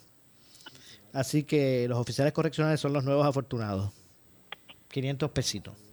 Así 1.13 1.43
que 1.43 1.88
los 1.88 1.97
oficiales 1.97 2.34
correccionales 2.34 2.82
son 2.82 2.91
los 2.91 3.05
nuevos 3.05 3.25
afortunados. 3.25 3.93
500 4.89 5.32
pesitos. 5.32 5.88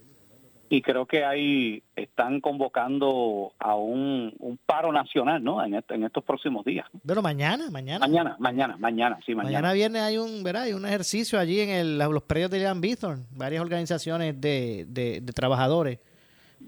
Y 0.69 0.81
creo 0.81 1.05
que 1.05 1.23
ahí 1.23 1.81
están 1.95 2.41
convocando 2.41 3.53
a 3.57 3.75
un, 3.75 4.59
paro 4.65 4.91
nacional, 4.91 5.43
¿no? 5.43 5.63
En, 5.63 5.73
en 5.75 6.03
estos 6.03 6.23
próximos 6.23 6.65
días. 6.65 6.85
Pero 7.05 7.21
mañana, 7.21 7.69
mañana. 7.71 8.05
Mañana, 8.05 8.35
mañana, 8.39 8.75
mañana, 8.77 9.19
sí, 9.25 9.33
mañana. 9.33 9.53
Mañana 9.53 9.73
viernes 9.73 10.01
hay 10.01 10.17
un, 10.17 10.43
¿verdad? 10.43 10.63
Hay 10.63 10.73
un 10.73 10.85
ejercicio 10.85 11.39
allí 11.39 11.61
en 11.61 11.69
el, 11.69 11.97
los 11.97 12.23
predios 12.23 12.51
de 12.51 12.59
Ian 12.59 12.81
Bithorn, 12.81 13.25
varias 13.31 13.61
organizaciones 13.61 14.39
de, 14.41 14.85
de 14.89 15.33
trabajadores 15.33 15.99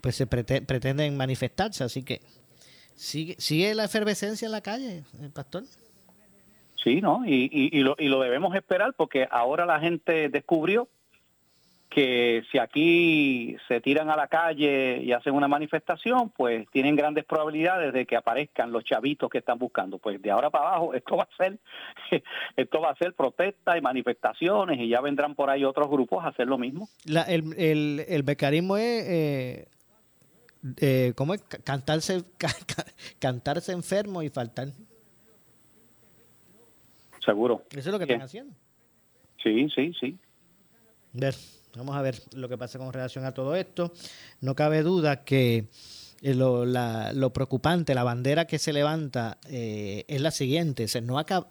pues 0.01 0.15
se 0.15 0.27
pretenden 0.27 1.17
manifestarse, 1.17 1.83
así 1.83 2.03
que 2.03 2.21
sigue, 2.95 3.35
sigue 3.37 3.75
la 3.75 3.85
efervescencia 3.85 4.45
en 4.45 4.51
la 4.51 4.61
calle, 4.61 5.03
el 5.19 5.25
eh, 5.25 5.29
pastor. 5.33 5.63
Sí, 6.81 7.01
¿no? 7.01 7.25
Y, 7.25 7.49
y, 7.51 7.81
lo, 7.81 7.95
y 7.99 8.07
lo 8.07 8.21
debemos 8.21 8.55
esperar 8.55 8.93
porque 8.95 9.27
ahora 9.29 9.65
la 9.65 9.79
gente 9.79 10.29
descubrió 10.29 10.87
que 11.89 12.43
si 12.51 12.59
aquí 12.59 13.57
se 13.67 13.81
tiran 13.81 14.09
a 14.11 14.15
la 14.15 14.27
calle 14.27 15.01
y 15.01 15.11
hacen 15.11 15.33
una 15.33 15.47
manifestación, 15.47 16.29
pues 16.29 16.67
tienen 16.71 16.95
grandes 16.95 17.25
probabilidades 17.25 17.91
de 17.93 18.05
que 18.05 18.15
aparezcan 18.15 18.71
los 18.71 18.83
chavitos 18.83 19.29
que 19.29 19.39
están 19.39 19.57
buscando. 19.57 19.97
Pues 19.97 20.21
de 20.21 20.29
ahora 20.29 20.51
para 20.51 20.69
abajo 20.69 20.93
esto 20.93 21.17
va 21.17 21.23
a 21.23 21.35
ser 21.35 21.59
esto 22.55 22.79
va 22.79 22.91
a 22.91 22.95
ser 22.95 23.13
protesta 23.13 23.77
y 23.77 23.81
manifestaciones 23.81 24.79
y 24.79 24.89
ya 24.89 25.01
vendrán 25.01 25.33
por 25.33 25.49
ahí 25.49 25.65
otros 25.65 25.89
grupos 25.89 26.23
a 26.23 26.27
hacer 26.27 26.47
lo 26.47 26.57
mismo. 26.57 26.87
La, 27.05 27.23
el, 27.23 27.55
el, 27.57 27.99
es 28.07 28.37
eh, 28.77 29.67
eh, 30.77 31.13
¿cómo 31.15 31.33
es? 31.33 31.41
Cantarse, 31.41 32.23
cantarse 33.19 33.71
enfermo 33.71 34.21
y 34.21 34.29
faltar. 34.29 34.67
Seguro. 37.23 37.63
Eso 37.71 37.79
es 37.79 37.87
lo 37.87 37.97
que 37.97 38.05
están 38.05 38.21
haciendo. 38.21 38.53
Sí, 39.41 39.69
sí, 39.73 39.93
sí. 39.99 40.17
Ver, 41.13 41.33
vamos 41.75 41.95
a 41.95 42.01
ver 42.01 42.21
lo 42.33 42.49
que 42.49 42.57
pasa 42.57 42.79
con 42.79 42.91
relación 42.91 43.25
a 43.25 43.33
todo 43.33 43.55
esto. 43.55 43.91
No 44.41 44.55
cabe 44.55 44.83
duda 44.83 45.23
que 45.23 45.67
eh, 46.21 46.33
lo, 46.33 46.65
la, 46.65 47.13
lo 47.13 47.31
preocupante, 47.31 47.95
la 47.95 48.03
bandera 48.03 48.45
que 48.45 48.59
se 48.59 48.73
levanta 48.73 49.37
eh, 49.47 50.05
es 50.07 50.21
la 50.21 50.31
siguiente. 50.31 50.87
Se, 50.87 51.01
no 51.01 51.19
acaba, 51.19 51.47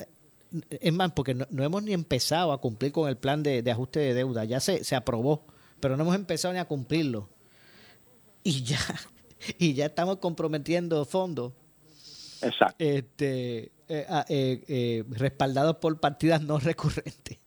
es 0.68 0.92
más, 0.92 1.12
porque 1.12 1.34
no, 1.34 1.46
hemos 1.62 1.82
ni 1.82 1.92
empezado 1.92 2.52
a 2.52 2.60
cumplir 2.60 2.92
con 2.92 3.08
el 3.08 3.16
plan 3.16 3.42
de, 3.42 3.62
de 3.62 3.70
ajuste 3.70 4.00
de 4.00 4.14
deuda. 4.14 4.44
Ya 4.44 4.60
se, 4.60 4.84
se 4.84 4.96
aprobó, 4.96 5.46
pero 5.80 5.96
no 5.96 6.02
hemos 6.02 6.16
empezado 6.16 6.54
ni 6.54 6.60
a 6.60 6.66
cumplirlo 6.66 7.28
y 8.48 8.62
ya, 8.62 8.80
y 9.58 9.74
ya 9.74 9.86
estamos 9.86 10.18
comprometiendo 10.18 11.04
fondos. 11.04 11.52
Exacto. 12.40 12.76
Este, 12.78 13.72
eh, 13.88 14.06
ah, 14.08 14.24
eh, 14.28 14.62
eh, 14.68 15.04
respaldados 15.10 15.76
por 15.76 15.98
partidas 16.00 16.42
no 16.42 16.58
recurrentes. 16.58 17.38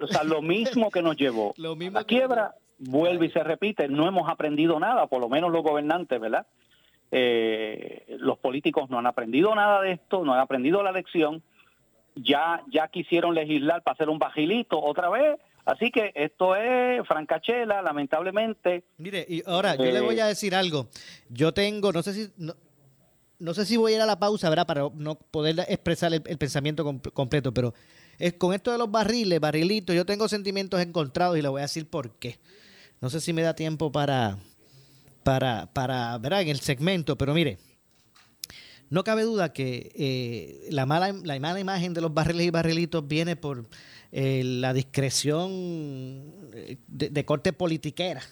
O 0.00 0.06
sea, 0.06 0.24
lo 0.24 0.42
mismo 0.42 0.90
que 0.90 1.02
nos 1.02 1.16
llevó 1.16 1.54
lo 1.58 1.76
mismo 1.76 1.98
la 1.98 2.04
quiebra, 2.04 2.54
vuelve 2.78 3.26
y 3.26 3.30
se 3.30 3.42
repite. 3.42 3.88
No 3.88 4.06
hemos 4.06 4.28
aprendido 4.28 4.78
nada, 4.78 5.06
por 5.06 5.20
lo 5.20 5.28
menos 5.28 5.52
los 5.52 5.62
gobernantes, 5.62 6.20
¿verdad? 6.20 6.46
los 7.10 8.36
políticos 8.38 8.90
no 8.90 8.98
han 8.98 9.06
aprendido 9.06 9.54
nada 9.54 9.80
de 9.80 9.92
esto, 9.92 10.24
no 10.24 10.34
han 10.34 10.40
aprendido 10.40 10.82
la 10.82 10.92
lección. 10.92 11.42
Ya, 12.16 12.62
ya 12.70 12.88
quisieron 12.88 13.34
legislar 13.34 13.82
para 13.82 13.94
hacer 13.94 14.08
un 14.08 14.18
bajilito 14.18 14.82
otra 14.82 15.08
vez 15.08 15.38
Así 15.66 15.90
que 15.90 16.12
esto 16.14 16.54
es 16.54 17.04
francachela, 17.08 17.82
lamentablemente. 17.82 18.84
Mire, 18.98 19.26
y 19.28 19.42
ahora 19.46 19.74
yo 19.74 19.82
le 19.82 20.00
voy 20.00 20.20
a 20.20 20.26
eh, 20.26 20.28
decir 20.28 20.54
algo. 20.54 20.88
Yo 21.28 21.52
tengo, 21.52 21.92
no 21.92 22.04
sé 22.04 22.14
si, 22.14 22.30
no, 23.40 23.52
sé 23.52 23.66
si 23.66 23.76
voy 23.76 23.92
a 23.92 23.96
ir 23.96 24.00
a 24.00 24.06
la 24.06 24.20
pausa, 24.20 24.48
¿verdad? 24.48 24.64
Para 24.64 24.88
no 24.94 25.16
poder 25.16 25.58
expresar 25.68 26.14
el, 26.14 26.22
pensamiento 26.22 26.84
completo, 27.12 27.52
pero 27.52 27.74
es, 28.18 28.34
con 28.34 28.54
esto 28.54 28.72
de 28.72 28.78
los 28.78 28.90
barriles, 28.90 29.40
barrilitos, 29.40 29.94
yo 29.94 30.06
tengo 30.06 30.28
sentimientos 30.28 30.80
encontrados 30.80 31.38
y 31.38 31.42
le 31.42 31.48
voy 31.48 31.60
a 31.60 31.62
decir 31.62 31.88
por 31.88 32.12
qué. 32.18 32.38
No 33.00 33.10
sé 33.10 33.20
si 33.20 33.32
me 33.32 33.42
da 33.42 33.54
tiempo 33.54 33.92
para, 33.92 34.38
para, 35.22 35.72
para, 35.72 36.16
¿verdad? 36.18 36.42
En 36.42 36.48
el 36.48 36.60
segmento, 36.60 37.18
pero 37.18 37.34
mire, 37.34 37.58
no 38.88 39.02
cabe 39.04 39.22
duda 39.22 39.52
que 39.52 39.92
eh, 39.96 40.68
la, 40.70 40.86
mala, 40.86 41.12
la 41.12 41.38
mala 41.40 41.58
imagen 41.58 41.92
de 41.94 42.00
los 42.00 42.14
barriles 42.14 42.46
y 42.46 42.50
barrilitos 42.50 43.06
viene 43.06 43.34
por 43.34 43.68
eh, 44.12 44.42
la 44.44 44.72
discreción 44.72 45.50
eh, 46.54 46.76
de, 46.86 47.24
corte 47.24 47.52
politiquera 47.52 48.22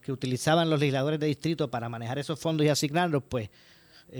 que 0.00 0.12
utilizaban 0.12 0.70
los 0.70 0.78
legisladores 0.78 1.18
de 1.18 1.26
distrito 1.26 1.70
para 1.70 1.88
manejar 1.88 2.18
esos 2.18 2.38
fondos 2.38 2.64
y 2.64 2.68
asignarlos, 2.68 3.22
pues 3.28 3.50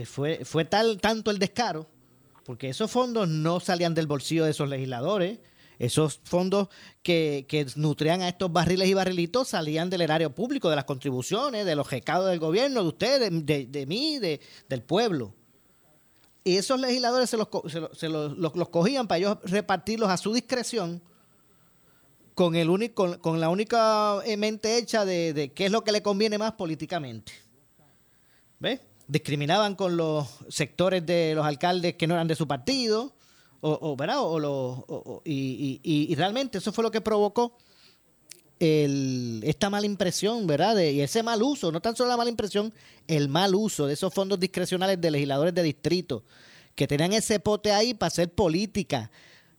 fue, 0.07 0.45
fue 0.45 0.65
tal 0.65 0.99
tanto 0.99 1.31
el 1.31 1.39
descaro, 1.39 1.87
porque 2.45 2.69
esos 2.69 2.91
fondos 2.91 3.29
no 3.29 3.61
salían 3.61 3.95
del 3.95 4.07
bolsillo 4.07 4.45
de 4.45 4.51
esos 4.51 4.69
legisladores, 4.69 5.39
esos 5.79 6.21
fondos 6.23 6.69
que, 7.03 7.47
que, 7.49 7.67
nutrían 7.77 8.23
a 8.23 8.29
estos 8.29 8.53
barriles 8.53 8.89
y 8.89 8.95
barrilitos 8.95 9.49
salían 9.49 9.91
del 9.91 10.03
erario 10.03 10.31
público, 10.31 10.71
de 10.71 10.77
las 10.77 10.85
contribuciones, 10.85 11.67
de 11.67 11.75
los 11.75 11.91
recados 11.91 12.31
del 12.31 12.39
gobierno, 12.39 12.83
de 12.83 12.89
ustedes, 12.89 13.47
de, 13.47 13.67
de 13.67 13.87
mí, 13.87 14.19
de, 14.19 14.41
del 14.69 14.83
pueblo. 14.83 15.35
Y 16.45 16.59
esos 16.59 16.79
legisladores 16.79 17.31
se, 17.31 17.39
los, 17.39 17.49
se, 17.97 18.09
los, 18.09 18.37
los, 18.37 18.69
cogían 18.69 19.09
para 19.09 19.19
ellos 19.19 19.39
repartirlos 19.45 20.11
a 20.11 20.19
su 20.19 20.35
discreción 20.35 21.01
con, 22.35 22.55
el 22.55 22.69
único, 22.69 23.19
con, 23.21 23.41
la 23.41 23.49
única 23.49 24.19
eh, 24.27 24.37
mente 24.37 24.77
hecha 24.77 25.07
de, 25.07 25.53
qué 25.55 25.67
es 25.67 25.73
lo 25.73 25.83
que 25.83 25.93
le 25.93 26.03
conviene 26.03 26.37
más 26.37 26.53
políticamente. 26.53 27.33
¿Ves? 28.61 28.81
Discriminaban 29.07 29.75
con 29.75 29.97
los 29.97 30.27
sectores 30.49 31.05
de 31.05 31.35
los 31.35 31.45
alcaldes 31.45 31.95
que 31.95 32.07
no 32.07 32.15
eran 32.15 32.29
de 32.29 32.35
su 32.35 32.47
partido, 32.47 33.15
o, 33.67 33.97
¿verdad? 33.97 34.17
O, 34.21 35.23
y, 35.25 35.81
y, 35.83 36.15
realmente 36.15 36.59
eso 36.59 36.71
fue 36.71 36.85
lo 36.85 36.91
que 36.91 37.01
provocó 37.01 37.57
el, 38.61 39.41
esta 39.45 39.71
mala 39.71 39.87
impresión, 39.87 40.47
¿verdad? 40.47 40.79
y 40.79 41.01
ese 41.01 41.23
mal 41.23 41.43
uso, 41.43 41.73
no 41.73 41.81
tan 41.81 41.97
solo 41.97 42.11
la 42.11 42.17
mala 42.17 42.31
impresión, 42.31 42.73
el 43.09 43.29
mal 43.29 43.55
uso 43.55 43.87
de 43.87 43.95
esos 43.95 44.13
fondos 44.13 44.39
discrecionales 44.39 45.01
de 45.01 45.11
legisladores 45.11 45.55
de 45.55 45.63
distrito, 45.63 46.25
que 46.75 46.87
tenían 46.87 47.13
ese 47.13 47.41
pote 47.41 47.73
ahí 47.73 47.95
para 47.95 48.09
hacer 48.09 48.33
política, 48.33 49.11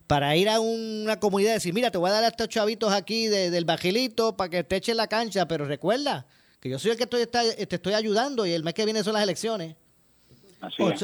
para 0.07 0.35
ir 0.35 0.49
a 0.49 0.59
una 0.59 1.19
comunidad 1.19 1.51
y 1.51 1.53
decir, 1.55 1.73
mira, 1.73 1.89
te 1.89 1.97
voy 1.97 2.09
a 2.09 2.13
dar 2.13 2.23
a 2.23 2.27
estos 2.27 2.49
chavitos 2.49 2.93
aquí 2.93 3.27
del 3.27 3.65
bajilito 3.65 4.37
para 4.37 4.49
que 4.49 4.63
te 4.63 4.75
echen 4.75 4.97
la 4.97 5.07
cancha, 5.07 5.47
pero 5.47 5.65
recuerda 5.65 6.27
que 6.65 6.71
yo 6.71 6.79
soy 6.79 6.91
el 6.91 6.97
que 6.97 7.03
estoy, 7.03 7.27
te 7.27 7.75
estoy 7.75 7.93
ayudando 7.93 8.43
y 8.43 8.51
el 8.51 8.63
mes 8.63 8.73
que 8.73 8.85
viene 8.85 9.03
son 9.03 9.13
las 9.13 9.21
elecciones. 9.21 9.75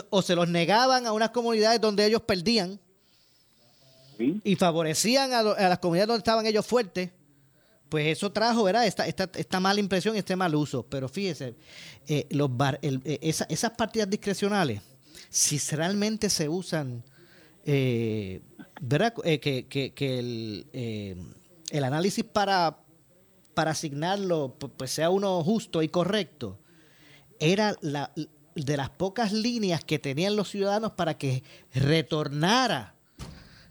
o, 0.10 0.22
se 0.24 0.34
los 0.34 0.50
negaban 0.50 1.06
a 1.06 1.12
unas 1.12 1.30
comunidades 1.30 1.80
donde 1.80 2.04
ellos 2.04 2.24
perdían 2.24 2.80
y 4.18 4.56
favorecían 4.56 5.34
a, 5.34 5.44
las 5.44 5.78
comunidades 5.78 6.08
donde 6.08 6.20
estaban 6.22 6.48
ellos 6.48 6.66
fuertes. 6.66 7.12
Pues 7.90 8.08
eso 8.08 8.32
trajo, 8.32 8.64
¿verdad? 8.64 8.88
Esta, 8.88 9.06
esta, 9.06 9.30
esta 9.36 9.60
mala 9.60 9.80
impresión 9.80 10.16
y 10.16 10.20
este 10.20 10.36
mal 10.36 10.56
uso. 10.56 10.84
Pero 10.84 11.08
fíjese, 11.08 11.54
eh, 12.08 12.26
los 12.32 12.50
eh, 12.82 13.20
esas 13.22 13.72
partidas 13.72 14.10
discrecionales, 14.10 14.82
si 15.30 15.60
realmente 15.76 16.28
se 16.32 16.50
usan 16.50 17.04
eh, 17.66 18.42
¿verdad? 18.82 19.14
Eh, 19.24 19.40
que, 19.40 19.68
que, 19.68 20.20
el, 20.20 20.66
eh, 20.74 21.16
el, 21.70 21.84
análisis 21.84 22.24
para, 22.24 22.80
para 23.62 23.72
asignarlo 23.74 24.56
pues 24.76 24.90
sea 24.90 25.12
uno 25.12 25.44
justo 25.44 25.84
y 25.84 25.88
correcto, 25.88 26.58
era 27.40 27.76
la, 27.82 28.12
de 28.56 28.76
las 28.76 28.90
pocas 28.90 29.32
líneas 29.32 29.86
que 29.86 30.00
tenían 30.00 30.36
los 30.36 30.50
ciudadanos 30.50 30.94
para 30.94 31.16
que 31.20 31.44
retornara 31.72 32.96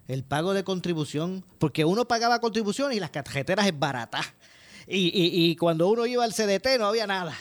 el 0.06 0.22
pago 0.22 0.54
de 0.54 0.62
contribución, 0.62 1.44
porque 1.58 1.84
uno 1.84 2.06
pagaba 2.06 2.40
contribución 2.40 2.92
y 2.92 3.00
las 3.00 3.10
carreteras 3.10 3.66
es 3.66 3.76
barata. 3.76 4.20
Y, 4.86 5.10
y, 5.12 5.56
cuando 5.56 5.88
uno 5.88 6.06
iba 6.06 6.22
al 6.22 6.34
CDT 6.34 6.78
no 6.78 6.86
había 6.86 7.08
nada 7.08 7.36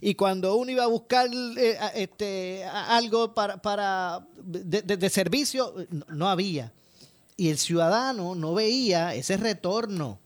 y 0.00 0.14
cuando 0.14 0.56
uno 0.56 0.70
iba 0.70 0.84
a 0.84 0.86
buscar 0.86 1.28
eh, 1.58 1.78
este, 1.96 2.64
algo 2.64 3.34
para, 3.34 3.60
para 3.60 4.26
de, 4.38 5.10
servicio, 5.10 5.74
no, 6.08 6.30
había. 6.30 6.72
Y 7.36 7.50
el 7.50 7.58
ciudadano 7.58 8.34
no 8.34 8.54
veía 8.54 9.14
ese 9.14 9.36
retorno 9.36 10.18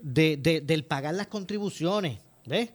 de, 0.00 0.36
del 0.36 0.84
pagar 0.84 1.14
las 1.14 1.26
contribuciones. 1.26 2.18
¿Ves? 2.46 2.72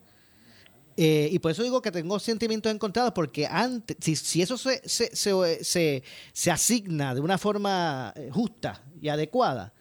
Eh, 0.95 1.29
y 1.31 1.39
por 1.39 1.51
eso 1.51 1.63
digo 1.63 1.81
que 1.81 1.91
tengo 1.91 2.19
sentimientos 2.19 2.71
encontrados, 2.71 3.13
porque 3.13 3.47
antes, 3.47 3.97
si, 3.99 4.15
si 4.15 4.41
eso 4.43 4.57
se, 4.57 4.87
se, 4.87 5.15
se, 5.15 6.03
se, 6.31 6.51
asigna 6.51 7.15
de 7.15 7.21
una 7.21 7.39
forma 7.39 8.13
eh, 8.15 8.29
justa 8.31 8.83
y 9.01 9.09
adecuada, 9.09 9.73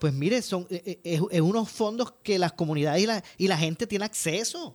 pues 0.00 0.12
mire, 0.12 0.42
son 0.42 0.66
es, 0.70 1.20
unos 1.40 1.70
fondos 1.70 2.12
que 2.24 2.38
las 2.38 2.52
comunidades 2.52 3.02
y 3.02 3.06
la, 3.06 3.22
y 3.38 3.46
la 3.46 3.56
gente 3.58 3.86
tiene 3.86 4.06
acceso 4.06 4.74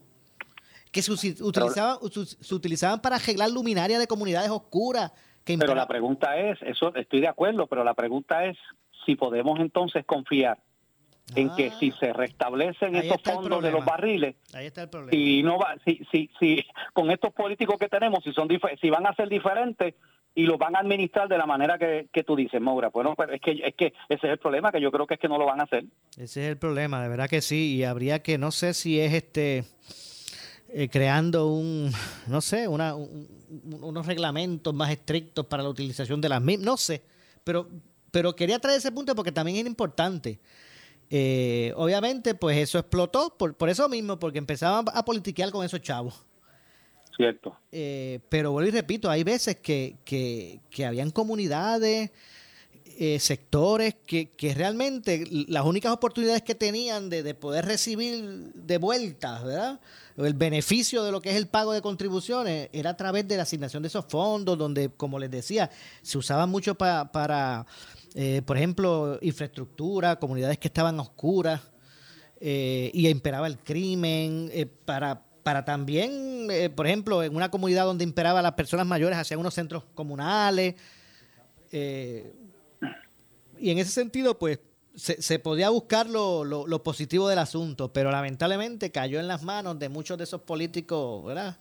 que 0.91 1.01
se 1.01 1.11
utilizaban, 1.11 1.97
se 2.09 2.55
utilizaban 2.55 3.01
para 3.01 3.17
arreglar 3.17 3.51
luminarias 3.51 3.99
de 3.99 4.07
comunidades 4.07 4.49
oscuras. 4.49 5.11
pero 5.43 5.75
la 5.75 5.87
pregunta 5.87 6.37
es, 6.37 6.57
eso 6.61 6.95
estoy 6.95 7.19
de 7.19 7.27
acuerdo, 7.27 7.67
pero 7.67 7.83
la 7.83 7.93
pregunta 7.93 8.45
es 8.45 8.57
si 9.05 9.15
podemos 9.17 9.59
entonces 9.59 10.05
confiar 10.05 10.57
en 11.33 11.55
que 11.55 11.71
si 11.79 11.91
ah. 11.91 11.97
se 11.99 12.13
restablecen 12.13 12.95
estos 12.95 13.21
fondos 13.21 13.63
de 13.63 13.71
los 13.71 13.83
barriles, 13.83 14.35
si 15.09 15.41
no 15.41 15.57
va, 15.57 15.75
si, 15.83 16.05
si, 16.11 16.29
si 16.39 16.63
con 16.93 17.09
estos 17.09 17.33
políticos 17.33 17.77
que 17.79 17.89
tenemos, 17.89 18.23
si 18.23 18.31
son 18.33 18.47
si 18.79 18.89
van 18.89 19.07
a 19.07 19.15
ser 19.15 19.29
diferentes 19.29 19.95
y 20.35 20.43
los 20.43 20.59
van 20.59 20.75
a 20.75 20.79
administrar 20.79 21.27
de 21.29 21.37
la 21.37 21.45
manera 21.45 21.77
que, 21.77 22.07
que 22.11 22.23
tú 22.23 22.35
dices, 22.35 22.61
Maura. 22.61 22.89
Bueno, 22.89 23.15
pero 23.17 23.33
es 23.33 23.41
que 23.41 23.51
es 23.63 23.73
que 23.75 23.93
ese 24.09 24.27
es 24.27 24.33
el 24.33 24.37
problema, 24.37 24.71
que 24.71 24.81
yo 24.81 24.91
creo 24.91 25.07
que 25.07 25.15
es 25.15 25.19
que 25.19 25.29
no 25.29 25.37
lo 25.37 25.45
van 25.45 25.61
a 25.61 25.63
hacer. 25.63 25.85
Ese 26.17 26.43
es 26.43 26.49
el 26.49 26.57
problema, 26.57 27.01
de 27.01 27.09
verdad 27.09 27.29
que 27.29 27.41
sí, 27.41 27.75
y 27.75 27.83
habría 27.85 28.21
que 28.21 28.37
no 28.37 28.51
sé 28.51 28.73
si 28.73 28.99
es 28.99 29.13
este 29.13 29.63
eh, 30.69 30.89
creando 30.89 31.47
un, 31.47 31.89
no 32.27 32.41
sé, 32.41 32.67
una, 32.67 32.95
unos 32.95 34.05
reglamentos 34.05 34.73
más 34.73 34.91
estrictos 34.91 35.45
para 35.45 35.63
la 35.63 35.69
utilización 35.69 36.19
de 36.19 36.27
las 36.27 36.41
mismas, 36.41 36.65
no 36.65 36.75
sé, 36.75 37.01
pero, 37.45 37.69
pero 38.11 38.35
quería 38.35 38.59
traer 38.59 38.79
ese 38.79 38.91
punto 38.91 39.15
porque 39.15 39.31
también 39.31 39.57
es 39.57 39.65
importante. 39.65 40.39
Eh, 41.09 41.73
obviamente, 41.75 42.35
pues 42.35 42.57
eso 42.57 42.79
explotó 42.79 43.35
por, 43.37 43.55
por 43.55 43.69
eso 43.69 43.87
mismo, 43.89 44.19
porque 44.19 44.39
empezaban 44.39 44.85
a 44.93 45.05
politiquear 45.05 45.51
con 45.51 45.65
esos 45.65 45.81
chavos. 45.81 46.25
Cierto. 47.15 47.57
Eh, 47.71 48.19
pero 48.27 48.51
vuelvo 48.51 48.69
y 48.69 48.71
repito, 48.71 49.09
hay 49.09 49.23
veces 49.23 49.57
que, 49.57 49.95
que, 50.03 50.59
que 50.69 50.85
habían 50.85 51.11
comunidades, 51.11 52.11
sectores 53.19 53.95
que, 54.05 54.29
que, 54.31 54.53
realmente 54.53 55.25
las 55.49 55.65
únicas 55.65 55.91
oportunidades 55.91 56.43
que 56.43 56.55
tenían 56.55 57.09
de, 57.09 57.23
de 57.23 57.33
poder 57.33 57.65
recibir 57.65 58.53
de 58.53 58.77
vuelta, 58.77 59.43
¿verdad? 59.43 59.81
el 60.17 60.33
beneficio 60.33 61.03
de 61.03 61.11
lo 61.11 61.21
que 61.21 61.31
es 61.31 61.35
el 61.35 61.47
pago 61.47 61.73
de 61.73 61.81
contribuciones 61.81 62.69
era 62.71 62.91
a 62.91 62.97
través 62.97 63.27
de 63.27 63.35
la 63.35 63.43
asignación 63.43 63.83
de 63.83 63.87
esos 63.87 64.05
fondos, 64.05 64.57
donde, 64.57 64.89
como 64.89 65.19
les 65.19 65.29
decía, 65.29 65.69
se 66.01 66.17
usaban 66.17 66.49
mucho 66.49 66.75
para, 66.75 67.65
eh, 68.17 68.41
por 68.45 68.55
ejemplo, 68.55 69.19
infraestructura, 69.21 70.15
comunidades 70.15 70.57
que 70.57 70.69
estaban 70.69 70.97
oscuras 71.01 71.59
eh, 72.39 72.89
y 72.93 73.09
imperaba 73.09 73.45
el 73.45 73.57
crimen, 73.57 74.49
eh, 74.53 74.65
para, 74.65 75.21
para 75.43 75.65
también, 75.65 76.47
por 76.75 76.87
ejemplo, 76.87 77.23
en 77.23 77.35
una 77.35 77.51
comunidad 77.51 77.83
donde 77.83 78.05
imperaba 78.05 78.41
las 78.41 78.53
personas 78.53 78.87
mayores 78.87 79.17
hacia 79.17 79.37
unos 79.37 79.53
centros 79.53 79.83
comunales. 79.93 80.75
y 81.73 83.69
en 83.69 83.77
ese 83.79 83.91
sentido, 83.91 84.39
pues 84.39 84.59
se, 84.95 85.37
podía 85.39 85.69
buscar 85.69 86.09
lo, 86.09 86.45
lo, 86.45 86.83
positivo 86.83 87.27
del 87.27 87.39
asunto, 87.39 87.91
pero 87.91 88.11
lamentablemente 88.11 88.91
cayó 88.93 89.19
en 89.19 89.27
las 89.27 89.43
manos 89.43 89.77
de 89.77 89.89
muchos 89.89 90.17
de 90.17 90.23
esos 90.23 90.39
políticos, 90.39 91.25
¿verdad? 91.25 91.57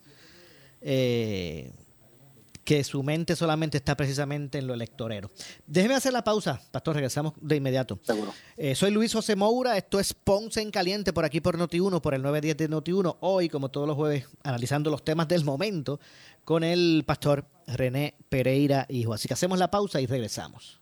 Que 2.65 2.83
su 2.83 3.01
mente 3.03 3.37
solamente 3.37 3.77
está 3.77 3.95
precisamente 3.95 4.57
en 4.57 4.67
lo 4.67 4.73
electorero. 4.73 5.31
Déjeme 5.65 5.95
hacer 5.95 6.11
la 6.11 6.23
pausa, 6.23 6.61
Pastor, 6.71 6.95
regresamos 6.95 7.33
de 7.39 7.55
inmediato. 7.55 7.97
Seguro. 8.03 8.33
Eh, 8.57 8.75
soy 8.75 8.91
Luis 8.91 9.13
José 9.13 9.37
Moura, 9.37 9.77
esto 9.77 9.99
es 9.99 10.13
Ponce 10.13 10.61
en 10.61 10.71
Caliente 10.71 11.13
por 11.13 11.23
aquí 11.23 11.39
por 11.39 11.57
Noti1, 11.57 12.01
por 12.01 12.13
el 12.13 12.23
910 12.23 12.57
de 12.57 12.69
Noti1, 12.69 13.17
hoy, 13.21 13.47
como 13.47 13.69
todos 13.69 13.87
los 13.87 13.95
jueves, 13.95 14.27
analizando 14.43 14.89
los 14.89 15.05
temas 15.05 15.27
del 15.29 15.45
momento 15.45 15.99
con 16.43 16.63
el 16.63 17.03
pastor 17.05 17.45
René 17.67 18.15
Pereira 18.29 18.85
Hijo. 18.89 19.13
Así 19.13 19.27
que 19.27 19.35
hacemos 19.35 19.59
la 19.59 19.71
pausa 19.71 20.01
y 20.01 20.07
regresamos. 20.07 20.81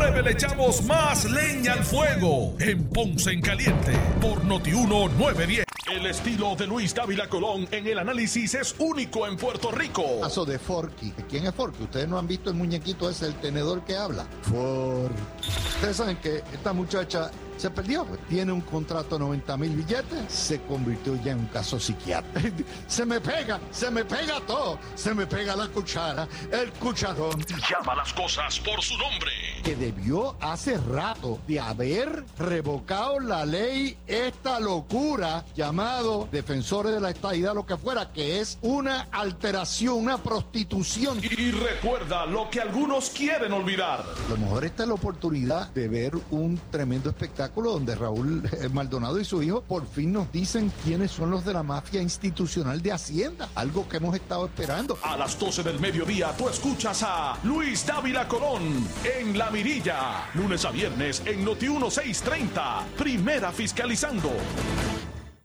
Breve 0.00 0.22
le 0.22 0.30
echamos 0.30 0.82
más 0.84 1.26
leña 1.26 1.74
al 1.74 1.84
fuego 1.84 2.54
en 2.58 2.88
Ponce 2.88 3.32
en 3.32 3.42
Caliente 3.42 3.92
por 4.18 4.42
Notiuno 4.46 5.10
910. 5.10 5.66
El 5.92 6.06
estilo 6.06 6.56
de 6.56 6.66
Luis 6.66 6.94
Dávila 6.94 7.28
Colón 7.28 7.68
en 7.70 7.86
el 7.86 7.98
análisis 7.98 8.54
es 8.54 8.74
único 8.78 9.26
en 9.26 9.36
Puerto 9.36 9.70
Rico. 9.70 10.20
Caso 10.22 10.46
de 10.46 10.58
Forky. 10.58 11.12
¿Quién 11.28 11.46
es 11.46 11.54
Forky? 11.54 11.82
Ustedes 11.82 12.08
no 12.08 12.18
han 12.18 12.26
visto 12.26 12.48
el 12.48 12.56
muñequito 12.56 13.10
ese, 13.10 13.26
el 13.26 13.34
tenedor 13.34 13.84
que 13.84 13.94
habla. 13.94 14.26
Forky. 14.42 15.20
Ustedes 15.74 15.96
saben 15.98 16.16
que 16.16 16.36
esta 16.50 16.72
muchacha 16.72 17.30
se 17.58 17.68
perdió. 17.68 18.06
Pues. 18.06 18.20
Tiene 18.26 18.52
un 18.52 18.62
contrato 18.62 19.16
de 19.16 19.20
90 19.20 19.56
mil 19.58 19.76
billetes, 19.76 20.32
se 20.32 20.62
convirtió 20.62 21.14
ya 21.22 21.32
en 21.32 21.40
un 21.40 21.46
caso 21.48 21.78
psiquiátrico. 21.78 22.62
se 22.86 23.04
me 23.04 23.20
pega, 23.20 23.60
se 23.70 23.90
me 23.90 24.06
pega 24.06 24.40
todo. 24.46 24.78
Se 24.94 25.14
me 25.14 25.26
pega 25.26 25.54
la 25.54 25.68
cuchara, 25.68 26.26
el 26.50 26.72
cucharón. 26.72 27.44
Llama 27.68 27.96
las 27.96 28.14
cosas 28.14 28.58
por 28.60 28.80
su 28.80 28.96
nombre. 28.96 29.49
Que 29.62 29.76
debió 29.76 30.36
hace 30.40 30.76
rato 30.78 31.38
de 31.46 31.60
haber 31.60 32.24
revocado 32.38 33.20
la 33.20 33.44
ley, 33.44 33.96
esta 34.06 34.58
locura 34.58 35.44
llamado 35.54 36.28
defensores 36.32 36.92
de 36.92 37.00
la 37.00 37.10
estadidad, 37.10 37.54
lo 37.54 37.66
que 37.66 37.76
fuera, 37.76 38.12
que 38.12 38.40
es 38.40 38.58
una 38.62 39.08
alteración, 39.12 39.98
una 39.98 40.18
prostitución. 40.18 41.18
Y 41.22 41.50
recuerda 41.50 42.26
lo 42.26 42.48
que 42.50 42.60
algunos 42.60 43.10
quieren 43.10 43.52
olvidar. 43.52 44.00
A 44.00 44.30
lo 44.30 44.36
mejor 44.38 44.64
esta 44.64 44.84
es 44.84 44.88
la 44.88 44.94
oportunidad 44.94 45.70
de 45.70 45.88
ver 45.88 46.16
un 46.30 46.60
tremendo 46.70 47.10
espectáculo 47.10 47.72
donde 47.72 47.94
Raúl 47.94 48.42
eh, 48.52 48.68
Maldonado 48.68 49.20
y 49.20 49.24
su 49.24 49.42
hijo 49.42 49.62
por 49.62 49.86
fin 49.86 50.12
nos 50.12 50.32
dicen 50.32 50.72
quiénes 50.84 51.10
son 51.10 51.30
los 51.30 51.44
de 51.44 51.52
la 51.52 51.62
mafia 51.62 52.00
institucional 52.00 52.80
de 52.82 52.92
Hacienda, 52.92 53.48
algo 53.54 53.88
que 53.88 53.98
hemos 53.98 54.14
estado 54.14 54.46
esperando. 54.46 54.98
A 55.02 55.16
las 55.16 55.38
12 55.38 55.62
del 55.62 55.80
mediodía 55.80 56.34
tú 56.36 56.48
escuchas 56.48 57.02
a 57.06 57.38
Luis 57.44 57.86
Dávila 57.86 58.26
Colón 58.26 58.88
en 59.04 59.36
La 59.36 59.49
Mirilla, 59.50 60.28
lunes 60.34 60.64
a 60.64 60.70
viernes 60.70 61.22
en 61.26 61.44
Noti 61.44 61.68
1630, 61.68 62.86
primera 62.96 63.52
fiscalizando. 63.52 64.30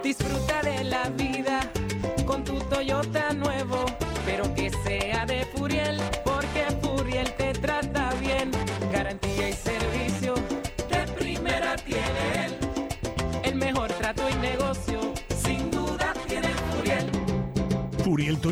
Disfruta 0.00 0.62
de 0.62 0.84
la 0.84 1.08
vida 1.10 1.68
con 2.24 2.44
tu 2.44 2.56
Toyota 2.70 3.32
nuevo, 3.32 3.83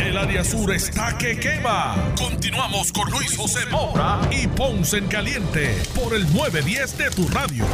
El 0.00 0.16
área 0.16 0.44
sur 0.44 0.72
está 0.72 1.18
que 1.18 1.38
quema. 1.38 2.14
Continuamos 2.16 2.92
con 2.92 3.10
Luis 3.10 3.36
José 3.36 3.66
Moura 3.70 4.20
y 4.30 4.46
Ponce 4.46 4.98
en 4.98 5.08
Caliente 5.08 5.76
por 5.94 6.14
el 6.14 6.22
910 6.32 6.98
de 6.98 7.10
tu 7.10 7.28
radio. 7.28 7.66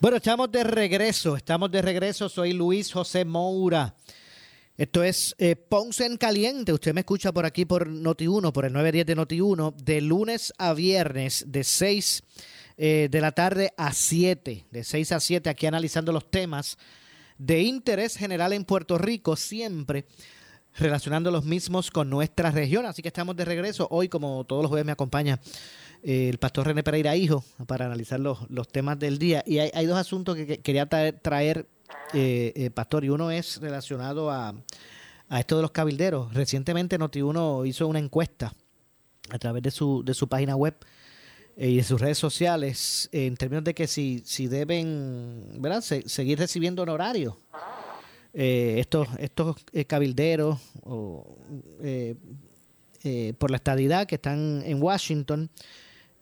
Bueno, 0.00 0.18
estamos 0.18 0.52
de 0.52 0.64
regreso, 0.64 1.36
estamos 1.36 1.70
de 1.70 1.80
regreso. 1.80 2.28
Soy 2.28 2.52
Luis 2.52 2.92
José 2.92 3.24
Moura. 3.24 3.94
Esto 4.76 5.04
es 5.04 5.34
eh, 5.38 5.56
Ponce 5.56 6.04
en 6.04 6.16
Caliente. 6.16 6.72
Usted 6.72 6.92
me 6.92 7.00
escucha 7.00 7.32
por 7.32 7.46
aquí 7.46 7.64
por 7.64 7.88
Noti1, 7.88 8.52
por 8.52 8.64
el 8.64 8.72
910 8.72 9.06
de 9.06 9.16
Noti1, 9.16 9.76
de 9.76 10.00
lunes 10.00 10.52
a 10.58 10.74
viernes, 10.74 11.44
de 11.46 11.62
6 11.62 12.22
eh, 12.76 13.08
de 13.08 13.20
la 13.20 13.30
tarde 13.30 13.72
a 13.76 13.92
7, 13.92 14.66
de 14.68 14.84
6 14.84 15.12
a 15.12 15.20
7, 15.20 15.48
aquí 15.48 15.66
analizando 15.66 16.10
los 16.10 16.28
temas 16.28 16.76
de 17.38 17.62
interés 17.62 18.16
general 18.16 18.52
en 18.52 18.64
Puerto 18.64 18.98
Rico, 18.98 19.36
siempre 19.36 20.06
relacionando 20.76 21.30
los 21.30 21.44
mismos 21.44 21.90
con 21.90 22.10
nuestra 22.10 22.50
región. 22.50 22.86
Así 22.86 23.02
que 23.02 23.08
estamos 23.08 23.36
de 23.36 23.44
regreso. 23.44 23.86
Hoy, 23.90 24.08
como 24.08 24.44
todos 24.44 24.62
los 24.62 24.70
jueves, 24.70 24.86
me 24.86 24.92
acompaña 24.92 25.40
eh, 26.02 26.28
el 26.28 26.38
pastor 26.38 26.66
René 26.66 26.82
Pereira 26.82 27.16
Hijo 27.16 27.44
para 27.66 27.86
analizar 27.86 28.20
los, 28.20 28.38
los 28.50 28.68
temas 28.68 28.98
del 28.98 29.18
día. 29.18 29.42
Y 29.46 29.58
hay, 29.58 29.86
dos 29.86 29.98
asuntos 29.98 30.36
que, 30.36 30.46
que 30.46 30.58
quería 30.58 30.86
traer, 30.86 31.18
traer 31.20 31.68
eh, 32.12 32.52
eh, 32.56 32.70
pastor, 32.70 33.04
y 33.04 33.08
uno 33.08 33.30
es 33.30 33.60
relacionado 33.60 34.30
a, 34.30 34.54
a 35.28 35.40
esto 35.40 35.56
de 35.56 35.62
los 35.62 35.70
cabilderos. 35.70 36.32
Recientemente 36.34 36.98
Notiuno 36.98 37.64
hizo 37.64 37.86
una 37.86 37.98
encuesta 37.98 38.52
a 39.30 39.38
través 39.38 39.62
de 39.62 39.70
su, 39.70 40.02
de 40.04 40.14
su 40.14 40.28
página 40.28 40.56
web 40.56 40.74
eh, 41.56 41.70
y 41.70 41.76
de 41.76 41.82
sus 41.82 42.00
redes 42.00 42.18
sociales 42.18 43.08
en 43.12 43.36
términos 43.36 43.64
de 43.64 43.74
que 43.74 43.86
si, 43.86 44.20
si 44.24 44.46
deben 44.48 45.60
¿verdad? 45.60 45.80
Se- 45.80 46.08
seguir 46.08 46.38
recibiendo 46.38 46.82
honorarios 46.82 47.34
eh, 48.32 48.76
estos, 48.78 49.08
estos 49.18 49.64
eh, 49.72 49.84
cabilderos 49.84 50.58
o, 50.82 51.36
eh, 51.80 52.16
eh, 53.04 53.32
por 53.38 53.50
la 53.50 53.56
estadidad 53.58 54.06
que 54.06 54.16
están 54.16 54.62
en 54.64 54.82
Washington. 54.82 55.48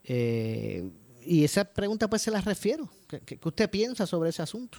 Eh, 0.04 0.90
y 1.24 1.44
esa 1.44 1.64
pregunta 1.64 2.08
pues 2.08 2.22
se 2.22 2.30
la 2.30 2.40
refiero. 2.40 2.88
¿Qué, 3.08 3.20
qué- 3.20 3.38
usted 3.42 3.70
piensa 3.70 4.06
sobre 4.06 4.30
ese 4.30 4.42
asunto? 4.42 4.78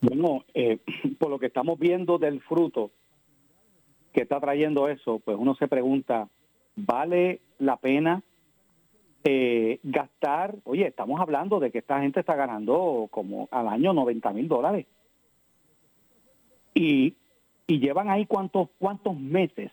Bueno, 0.00 0.44
eh, 0.54 0.78
por 1.18 1.28
lo 1.30 1.38
que 1.38 1.46
estamos 1.46 1.78
viendo 1.78 2.18
del 2.18 2.40
fruto 2.42 2.90
que 4.12 4.22
está 4.22 4.38
trayendo 4.40 4.88
eso, 4.88 5.18
pues 5.18 5.36
uno 5.38 5.56
se 5.56 5.66
pregunta, 5.66 6.28
¿vale 6.76 7.40
la 7.58 7.76
pena 7.76 8.22
eh, 9.24 9.80
gastar? 9.82 10.54
Oye, 10.64 10.86
estamos 10.86 11.20
hablando 11.20 11.58
de 11.58 11.70
que 11.70 11.78
esta 11.78 12.00
gente 12.00 12.20
está 12.20 12.36
ganando 12.36 13.08
como 13.10 13.48
al 13.50 13.68
año 13.68 13.92
90 13.92 14.30
mil 14.32 14.48
dólares. 14.48 14.86
Y, 16.74 17.14
y 17.66 17.78
llevan 17.78 18.10
ahí 18.10 18.26
cuántos, 18.26 18.68
cuántos 18.78 19.18
meses 19.18 19.72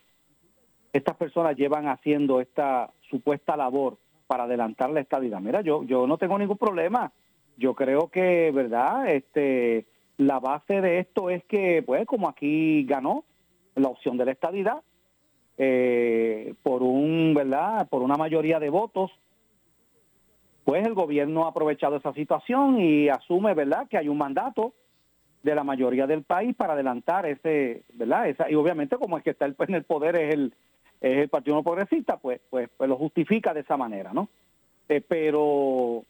estas 0.94 1.16
personas 1.16 1.56
llevan 1.56 1.88
haciendo 1.88 2.42
esta 2.42 2.92
supuesta 3.10 3.56
labor 3.56 3.98
para 4.28 4.44
adelantar 4.44 4.90
la 4.90 5.02
estabilidad. 5.02 5.40
Mira, 5.40 5.62
yo, 5.62 5.84
yo 5.84 6.08
no 6.08 6.18
tengo 6.18 6.38
ningún 6.38 6.58
problema. 6.58 7.12
Yo 7.58 7.76
creo 7.76 8.10
que, 8.10 8.52
¿verdad? 8.52 9.10
Este, 9.10 9.86
la 10.18 10.40
base 10.40 10.82
de 10.82 11.00
esto 11.00 11.30
es 11.30 11.44
que, 11.46 11.84
pues, 11.84 12.06
como 12.06 12.30
aquí 12.30 12.84
ganó 12.86 13.24
la 13.76 13.90
opción 13.90 14.18
de 14.18 14.26
la 14.26 14.32
estadidad, 14.32 14.82
eh, 15.58 16.54
por 16.64 16.82
un, 16.82 17.34
¿verdad? 17.34 17.88
Por 17.90 18.02
una 18.02 18.16
mayoría 18.16 18.60
de 18.60 18.70
votos, 18.70 19.12
pues 20.64 20.86
el 20.86 20.94
gobierno 20.94 21.46
ha 21.46 21.50
aprovechado 21.50 21.98
esa 21.98 22.14
situación 22.14 22.80
y 22.80 23.10
asume, 23.10 23.54
¿verdad?, 23.54 23.88
que 23.90 23.98
hay 23.98 24.08
un 24.08 24.18
mandato 24.18 24.74
de 25.44 25.56
la 25.56 25.64
mayoría 25.64 26.06
del 26.06 26.24
país 26.24 26.56
para 26.56 26.74
adelantar 26.74 27.26
ese, 27.26 27.84
¿verdad? 27.94 28.30
Esa, 28.30 28.50
y 28.50 28.56
obviamente 28.56 28.98
como 28.98 29.18
es 29.18 29.24
que 29.24 29.32
está 29.32 29.46
el, 29.46 29.56
en 29.58 29.76
el 29.76 29.84
poder 29.84 30.16
es 30.16 30.34
el, 30.34 30.54
es 31.02 31.18
el 31.18 31.30
Partido 31.30 31.64
Progresista, 31.64 32.18
pues, 32.18 32.40
pues, 32.50 32.70
pues 32.78 32.90
lo 32.90 32.96
justifica 32.96 33.54
de 33.54 33.62
esa 33.62 33.76
manera, 33.76 34.14
¿no? 34.14 34.30
Eh, 34.88 35.02
pero 35.02 36.04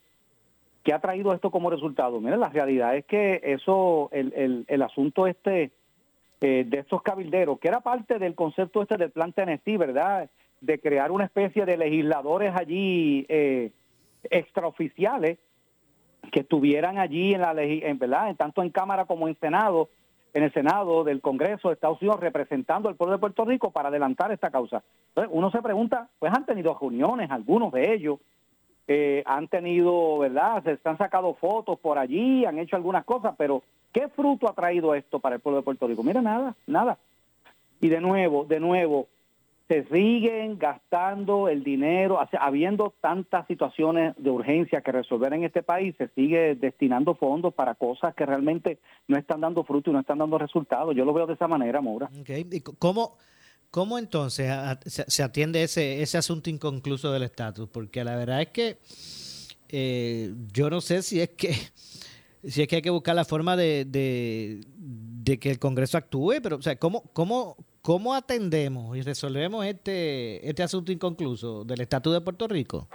¿qué 0.84 0.94
ha 0.94 1.00
traído 1.00 1.34
esto 1.34 1.50
como 1.50 1.70
resultado? 1.70 2.20
Mira, 2.20 2.36
la 2.36 2.50
realidad 2.50 2.96
es 2.96 3.06
que 3.06 3.40
eso, 3.44 4.10
el, 4.12 4.34
el, 4.36 4.66
el 4.68 4.82
asunto 4.82 5.28
este 5.28 5.72
eh, 6.42 6.66
de 6.68 6.80
estos 6.80 7.02
cabilderos, 7.04 7.60
que 7.60 7.68
era 7.68 7.82
parte 7.82 8.18
del 8.18 8.34
concepto 8.34 8.82
este 8.82 8.98
del 8.98 9.12
plan 9.12 9.32
Tennessee, 9.32 9.78
¿verdad? 9.78 10.30
De 10.60 10.80
crear 10.80 11.12
una 11.12 11.26
especie 11.26 11.66
de 11.66 11.78
legisladores 11.78 12.54
allí 12.56 13.26
eh, 13.30 13.72
extraoficiales 14.30 15.40
que 16.32 16.42
estuvieran 16.42 17.00
allí 17.00 17.34
en 17.34 17.42
la 17.42 17.54
en 17.58 17.98
verdad, 17.98 18.30
en 18.30 18.38
tanto 18.38 18.62
en 18.62 18.70
Cámara 18.70 19.06
como 19.06 19.28
en 19.28 19.38
Senado, 19.40 19.90
en 20.34 20.44
el 20.44 20.54
Senado 20.54 21.04
del 21.04 21.22
Congreso 21.22 21.68
de 21.68 21.74
Estados 21.74 22.02
Unidos 22.02 22.20
representando 22.20 22.90
al 22.90 22.96
pueblo 22.96 23.14
de 23.14 23.20
Puerto 23.20 23.44
Rico 23.44 23.72
para 23.72 23.90
adelantar 23.90 24.32
esta 24.32 24.50
causa. 24.50 24.84
Entonces, 25.10 25.34
uno 25.34 25.52
se 25.52 25.62
pregunta, 25.62 26.10
pues 26.20 26.32
han 26.34 26.46
tenido 26.46 26.78
reuniones, 26.80 27.30
algunos 27.32 27.72
de 27.74 27.94
ellos, 27.94 28.20
eh, 28.88 29.24
han 29.26 29.48
tenido, 29.48 30.20
¿verdad? 30.20 30.64
Se 30.64 30.90
han 30.90 30.98
sacado 30.98 31.34
fotos 31.36 31.80
por 31.80 31.98
allí, 31.98 32.46
han 32.46 32.60
hecho 32.60 32.76
algunas 32.76 33.04
cosas, 33.04 33.36
pero 33.38 33.64
¿qué 33.92 34.08
fruto 34.10 34.50
ha 34.50 34.54
traído 34.54 34.96
esto 34.96 35.20
para 35.20 35.36
el 35.36 35.42
pueblo 35.42 35.58
de 35.58 35.64
Puerto 35.64 35.88
Rico? 35.88 36.04
Mira, 36.04 36.22
nada, 36.22 36.56
nada. 36.68 36.98
Y 37.80 37.90
de 37.90 38.00
nuevo, 38.00 38.46
de 38.46 38.60
nuevo, 38.60 39.08
se 39.72 39.86
siguen 39.86 40.58
gastando 40.58 41.48
el 41.48 41.64
dinero, 41.64 42.20
habiendo 42.42 42.94
tantas 43.00 43.48
situaciones 43.48 44.14
de 44.18 44.30
urgencia 44.30 44.82
que 44.82 44.92
resolver 44.92 45.32
en 45.32 45.46
este 45.46 45.64
país, 45.64 45.96
se 45.98 46.10
sigue 46.10 46.56
destinando 46.56 47.16
fondos 47.16 47.54
para 47.54 47.76
cosas 47.76 48.14
que 48.14 48.26
realmente 48.26 48.80
no 49.08 49.18
están 49.18 49.40
dando 49.40 49.64
fruto 49.64 49.90
y 49.90 49.94
no 49.94 50.02
están 50.02 50.18
dando 50.18 50.38
resultados. 50.38 50.94
Yo 50.94 51.06
lo 51.06 51.14
veo 51.14 51.26
de 51.26 51.36
esa 51.36 51.48
manera. 51.48 51.80
Ok, 51.80 52.30
¿Y 52.52 52.60
cómo, 52.60 53.16
cómo 53.70 53.98
entonces 53.98 54.52
se 54.86 55.24
atiende 55.24 55.64
ese, 55.64 56.02
ese 56.02 56.18
asunto 56.18 56.50
inconcluso 56.50 57.14
del 57.14 57.24
estatus? 57.24 57.70
Porque 57.70 58.04
la 58.04 58.18
verdad 58.18 58.42
es 58.42 58.50
que 58.50 58.78
eh, 59.70 60.34
yo 60.52 60.70
no 60.70 60.82
sé 60.82 61.02
si 61.02 61.22
es 61.22 61.30
que 61.30 61.54
si 62.44 62.62
es 62.62 62.68
que 62.68 62.78
hay 62.78 62.82
que 62.82 62.90
buscar 62.90 63.16
la 63.16 63.24
forma 63.24 63.56
de, 63.56 63.86
de, 63.86 64.66
de 64.68 65.40
que 65.40 65.50
el 65.50 65.60
Congreso 65.60 65.98
actúe, 65.98 66.42
pero 66.44 66.58
o 66.58 66.62
sea, 66.62 66.76
¿cómo, 66.76 67.04
cómo, 67.14 67.56
cómo 67.82 68.14
atendemos 68.14 68.96
y 68.98 69.02
resolvemos 69.02 69.66
este, 69.66 70.48
este 70.48 70.64
asunto 70.64 70.92
inconcluso 70.92 71.64
del 71.64 71.82
estatus 71.82 72.14
de 72.14 72.22
Puerto 72.22 72.48
Rico? 72.48 72.88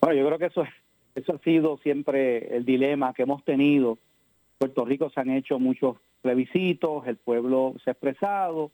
Bueno, 0.00 0.16
yo 0.20 0.26
creo 0.26 0.38
que 0.38 0.46
eso, 0.46 0.62
es- 0.62 0.74
eso 1.14 1.34
ha 1.34 1.38
sido 1.38 1.78
siempre 1.78 2.56
el 2.56 2.64
dilema 2.64 3.12
que 3.14 3.22
hemos 3.22 3.44
tenido. 3.44 3.98
Puerto 4.58 4.84
Rico 4.84 5.10
se 5.10 5.20
han 5.20 5.30
hecho 5.30 5.58
muchos 5.58 5.96
plebiscitos, 6.22 7.06
el 7.06 7.16
pueblo 7.16 7.74
se 7.84 7.90
ha 7.90 7.92
expresado, 7.92 8.70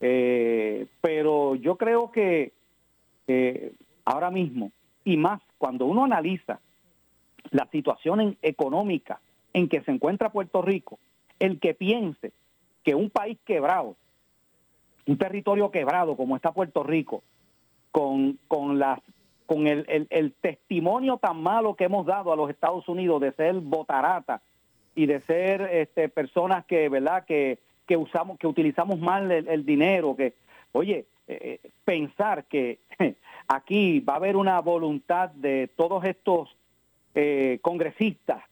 eh, 0.00 0.86
pero 1.00 1.54
yo 1.54 1.76
creo 1.76 2.10
que 2.10 2.52
ahora 4.04 4.30
mismo, 4.30 4.70
y 5.04 5.16
más 5.16 5.40
cuando 5.56 5.86
uno 5.86 6.04
analiza 6.04 6.60
la 7.50 7.66
situación 7.70 8.36
económica 8.42 9.20
en 9.52 9.68
que 9.68 9.80
se 9.82 9.92
encuentra 9.92 10.30
Puerto 10.32 10.60
Rico, 10.62 10.98
el 11.38 11.58
que 11.60 11.74
piense 11.74 12.32
que 12.82 12.94
un 12.94 13.08
país 13.08 13.38
quebrado, 13.46 13.96
un 15.06 15.18
territorio 15.18 15.70
quebrado 15.70 16.16
como 16.16 16.36
está 16.36 16.52
Puerto 16.52 16.82
Rico, 16.82 17.22
con, 17.90 18.38
con 18.48 18.78
las 18.78 19.00
con 19.46 19.66
el, 19.66 20.06
el, 20.08 20.32
testimonio 20.32 21.18
tan 21.18 21.42
malo 21.42 21.74
que 21.74 21.84
hemos 21.84 22.06
dado 22.06 22.32
a 22.32 22.36
los 22.36 22.48
Estados 22.48 22.88
Unidos 22.88 23.20
de 23.20 23.32
ser 23.32 23.54
botarata 23.56 24.40
y 24.94 25.04
de 25.04 25.20
ser 25.20 25.60
este, 25.60 26.08
personas 26.08 26.64
que 26.64 26.88
verdad 26.88 27.26
que, 27.26 27.58
que 27.86 27.98
usamos 27.98 28.38
que 28.38 28.46
utilizamos 28.46 28.98
mal 28.98 29.30
el, 29.30 29.66
dinero 29.66 30.16
que 30.16 30.32
oye 30.72 31.04
eh, 31.28 31.60
pensar 31.84 32.44
que 32.46 32.78
aquí 33.48 34.00
va 34.00 34.14
a 34.14 34.16
haber 34.16 34.36
una 34.36 34.58
voluntad 34.60 35.28
de 35.28 35.68
todos 35.76 36.04
estos 36.04 36.56
eh, 37.14 37.58
congresistas 37.60 38.42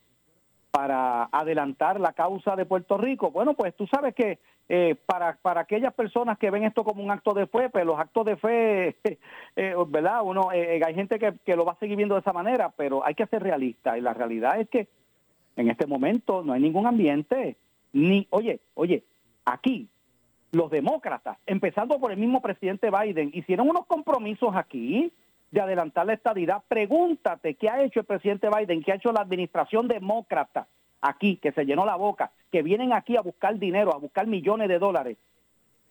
para 0.71 1.25
adelantar 1.33 2.01
la 2.01 2.13
causa 2.13 2.57
de 2.57 2.65
Puerto 2.65 2.97
Rico. 2.97 3.31
Bueno, 3.31 3.55
pues 3.55 3.77
tú 3.77 3.87
sabes 3.87 4.15
que 4.15 4.39
eh, 4.75 4.95
para, 5.05 5.37
para 5.37 5.61
aquellas 5.61 5.93
personas 5.93 6.39
que 6.39 6.51
ven 6.51 6.65
esto 6.65 6.83
como 6.83 7.05
un 7.05 7.11
acto 7.11 7.35
de 7.35 7.47
fe, 7.47 7.69
pues 7.69 7.85
los 7.85 7.99
actos 8.01 8.25
de 8.25 8.37
fe, 8.39 8.97
eh, 9.57 9.75
¿verdad? 9.89 10.23
Uno, 10.25 10.51
eh, 10.51 10.81
hay 10.83 10.95
gente 10.95 11.19
que, 11.19 11.35
que 11.45 11.57
lo 11.57 11.67
va 11.67 11.73
a 11.73 11.79
seguir 11.79 11.99
viendo 11.99 12.15
de 12.15 12.23
esa 12.23 12.33
manera, 12.33 12.73
pero 12.75 13.05
hay 13.05 13.15
que 13.15 13.27
ser 13.27 13.43
realista. 13.43 13.99
Y 13.99 14.01
la 14.01 14.15
realidad 14.15 14.59
es 14.59 14.71
que 14.71 14.89
en 15.57 15.69
este 15.69 15.87
momento 15.87 16.43
no 16.43 16.55
hay 16.55 16.63
ningún 16.63 16.87
ambiente, 16.87 17.59
ni, 17.93 18.27
oye, 18.31 18.61
oye, 18.73 19.05
aquí 19.45 19.91
los 20.53 20.71
demócratas, 20.71 21.37
empezando 21.45 22.01
por 22.01 22.11
el 22.11 22.17
mismo 22.17 22.41
presidente 22.41 22.91
Biden, 22.91 23.31
hicieron 23.35 23.69
unos 23.69 23.85
compromisos 23.85 24.57
aquí 24.57 25.13
de 25.51 25.61
adelantar 25.61 26.07
la 26.07 26.15
estadidad. 26.15 26.63
Pregúntate 26.67 27.57
qué 27.57 27.69
ha 27.69 27.83
hecho 27.83 28.01
el 28.01 28.07
presidente 28.07 28.49
Biden, 28.49 28.83
qué 28.83 28.93
ha 28.93 28.97
hecho 28.97 29.13
la 29.13 29.21
administración 29.21 29.87
demócrata 29.87 30.67
aquí, 31.03 31.37
que 31.37 31.53
se 31.53 31.65
llenó 31.67 31.85
la 31.85 31.97
boca, 31.97 32.33
que 32.51 32.63
vienen 32.63 32.93
aquí 32.93 33.17
a 33.17 33.21
buscar 33.21 33.59
dinero, 33.59 33.95
a 33.95 33.99
buscar 33.99 34.27
millones 34.27 34.69
de 34.69 34.79
dólares, 34.79 35.19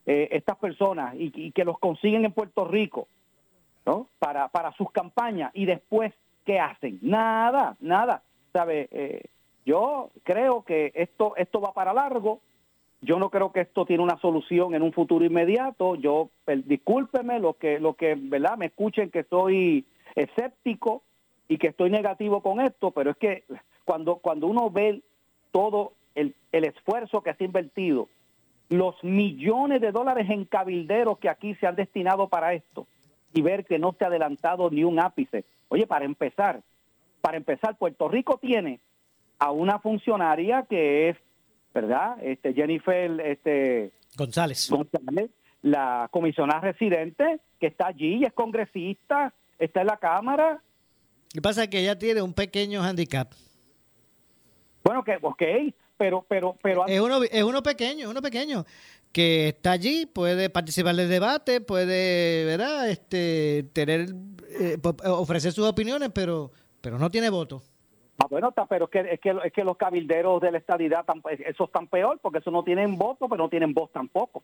eh, 0.06 0.30
estas 0.32 0.58
personas, 0.58 1.14
y, 1.16 1.32
y 1.36 1.52
que 1.52 1.64
los 1.64 1.78
consiguen 1.78 2.26
en 2.26 2.32
Puerto 2.32 2.66
Rico, 2.66 3.08
¿no? 3.86 4.08
Para, 4.18 4.48
para 4.48 4.72
sus 4.74 4.92
campañas, 4.92 5.52
y 5.54 5.66
después, 5.66 6.14
¿qué 6.46 6.60
hacen? 6.60 6.98
Nada, 7.02 7.78
nada. 7.80 8.24
¿Sabe? 8.54 8.90
Eh, 8.92 9.26
yo 9.66 10.10
creo 10.24 10.64
que 10.64 10.92
esto, 10.96 11.36
esto 11.38 11.62
va 11.62 11.74
para 11.74 11.94
largo, 11.94 12.42
yo 13.02 13.18
no 13.18 13.30
creo 13.30 13.52
que 13.52 13.62
esto 13.62 13.86
tiene 13.86 14.04
una 14.04 14.20
solución 14.20 14.76
en 14.76 14.82
un 14.82 14.94
futuro 14.94 15.26
inmediato. 15.26 15.96
Yo, 15.96 16.30
discúlpeme 16.66 17.40
los 17.40 17.56
que, 17.56 17.80
los 17.80 17.96
que, 17.96 18.16
¿verdad? 18.16 18.58
Me 18.58 18.68
escuchen 18.68 19.10
que 19.10 19.24
soy 19.24 19.86
escéptico 20.16 21.02
y 21.48 21.58
que 21.58 21.68
estoy 21.68 21.90
negativo 21.90 22.42
con 22.42 22.62
esto, 22.62 22.92
pero 22.92 23.12
es 23.12 23.18
que 23.18 23.44
cuando, 23.92 24.16
cuando 24.16 24.48
uno 24.48 24.70
ve 24.70 25.02
todo 25.52 25.92
el, 26.16 26.34
el 26.54 26.64
esfuerzo 26.64 27.22
que 27.22 27.34
se 27.34 27.44
ha 27.44 27.48
invertido, 27.48 28.08
los 28.70 28.96
millones 29.04 29.82
de 29.82 29.92
dólares 29.92 30.30
en 30.30 30.46
cabilderos 30.46 31.20
que 31.20 31.28
aquí 31.28 31.56
se 31.56 31.68
han 31.68 31.76
destinado 31.76 32.30
para 32.30 32.54
esto, 32.54 32.88
y 33.34 33.42
ver 33.42 33.66
que 33.66 33.80
no 33.80 33.94
se 34.00 34.06
ha 34.06 34.08
adelantado 34.08 34.70
ni 34.70 34.86
un 34.86 34.98
ápice. 34.98 35.44
Oye, 35.68 35.88
para 35.88 36.06
empezar, 36.06 36.62
para 37.20 37.36
empezar, 37.36 37.78
Puerto 37.78 38.08
Rico 38.08 38.38
tiene 38.42 38.80
a 39.40 39.52
una 39.52 39.78
funcionaria 39.80 40.66
que 40.70 41.10
es 41.10 41.18
¿verdad? 41.74 42.16
Este 42.24 42.54
Jennifer 42.54 43.20
este 43.26 43.92
González. 44.16 44.70
González, 44.70 45.32
la 45.64 46.08
comisionada 46.12 46.62
residente, 46.62 47.42
que 47.60 47.68
está 47.68 47.88
allí, 47.88 48.24
es 48.24 48.32
congresista, 48.32 49.34
está 49.60 49.82
en 49.82 49.88
la 49.88 49.98
Cámara. 49.98 50.54
Lo 50.54 51.34
que 51.34 51.42
pasa 51.42 51.64
es 51.64 51.70
que 51.70 51.80
ella 51.82 52.00
tiene 52.00 52.22
un 52.22 52.34
pequeño 52.34 52.82
handicap. 52.82 53.34
Bueno, 54.84 55.04
que, 55.04 55.18
ok, 55.22 55.44
pero, 55.98 56.26
pero, 56.28 56.56
pero... 56.62 56.88
Es 56.88 57.00
uno, 57.00 57.22
es 57.24 57.44
uno 57.44 57.62
pequeño, 57.62 58.10
uno 58.10 58.22
pequeño, 58.22 58.66
que 59.12 59.50
está 59.50 59.72
allí, 59.74 60.06
puede 60.06 60.50
participar 60.50 60.96
del 60.96 61.10
debate, 61.10 61.62
puede, 61.62 62.46
¿verdad? 62.46 62.90
Este, 62.90 63.64
tener, 63.74 64.08
eh, 64.60 64.78
po- 64.82 64.96
ofrecer 65.12 65.52
sus 65.52 65.68
opiniones, 65.68 66.10
pero, 66.14 66.52
pero 66.82 66.98
no 66.98 67.10
tiene 67.10 67.30
voto. 67.30 67.62
Ah, 68.18 68.28
bueno, 68.30 68.50
está, 68.50 68.66
pero 68.66 68.86
es 68.86 68.92
que, 68.92 69.00
es, 69.14 69.20
que, 69.20 69.36
es 69.46 69.54
que 69.54 69.64
los 69.64 69.78
cabilderos 69.78 70.42
de 70.42 70.52
la 70.52 70.58
estadidad, 70.60 71.06
tam- 71.06 71.22
eso 71.30 71.64
es 71.66 71.72
tan 71.72 71.88
peor, 71.88 72.20
porque 72.22 72.40
eso 72.40 72.52
no 72.52 72.64
tienen 72.64 72.98
voto, 72.98 73.28
pero 73.28 73.44
no 73.44 73.50
tienen 73.50 73.74
voz 73.74 73.92
tampoco. 73.92 74.44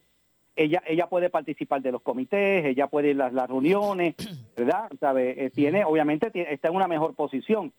Ella 0.56 0.82
ella 0.88 1.06
puede 1.08 1.30
participar 1.30 1.82
de 1.84 1.92
los 1.92 2.02
comités, 2.02 2.66
ella 2.66 2.88
puede 2.88 3.10
ir 3.12 3.22
a 3.22 3.26
las, 3.26 3.34
las 3.34 3.48
reuniones, 3.48 4.16
¿verdad? 4.58 4.90
¿Sabe? 5.00 5.46
Eh, 5.46 5.50
tiene, 5.52 5.86
obviamente, 5.86 6.32
tiene- 6.32 6.52
está 6.54 6.68
en 6.70 6.76
una 6.76 6.88
mejor 6.88 7.14
posición. 7.14 7.72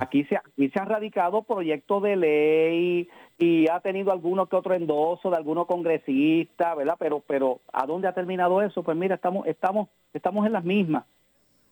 Aquí 0.00 0.24
se, 0.24 0.36
aquí 0.36 0.70
se 0.70 0.80
han 0.80 0.88
radicado 0.88 1.42
proyectos 1.42 2.02
de 2.02 2.16
ley 2.16 3.08
y 3.38 3.68
ha 3.68 3.80
tenido 3.80 4.12
alguno 4.12 4.46
que 4.46 4.56
otro 4.56 4.74
endoso 4.74 5.30
de 5.30 5.36
algunos 5.36 5.66
congresistas, 5.66 6.76
¿verdad? 6.76 6.96
Pero, 6.98 7.20
pero 7.20 7.60
¿a 7.72 7.84
dónde 7.86 8.08
ha 8.08 8.12
terminado 8.12 8.62
eso? 8.62 8.82
Pues 8.82 8.96
mira, 8.96 9.16
estamos, 9.16 9.46
estamos, 9.46 9.88
estamos 10.12 10.46
en 10.46 10.52
las 10.52 10.64
mismas. 10.64 11.04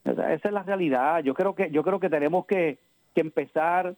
Esa 0.04 0.28
es 0.34 0.52
la 0.52 0.62
realidad. 0.62 1.22
Yo 1.22 1.32
creo 1.34 1.54
que, 1.54 1.70
yo 1.70 1.82
creo 1.84 2.00
que 2.00 2.10
tenemos 2.10 2.44
que, 2.46 2.78
que 3.14 3.20
empezar 3.20 3.94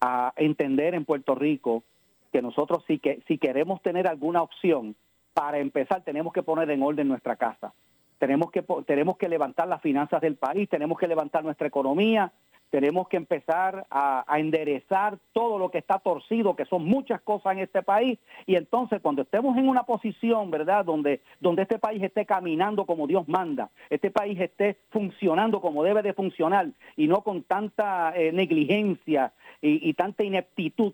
a 0.00 0.32
entender 0.36 0.94
en 0.94 1.04
Puerto 1.04 1.34
Rico 1.34 1.84
que 2.32 2.42
nosotros 2.42 2.84
sí 2.86 2.98
que 2.98 3.22
si 3.28 3.38
queremos 3.38 3.80
tener 3.80 4.08
alguna 4.08 4.42
opción, 4.42 4.94
para 5.32 5.58
empezar 5.58 6.02
tenemos 6.02 6.32
que 6.32 6.42
poner 6.42 6.70
en 6.70 6.82
orden 6.82 7.08
nuestra 7.08 7.36
casa. 7.36 7.72
Tenemos 8.18 8.50
que 8.50 8.64
tenemos 8.86 9.16
que 9.18 9.28
levantar 9.28 9.68
las 9.68 9.82
finanzas 9.82 10.20
del 10.20 10.36
país, 10.36 10.68
tenemos 10.68 10.98
que 10.98 11.06
levantar 11.06 11.44
nuestra 11.44 11.68
economía, 11.68 12.32
tenemos 12.70 13.08
que 13.08 13.16
empezar 13.16 13.86
a, 13.90 14.24
enderezar 14.38 15.18
todo 15.32 15.58
lo 15.58 15.70
que 15.70 15.78
está 15.78 15.98
torcido, 15.98 16.56
que 16.56 16.64
son 16.66 16.84
muchas 16.84 17.20
cosas 17.22 17.52
en 17.52 17.60
este 17.60 17.82
país, 17.82 18.18
y 18.46 18.56
entonces 18.56 19.00
cuando 19.00 19.22
estemos 19.22 19.56
en 19.56 19.68
una 19.68 19.84
posición, 19.84 20.50
¿verdad?, 20.50 20.84
donde, 20.84 21.20
donde 21.40 21.62
este 21.62 21.78
país 21.78 22.02
esté 22.02 22.26
caminando 22.26 22.84
como 22.84 23.06
Dios 23.06 23.26
manda, 23.28 23.70
este 23.90 24.10
país 24.10 24.38
esté 24.40 24.76
funcionando 24.90 25.60
como 25.60 25.82
debe 25.82 26.02
de 26.02 26.12
funcionar, 26.12 26.68
y 26.96 27.06
no 27.06 27.22
con 27.22 27.42
tanta 27.42 28.12
eh, 28.16 28.32
negligencia 28.32 29.32
y, 29.62 29.88
y 29.88 29.94
tanta 29.94 30.24
ineptitud, 30.24 30.92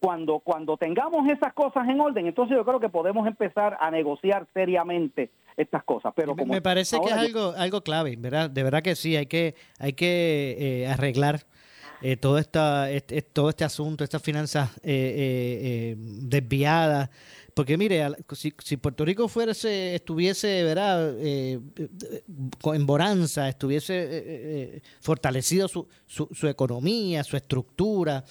cuando, 0.00 0.38
cuando 0.38 0.76
tengamos 0.76 1.28
esas 1.28 1.52
cosas 1.52 1.88
en 1.88 2.00
orden, 2.00 2.26
entonces 2.26 2.56
yo 2.56 2.64
creo 2.64 2.80
que 2.80 2.88
podemos 2.88 3.26
empezar 3.26 3.76
a 3.80 3.90
negociar 3.90 4.46
seriamente 4.54 5.30
estas 5.56 5.82
cosas. 5.84 6.12
Pero 6.14 6.34
Me, 6.34 6.42
como 6.42 6.52
me 6.52 6.62
parece 6.62 7.00
que 7.00 7.06
es 7.08 7.12
algo, 7.12 7.52
algo 7.56 7.80
clave, 7.82 8.16
¿verdad? 8.16 8.48
De 8.48 8.62
verdad 8.62 8.82
que 8.82 8.94
sí, 8.94 9.16
hay 9.16 9.26
que, 9.26 9.54
hay 9.78 9.92
que 9.92 10.56
eh, 10.58 10.86
arreglar 10.86 11.46
eh, 12.00 12.16
todo, 12.16 12.38
esta, 12.38 12.90
este, 12.90 13.22
todo 13.22 13.50
este 13.50 13.64
asunto, 13.64 14.04
estas 14.04 14.22
finanzas 14.22 14.70
eh, 14.78 14.82
eh, 14.84 15.58
eh, 15.92 15.96
desviadas. 15.98 17.10
Porque 17.54 17.76
mire, 17.76 18.06
si, 18.32 18.54
si 18.62 18.76
Puerto 18.76 19.04
Rico 19.04 19.26
fuese, 19.26 19.96
estuviese, 19.96 20.62
¿verdad? 20.62 21.12
En 21.18 22.86
bonanza, 22.86 23.48
estuviese 23.48 24.80
fortalecido 25.00 25.66
su, 25.66 25.88
su, 26.06 26.28
su 26.30 26.46
economía, 26.46 27.24
su 27.24 27.36
estructura, 27.36 28.24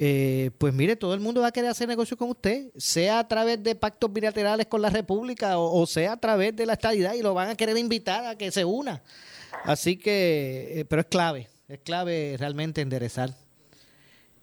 eh, 0.00 0.52
pues 0.58 0.72
mire, 0.72 0.94
todo 0.94 1.12
el 1.12 1.20
mundo 1.20 1.40
va 1.40 1.48
a 1.48 1.52
querer 1.52 1.70
hacer 1.70 1.88
negocio 1.88 2.16
con 2.16 2.30
usted, 2.30 2.70
sea 2.76 3.18
a 3.18 3.26
través 3.26 3.60
de 3.62 3.74
pactos 3.74 4.12
bilaterales 4.12 4.66
con 4.66 4.80
la 4.80 4.90
República 4.90 5.58
o, 5.58 5.80
o 5.80 5.86
sea 5.86 6.12
a 6.12 6.16
través 6.16 6.54
de 6.54 6.66
la 6.66 6.74
estadidad 6.74 7.14
y 7.14 7.22
lo 7.22 7.34
van 7.34 7.48
a 7.48 7.56
querer 7.56 7.76
invitar 7.76 8.24
a 8.24 8.38
que 8.38 8.52
se 8.52 8.64
una. 8.64 9.02
Así 9.64 9.96
que, 9.96 10.80
eh, 10.80 10.84
pero 10.84 11.00
es 11.00 11.08
clave, 11.08 11.48
es 11.66 11.80
clave 11.80 12.36
realmente 12.38 12.80
enderezar. 12.80 13.30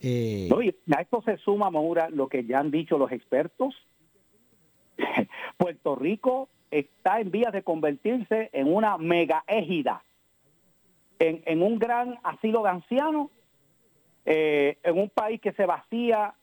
Eh, 0.02 0.48
No, 0.50 0.62
y 0.62 0.76
a 0.94 1.02
esto 1.02 1.22
se 1.24 1.38
suma, 1.38 1.70
Maura, 1.70 2.10
lo 2.10 2.28
que 2.28 2.44
ya 2.44 2.60
han 2.60 2.70
dicho 2.70 2.98
los 2.98 3.12
expertos. 3.14 3.74
Puerto 5.58 5.96
Rico 5.96 6.50
está 6.70 7.22
en 7.22 7.32
vías 7.32 7.54
de 7.54 7.64
convertirse 7.64 8.50
en 8.52 8.74
una 8.74 8.98
mega 8.98 9.46
égida, 9.48 10.04
en, 11.20 11.42
en 11.46 11.62
un 11.62 11.80
gran 11.80 12.20
asilo 12.24 12.64
de 12.64 12.70
ancianos, 12.70 13.30
eh, 14.26 14.78
en 14.84 14.98
un 14.98 15.10
país 15.10 15.40
que 15.40 15.54
se 15.54 15.66
vacía, 15.66 16.34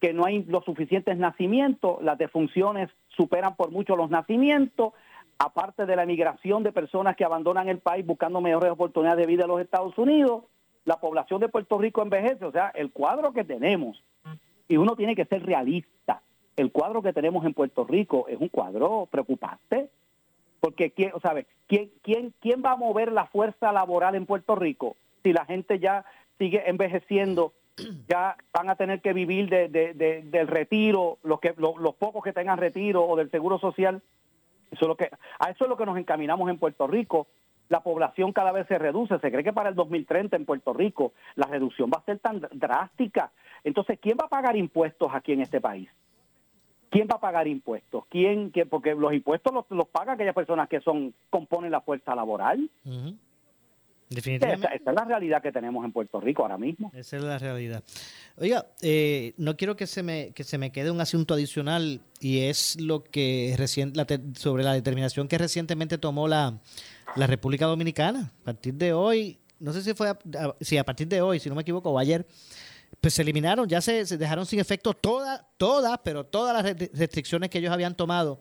que 0.00 0.12
no 0.12 0.24
hay 0.24 0.44
los 0.44 0.64
suficientes 0.64 1.16
nacimientos, 1.18 2.02
las 2.02 2.16
defunciones 2.16 2.88
superan 3.08 3.56
por 3.56 3.70
mucho 3.70 3.96
los 3.96 4.10
nacimientos, 4.10 4.94
aparte 5.38 5.86
de 5.86 5.96
la 5.96 6.06
migración 6.06 6.62
de 6.62 6.72
personas 6.72 7.16
que 7.16 7.24
abandonan 7.24 7.68
el 7.68 7.78
país 7.78 8.06
buscando 8.06 8.40
mejores 8.40 8.70
oportunidades 8.70 9.20
de 9.20 9.26
vida 9.26 9.44
en 9.44 9.48
los 9.48 9.60
Estados 9.60 9.96
Unidos, 9.98 10.44
la 10.84 10.98
población 10.98 11.40
de 11.40 11.48
Puerto 11.48 11.78
Rico 11.78 12.02
envejece, 12.02 12.44
o 12.44 12.52
sea, 12.52 12.72
el 12.74 12.90
cuadro 12.90 13.32
que 13.32 13.44
tenemos, 13.44 14.02
y 14.68 14.76
uno 14.76 14.96
tiene 14.96 15.14
que 15.14 15.26
ser 15.26 15.44
realista, 15.44 16.22
el 16.56 16.72
cuadro 16.72 17.02
que 17.02 17.12
tenemos 17.12 17.44
en 17.44 17.54
Puerto 17.54 17.84
Rico 17.84 18.26
es 18.28 18.40
un 18.40 18.48
cuadro 18.48 19.06
preocupante, 19.10 19.90
porque 20.60 20.90
quién, 20.90 21.12
¿sabe? 21.22 21.46
¿Quién, 21.66 21.90
quién, 22.02 22.34
quién 22.40 22.62
va 22.64 22.72
a 22.72 22.76
mover 22.76 23.12
la 23.12 23.26
fuerza 23.26 23.72
laboral 23.72 24.14
en 24.14 24.26
Puerto 24.26 24.54
Rico 24.54 24.96
si 25.22 25.32
la 25.32 25.44
gente 25.44 25.78
ya 25.78 26.04
sigue 26.40 26.68
envejeciendo? 26.68 27.52
Ya 28.08 28.36
van 28.52 28.68
a 28.68 28.74
tener 28.74 29.00
que 29.00 29.12
vivir 29.12 29.48
de, 29.48 29.68
de- 29.68 29.94
de- 29.94 30.22
del 30.22 30.48
retiro, 30.48 31.18
los, 31.22 31.38
que, 31.40 31.54
los, 31.56 31.76
los 31.78 31.94
pocos 31.94 32.24
que 32.24 32.32
tengan 32.32 32.58
retiro 32.58 33.04
o 33.06 33.14
del 33.16 33.30
seguro 33.30 33.58
social. 33.60 34.02
Eso 34.72 34.80
es 34.82 34.88
lo 34.88 34.96
que, 34.96 35.08
a 35.38 35.50
eso 35.50 35.64
es 35.64 35.68
lo 35.70 35.76
que 35.76 35.86
nos 35.86 35.96
encaminamos 35.96 36.50
en 36.50 36.58
Puerto 36.58 36.86
Rico. 36.86 37.26
La 37.68 37.80
población 37.82 38.32
cada 38.32 38.50
vez 38.52 38.66
se 38.66 38.78
reduce. 38.78 39.18
Se 39.20 39.30
cree 39.30 39.44
que 39.44 39.52
para 39.52 39.68
el 39.68 39.74
2030 39.76 40.36
en 40.36 40.44
Puerto 40.44 40.72
Rico 40.72 41.12
la 41.36 41.46
reducción 41.46 41.88
va 41.90 42.00
a 42.00 42.04
ser 42.04 42.18
tan 42.18 42.40
drástica. 42.52 43.30
Entonces, 43.64 43.98
¿quién 44.00 44.16
va 44.20 44.26
a 44.26 44.28
pagar 44.28 44.56
impuestos 44.56 45.10
aquí 45.14 45.32
en 45.32 45.40
este 45.42 45.60
país? 45.60 45.88
¿Quién 46.90 47.06
va 47.10 47.16
a 47.16 47.20
pagar 47.20 47.46
impuestos? 47.46 48.04
¿Quién? 48.08 48.50
Porque 48.68 48.94
los 48.96 49.12
impuestos 49.12 49.52
los, 49.54 49.64
los 49.70 49.86
pagan 49.88 50.14
aquellas 50.16 50.34
personas 50.34 50.68
que 50.68 50.80
son 50.80 51.14
componen 51.30 51.70
la 51.70 51.80
fuerza 51.80 52.14
laboral. 52.16 52.68
Esa, 52.84 53.29
Definitivamente. 54.10 54.66
esa 54.74 54.90
es 54.90 54.96
la 54.96 55.04
realidad 55.04 55.40
que 55.40 55.52
tenemos 55.52 55.84
en 55.84 55.92
Puerto 55.92 56.20
Rico 56.20 56.42
ahora 56.42 56.58
mismo. 56.58 56.90
Esa 56.94 57.16
es 57.16 57.22
la 57.22 57.38
realidad. 57.38 57.82
Oiga, 58.36 58.66
eh, 58.82 59.34
no 59.36 59.56
quiero 59.56 59.76
que 59.76 59.86
se 59.86 60.02
me 60.02 60.32
que 60.32 60.42
se 60.44 60.58
me 60.58 60.72
quede 60.72 60.90
un 60.90 61.00
asunto 61.00 61.34
adicional 61.34 62.00
y 62.20 62.40
es 62.40 62.78
lo 62.80 63.04
que 63.04 63.54
recien- 63.56 63.94
la 63.94 64.06
sobre 64.38 64.64
la 64.64 64.72
determinación 64.72 65.28
que 65.28 65.38
recientemente 65.38 65.96
tomó 65.96 66.26
la, 66.26 66.58
la 67.16 67.26
República 67.28 67.66
Dominicana. 67.66 68.32
A 68.42 68.44
partir 68.46 68.74
de 68.74 68.92
hoy, 68.92 69.38
no 69.60 69.72
sé 69.72 69.82
si 69.82 69.94
fue 69.94 70.08
a, 70.08 70.18
a- 70.38 70.56
sí, 70.60 70.76
a 70.76 70.84
partir 70.84 71.06
de 71.06 71.20
hoy, 71.22 71.38
si 71.38 71.48
no 71.48 71.54
me 71.54 71.62
equivoco, 71.62 71.90
o 71.90 71.98
ayer, 71.98 72.26
pues 73.00 73.14
se 73.14 73.22
eliminaron, 73.22 73.68
ya 73.68 73.80
se, 73.80 74.04
se 74.04 74.18
dejaron 74.18 74.44
sin 74.44 74.58
efecto 74.58 74.92
todas, 74.94 75.42
todas, 75.56 76.00
pero 76.02 76.24
todas 76.26 76.52
las 76.52 76.76
re- 76.76 76.90
restricciones 76.92 77.48
que 77.48 77.58
ellos 77.58 77.70
habían 77.72 77.94
tomado 77.94 78.40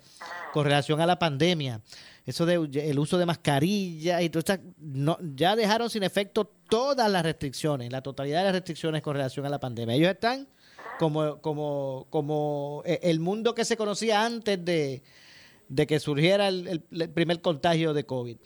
con 0.52 0.64
relación 0.64 1.00
a 1.02 1.06
la 1.06 1.20
pandemia. 1.20 1.82
Eso 2.26 2.46
de 2.46 2.56
el 2.90 3.00
uso 3.00 3.18
de 3.18 3.26
mascarilla 3.26 4.22
y 4.22 4.30
todo 4.30 4.40
esta- 4.40 4.60
no, 4.78 5.18
ya 5.36 5.56
dejaron 5.56 5.90
sin 5.90 6.04
efecto 6.04 6.46
todas 6.70 7.12
las 7.12 7.24
restricciones, 7.24 7.92
la 7.92 8.02
totalidad 8.02 8.40
de 8.40 8.44
las 8.46 8.54
restricciones 8.54 9.02
con 9.02 9.16
relación 9.16 9.46
a 9.46 9.50
la 9.50 9.60
pandemia. 9.60 9.96
Ellos 9.96 10.12
están 10.12 10.48
como, 11.00 11.40
como, 11.42 12.08
como 12.10 12.84
eh, 12.86 13.00
el 13.04 13.20
mundo 13.20 13.56
que 13.56 13.66
se 13.66 13.78
conocía 13.78 14.26
antes 14.26 14.64
de, 14.64 15.02
de 15.70 15.88
que 15.88 16.00
surgiera 16.00 16.50
el 16.50 16.84
primer 17.14 17.42
contagio 17.42 17.94
de 17.94 18.04
COVID. 18.06 18.38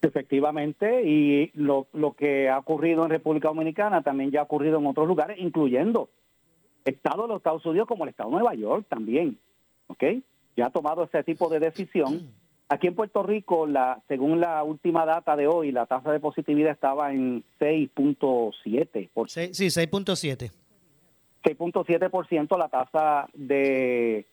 Efectivamente, 0.00 1.02
y 1.04 1.50
lo, 1.54 1.88
lo 1.92 2.12
que 2.14 2.48
ha 2.48 2.58
ocurrido 2.58 3.04
en 3.04 3.10
República 3.10 3.48
Dominicana 3.48 4.02
también 4.02 4.30
ya 4.30 4.40
ha 4.40 4.44
ocurrido 4.44 4.78
en 4.78 4.86
otros 4.86 5.08
lugares, 5.08 5.38
incluyendo 5.40 6.08
estados 6.84 7.24
de 7.24 7.28
los 7.28 7.36
Estados 7.38 7.66
Unidos 7.66 7.88
como 7.88 8.04
el 8.04 8.10
estado 8.10 8.30
de 8.30 8.36
Nueva 8.36 8.54
York 8.54 8.86
también, 8.88 9.38
¿ok? 9.88 10.04
Ya 10.56 10.66
ha 10.66 10.70
tomado 10.70 11.02
ese 11.04 11.22
tipo 11.24 11.48
de 11.48 11.58
decisión. 11.60 12.32
Aquí 12.70 12.86
en 12.86 12.94
Puerto 12.94 13.22
Rico, 13.22 13.66
la, 13.66 14.02
según 14.08 14.40
la 14.40 14.62
última 14.62 15.06
data 15.06 15.36
de 15.36 15.46
hoy, 15.46 15.72
la 15.72 15.86
tasa 15.86 16.12
de 16.12 16.20
positividad 16.20 16.72
estaba 16.72 17.12
en 17.12 17.42
6.7%. 17.58 19.08
Por 19.14 19.30
Sí, 19.30 19.54
sí, 19.54 19.66
6.7. 19.66 20.50
6.7% 21.44 22.58
la 22.58 22.68
tasa 22.68 23.28
de, 23.32 24.26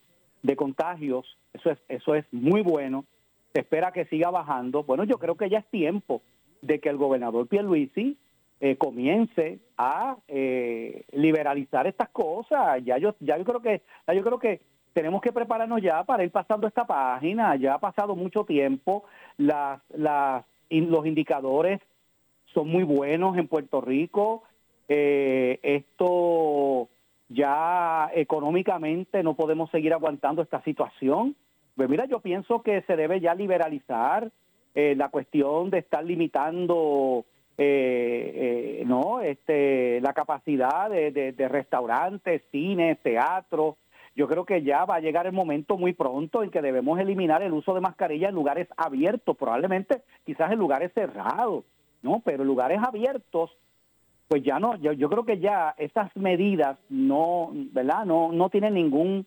de 0.43 0.55
contagios. 0.57 1.25
Eso 1.53 1.71
es, 1.71 1.77
eso 1.87 2.13
es 2.13 2.25
muy 2.31 2.61
bueno. 2.61 3.05
Se 3.53 3.61
espera 3.61 3.93
que 3.93 4.05
siga 4.05 4.31
bajando. 4.31 4.83
Bueno, 4.83 5.05
yo 5.05 5.17
creo 5.17 5.35
que 5.35 5.49
ya 5.49 5.59
es 5.59 5.67
tiempo 5.67 6.21
de 6.61 6.81
que 6.81 6.89
el 6.89 6.97
gobernador 6.97 7.47
Pierluisi 7.47 8.17
eh, 8.59 8.75
comience 8.75 9.59
a 9.77 10.17
eh, 10.27 11.05
liberalizar 11.13 11.87
estas 11.87 12.09
cosas. 12.09 12.83
Ya 12.83 12.97
yo, 12.97 13.15
ya 13.21 13.37
yo 13.37 13.45
creo 13.45 13.61
que, 13.61 13.81
ya 14.07 14.13
yo 14.13 14.23
creo 14.23 14.39
que 14.39 14.61
tenemos 14.95 15.21
que 15.21 15.33
prepararnos 15.33 15.81
ya 15.81 16.05
para 16.05 16.23
ir 16.23 16.31
pasando 16.31 16.67
esta 16.67 16.87
página. 16.87 17.57
Ya 17.57 17.73
ha 17.73 17.79
pasado 17.79 18.15
mucho 18.15 18.45
tiempo. 18.45 19.03
Los 19.37 21.05
indicadores 21.05 21.81
son 22.53 22.69
muy 22.69 22.83
buenos 22.83 23.37
en 23.37 23.49
Puerto 23.49 23.81
Rico. 23.81 24.43
Eh, 24.87 25.59
esto 25.63 26.87
ya 27.27 28.09
económicamente 28.13 29.21
no 29.21 29.33
podemos 29.33 29.69
seguir 29.69 29.91
aguantando 29.91 30.41
esta 30.41 30.63
situación. 30.63 31.35
Pues 31.75 31.89
mira, 31.89 32.05
yo 32.05 32.21
pienso 32.21 32.61
que 32.61 32.81
se 32.83 32.95
debe 32.95 33.19
ya 33.19 33.35
liberalizar 33.35 34.31
eh, 34.75 34.95
la 34.95 35.09
cuestión 35.09 35.71
de 35.71 35.79
estar 35.79 36.05
limitando 36.05 37.25
eh, 37.57 38.81
no 38.85 39.19
este 39.19 39.99
la 39.99 40.13
capacidad 40.13 40.89
de, 40.89 41.11
de 41.11 41.47
restaurantes, 41.49 42.43
cines, 42.49 42.97
teatros. 42.99 43.75
Yo 44.15 44.27
creo 44.27 44.45
que 44.45 44.63
ya 44.63 44.85
va 44.85 44.95
a 44.95 45.01
llegar 45.01 45.25
el 45.25 45.33
momento 45.33 45.77
muy 45.77 45.93
pronto 45.93 46.41
en 46.41 46.49
que 46.49 46.61
debemos 46.61 46.99
eliminar 46.99 47.43
el 47.43 47.53
uso 47.53 47.73
de 47.73 47.81
mascarilla 47.81 48.29
en 48.29 48.35
lugares 48.35 48.67
abiertos, 48.77 49.35
probablemente 49.35 50.03
quizás 50.25 50.51
en 50.51 50.59
lugares 50.59 50.91
cerrados, 50.93 51.65
¿no? 52.01 52.21
Pero 52.23 52.43
en 52.43 52.47
lugares 52.47 52.79
abiertos 52.81 53.51
pues 54.27 54.43
ya 54.43 54.59
no, 54.59 54.75
yo, 54.77 55.09
creo 55.09 55.23
que 55.23 55.39
ya 55.39 55.75
estas 55.77 56.15
medidas 56.15 56.79
no, 56.89 57.51
¿verdad? 57.53 58.05
No, 58.05 58.31
no 58.31 58.49
tienen 58.49 58.73
ningún, 58.73 59.25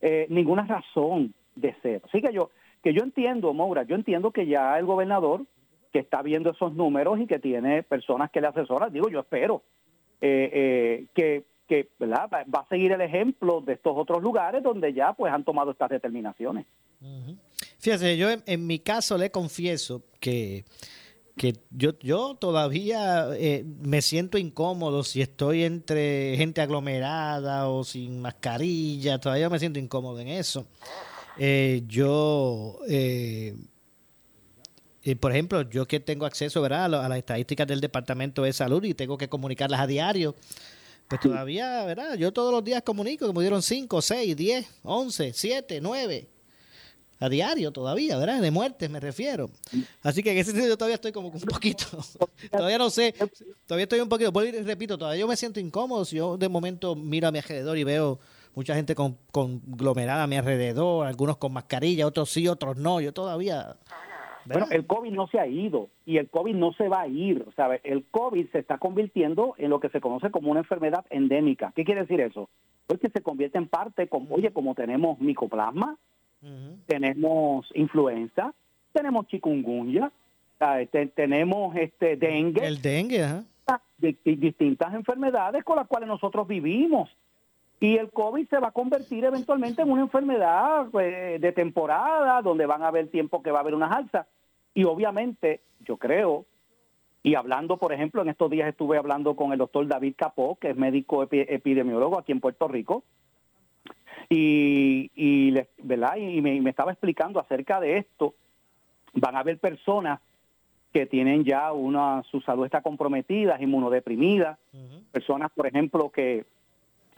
eh, 0.00 0.26
ninguna 0.30 0.64
razón 0.64 1.34
de 1.54 1.74
ser. 1.82 2.02
Así 2.06 2.22
que 2.22 2.32
yo, 2.32 2.50
que 2.82 2.94
yo 2.94 3.02
entiendo, 3.02 3.52
Moura, 3.52 3.82
yo 3.82 3.94
entiendo 3.94 4.30
que 4.30 4.46
ya 4.46 4.78
el 4.78 4.86
gobernador 4.86 5.44
que 5.92 5.98
está 5.98 6.22
viendo 6.22 6.50
esos 6.50 6.74
números 6.74 7.20
y 7.20 7.26
que 7.26 7.38
tiene 7.38 7.82
personas 7.82 8.30
que 8.30 8.40
le 8.40 8.46
asesoran, 8.46 8.92
digo, 8.92 9.08
yo 9.10 9.20
espero 9.20 9.62
eh, 10.20 10.50
eh, 10.52 11.06
que, 11.14 11.44
que 11.68 11.90
¿verdad? 11.98 12.28
Va, 12.32 12.60
a 12.60 12.68
seguir 12.68 12.92
el 12.92 13.00
ejemplo 13.00 13.60
de 13.60 13.74
estos 13.74 13.92
otros 13.96 14.22
lugares 14.22 14.62
donde 14.62 14.92
ya 14.92 15.12
pues 15.12 15.32
han 15.32 15.44
tomado 15.44 15.70
estas 15.70 15.90
determinaciones. 15.90 16.66
Fíjese, 17.78 18.16
yo 18.16 18.28
en, 18.30 18.66
mi 18.66 18.80
caso 18.80 19.16
le 19.18 19.30
confieso 19.30 20.02
que 20.20 20.64
que 21.36 21.54
yo, 21.70 21.96
yo 22.00 22.34
todavía 22.34 23.28
eh, 23.36 23.64
me 23.64 24.02
siento 24.02 24.38
incómodo 24.38 25.04
si 25.04 25.22
estoy 25.22 25.62
entre 25.62 26.36
gente 26.36 26.60
aglomerada 26.60 27.68
o 27.68 27.84
sin 27.84 28.20
mascarilla, 28.20 29.20
todavía 29.20 29.48
me 29.48 29.60
siento 29.60 29.78
incómodo 29.78 30.18
en 30.18 30.26
eso. 30.26 30.66
Eh, 31.38 31.84
yo, 31.86 32.80
eh, 32.88 33.54
eh, 35.04 35.16
por 35.16 35.30
ejemplo, 35.30 35.62
yo 35.62 35.86
que 35.86 36.00
tengo 36.00 36.26
acceso 36.26 36.60
¿verdad? 36.60 36.92
A 36.96 37.08
las 37.08 37.18
estadísticas 37.18 37.66
del 37.66 37.80
Departamento 37.80 38.42
de 38.42 38.52
Salud 38.52 38.82
y 38.82 38.94
tengo 38.94 39.16
que 39.16 39.28
comunicarlas 39.28 39.80
a 39.80 39.86
diario, 39.86 40.34
pues 41.08 41.20
todavía, 41.20 41.84
¿verdad? 41.84 42.14
Yo 42.14 42.32
todos 42.32 42.52
los 42.52 42.62
días 42.62 42.82
comunico 42.82 43.26
que 43.26 43.32
me 43.32 43.40
dieron 43.40 43.62
5, 43.62 44.02
6, 44.02 44.36
10, 44.36 44.66
11, 44.82 45.32
7, 45.32 45.80
9 45.80 46.28
a 47.20 47.28
diario 47.28 47.72
todavía, 47.72 48.16
¿verdad? 48.16 48.40
De 48.40 48.50
muertes 48.50 48.88
me 48.88 49.00
refiero. 49.00 49.50
Así 50.02 50.22
que 50.22 50.32
en 50.32 50.38
ese 50.38 50.52
sentido 50.52 50.76
todavía 50.76 50.94
estoy 50.94 51.12
como 51.12 51.28
un 51.28 51.40
poquito, 51.40 51.86
todavía 52.50 52.78
no 52.78 52.90
sé, 52.90 53.14
todavía 53.66 53.84
estoy 53.84 54.00
un 54.00 54.08
poquito, 54.08 54.44
y 54.44 54.50
repito, 54.62 54.96
todavía 54.96 55.20
yo 55.20 55.28
me 55.28 55.36
siento 55.36 55.58
incómodo 55.58 56.04
si 56.04 56.16
yo 56.16 56.36
de 56.36 56.48
momento 56.48 56.94
miro 56.94 57.28
a 57.28 57.32
mi 57.32 57.38
alrededor 57.38 57.76
y 57.76 57.84
veo 57.84 58.20
mucha 58.54 58.74
gente 58.74 58.94
con, 58.94 59.18
conglomerada 59.32 60.24
a 60.24 60.26
mi 60.26 60.36
alrededor, 60.36 61.06
algunos 61.06 61.38
con 61.38 61.52
mascarilla, 61.52 62.06
otros 62.06 62.30
sí, 62.30 62.46
otros 62.48 62.76
no, 62.76 63.00
yo 63.00 63.12
todavía... 63.12 63.76
Bueno, 64.54 64.66
el 64.70 64.86
COVID 64.86 65.12
no 65.12 65.26
se 65.28 65.38
ha 65.40 65.46
ido 65.46 65.88
y 66.06 66.18
el 66.18 66.28
COVID 66.28 66.54
no 66.54 66.72
se 66.72 66.88
va 66.88 67.02
a 67.02 67.06
ir. 67.08 67.44
O 67.48 67.52
sea, 67.52 67.78
el 67.82 68.04
COVID 68.10 68.48
se 68.50 68.58
está 68.58 68.78
convirtiendo 68.78 69.54
en 69.58 69.70
lo 69.70 69.80
que 69.80 69.88
se 69.90 70.00
conoce 70.00 70.30
como 70.30 70.50
una 70.50 70.60
enfermedad 70.60 71.04
endémica. 71.10 71.72
¿Qué 71.74 71.84
quiere 71.84 72.02
decir 72.02 72.20
eso? 72.20 72.48
Pues 72.86 73.00
que 73.00 73.10
se 73.10 73.20
convierte 73.22 73.58
en 73.58 73.68
parte, 73.68 74.08
como, 74.08 74.34
oye, 74.34 74.50
como 74.52 74.74
tenemos 74.74 75.18
micoplasma, 75.20 75.96
tenemos 76.86 77.66
influenza, 77.74 78.54
tenemos 78.92 79.26
chikungunya, 79.26 80.10
¿sabes? 80.58 80.90
Te- 80.90 81.06
tenemos 81.08 81.76
este 81.76 82.16
dengue. 82.16 82.66
El 82.66 82.80
dengue, 82.80 83.24
ajá. 83.24 83.44
de 83.98 84.16
distintas 84.24 84.94
enfermedades 84.94 85.64
con 85.64 85.76
las 85.76 85.86
cuales 85.88 86.08
nosotros 86.08 86.46
vivimos. 86.48 87.10
Y 87.80 87.96
el 87.96 88.10
COVID 88.10 88.48
se 88.48 88.58
va 88.58 88.68
a 88.68 88.72
convertir 88.72 89.24
eventualmente 89.24 89.82
en 89.82 89.90
una 89.90 90.02
enfermedad 90.02 90.86
pues, 90.90 91.40
de 91.40 91.52
temporada, 91.52 92.40
donde 92.42 92.66
van 92.66 92.82
a 92.82 92.88
haber 92.88 93.08
tiempo 93.08 93.42
que 93.42 93.50
va 93.52 93.58
a 93.58 93.60
haber 93.60 93.74
unas 93.74 93.92
alzas. 93.92 94.26
Y 94.78 94.84
obviamente, 94.84 95.60
yo 95.80 95.96
creo, 95.96 96.44
y 97.24 97.34
hablando, 97.34 97.78
por 97.78 97.92
ejemplo, 97.92 98.22
en 98.22 98.28
estos 98.28 98.48
días 98.48 98.68
estuve 98.68 98.96
hablando 98.96 99.34
con 99.34 99.50
el 99.50 99.58
doctor 99.58 99.84
David 99.88 100.14
Capó, 100.16 100.54
que 100.54 100.70
es 100.70 100.76
médico 100.76 101.24
epi- 101.26 101.44
epidemiólogo 101.48 102.16
aquí 102.16 102.30
en 102.30 102.38
Puerto 102.38 102.68
Rico, 102.68 103.02
y, 104.28 105.10
y, 105.16 105.50
le- 105.50 105.68
¿verdad? 105.82 106.14
y 106.16 106.40
me, 106.40 106.70
estaba 106.70 106.92
explicando 106.92 107.40
acerca 107.40 107.80
de 107.80 107.96
esto. 107.96 108.36
Van 109.14 109.34
a 109.34 109.40
haber 109.40 109.58
personas 109.58 110.20
que 110.92 111.06
tienen 111.06 111.42
ya 111.42 111.72
una 111.72 112.22
su 112.30 112.40
salud 112.42 112.64
está 112.64 112.80
comprometida, 112.80 113.60
inmunodeprimida, 113.60 114.60
personas, 115.10 115.50
por 115.50 115.66
ejemplo, 115.66 116.10
que, 116.10 116.44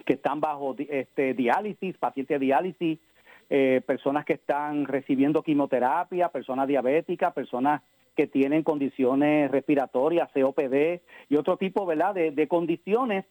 que 0.07 0.15
están 0.15 0.41
bajo 0.41 0.75
este 0.79 1.35
diálisis, 1.35 1.95
pacientes 1.99 2.41
de 2.41 2.47
diálisis, 2.47 2.99
eh, 3.51 3.83
personas 3.85 4.25
que 4.25 4.35
están 4.35 4.87
recibiendo 4.87 5.43
quimioterapia, 5.43 6.29
personas 6.29 6.69
diabéticas, 6.69 7.33
personas 7.35 7.83
que 8.17 8.27
tienen 8.27 8.63
condiciones 8.63 9.51
respiratorias, 9.51 10.31
COPD 10.33 11.01
y 11.29 11.37
otro 11.37 11.57
tipo, 11.57 11.85
¿verdad?, 11.85 12.15
de, 12.15 12.31
de 12.31 12.49
condiciones, 12.49 13.25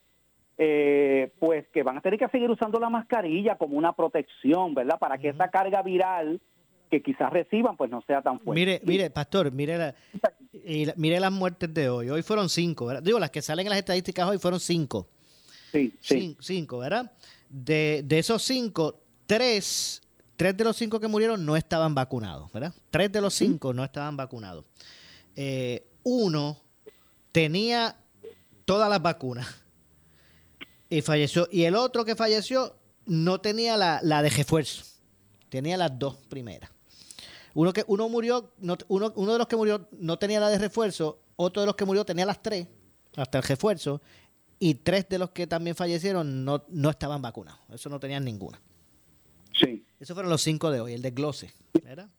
eh, 0.58 1.32
pues 1.40 1.66
que 1.70 1.84
van 1.84 1.98
a 1.98 2.02
tener 2.02 2.20
que 2.20 2.28
seguir 2.30 2.50
usando 2.50 2.80
la 2.80 2.90
mascarilla 2.90 3.58
como 3.58 3.78
una 3.78 3.94
protección, 3.94 4.74
¿verdad?, 4.74 5.00
para 5.00 5.18
que 5.18 5.30
esa 5.30 5.50
carga 5.50 5.82
viral 5.82 6.42
que 6.90 7.02
quizás 7.02 7.32
reciban, 7.32 7.78
pues 7.78 7.92
no 7.92 8.02
sea 8.02 8.22
tan 8.22 8.40
fuerte. 8.40 8.60
Mire, 8.60 8.82
mire, 8.84 9.10
pastor, 9.12 9.52
mire, 9.52 9.78
la- 9.78 9.96
y 10.66 10.86
la- 10.86 10.94
mire 10.98 11.20
las 11.20 11.32
muertes 11.32 11.72
de 11.74 11.88
hoy. 11.88 12.10
Hoy 12.10 12.24
fueron 12.24 12.50
cinco, 12.50 12.88
¿verdad? 12.88 13.04
Digo, 13.04 13.20
las 13.20 13.30
que 13.30 13.42
salen 13.44 13.68
en 13.68 13.70
las 13.70 13.80
estadísticas 13.80 14.28
hoy 14.28 14.40
fueron 14.40 14.60
cinco. 14.60 15.08
Sí, 15.72 15.94
sí. 16.00 16.36
Cinco, 16.40 16.80
¿verdad? 16.80 17.12
De, 17.48 18.02
de 18.04 18.18
esos 18.20 18.42
cinco, 18.42 18.96
tres, 19.28 20.02
tres 20.40 20.56
de 20.56 20.64
los 20.64 20.78
cinco 20.78 21.02
que 21.02 21.10
murieron 21.10 21.46
no 21.46 21.58
estaban 21.58 21.94
vacunados, 21.94 22.50
¿verdad? 22.54 22.74
Tres 22.90 23.12
de 23.12 23.20
los 23.20 23.34
cinco 23.34 23.74
no 23.74 23.84
estaban 23.84 24.16
vacunados. 24.16 24.64
Eh, 25.36 25.86
uno 26.04 26.62
tenía 27.34 27.98
todas 28.64 28.90
las 28.90 29.02
vacunas 29.02 29.46
y 30.90 31.02
falleció. 31.02 31.50
Y 31.52 31.64
el 31.66 31.76
otro 31.76 32.06
que 32.06 32.16
falleció 32.16 32.74
no 33.06 33.42
tenía 33.42 33.76
la, 33.76 34.00
la 34.02 34.22
de 34.22 34.30
refuerzo, 34.30 34.86
tenía 35.50 35.76
las 35.76 36.00
dos 36.00 36.16
primeras. 36.30 36.70
Uno 37.54 37.74
que 37.74 37.84
uno 37.88 38.08
murió, 38.08 38.54
no- 38.60 38.78
uno, 38.88 39.12
uno 39.18 39.34
de 39.34 39.40
los 39.40 39.48
que 39.48 39.58
murió 39.58 39.90
no 40.00 40.18
tenía 40.18 40.40
la 40.40 40.48
de 40.48 40.58
refuerzo, 40.58 41.20
otro 41.36 41.62
de 41.62 41.66
los 41.66 41.76
que 41.76 41.84
murió 41.84 42.06
tenía 42.06 42.26
las 42.26 42.42
tres, 42.42 42.66
hasta 43.18 43.40
el 43.40 43.44
refuerzo, 43.44 44.02
y 44.58 44.76
tres 44.76 45.10
de 45.10 45.18
los 45.18 45.32
que 45.32 45.48
también 45.48 45.76
fallecieron 45.76 46.46
no, 46.46 46.64
no 46.70 46.90
estaban 46.92 47.22
vacunados. 47.22 47.60
Eso 47.74 47.90
no 47.90 48.00
tenían 48.00 48.24
ninguna. 48.24 48.62
Sí. 49.54 49.84
Esos 50.00 50.16
fueron 50.16 50.32
los 50.32 50.42
cinco 50.42 50.72
de 50.72 50.80
hoy, 50.80 50.94
el 50.94 51.02
desglose. 51.02 51.52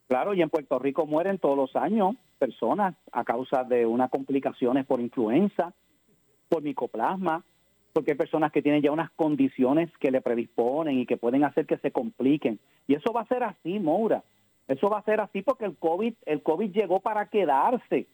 Claro, 0.07 0.35
y 0.35 0.43
en 0.43 0.51
Puerto 0.51 0.79
Rico 0.79 1.07
mueren 1.07 1.39
todos 1.39 1.57
los 1.57 1.75
años 1.77 2.15
personas 2.39 2.95
a 3.11 3.25
causa 3.25 3.65
de 3.65 3.87
unas 3.87 4.11
complicaciones 4.11 4.85
por 4.85 5.01
influenza, 5.01 5.73
por 6.49 6.63
micoplasma, 6.63 7.43
porque 7.93 8.13
hay 8.13 8.17
personas 8.19 8.53
que 8.53 8.61
tienen 8.61 8.83
ya 8.83 8.93
unas 8.93 9.11
condiciones 9.13 9.91
que 9.99 10.11
le 10.11 10.21
predisponen 10.21 10.99
y 10.99 11.07
que 11.07 11.17
pueden 11.17 11.45
hacer 11.45 11.67
que 11.67 11.79
se 11.79 11.91
compliquen. 11.91 12.61
Y 12.87 12.95
eso 12.95 13.13
va 13.13 13.23
a 13.23 13.29
ser 13.29 13.45
así, 13.45 13.79
Moura. 13.79 14.25
Eso 14.69 14.91
va 14.91 14.99
a 14.99 15.05
ser 15.05 15.21
así 15.21 15.43
porque 15.43 15.65
el 15.65 15.77
COVID, 15.77 16.15
el 16.27 16.43
COVID 16.43 16.71
llegó 16.71 17.01
para 17.01 17.27
quedarse. 17.27 18.07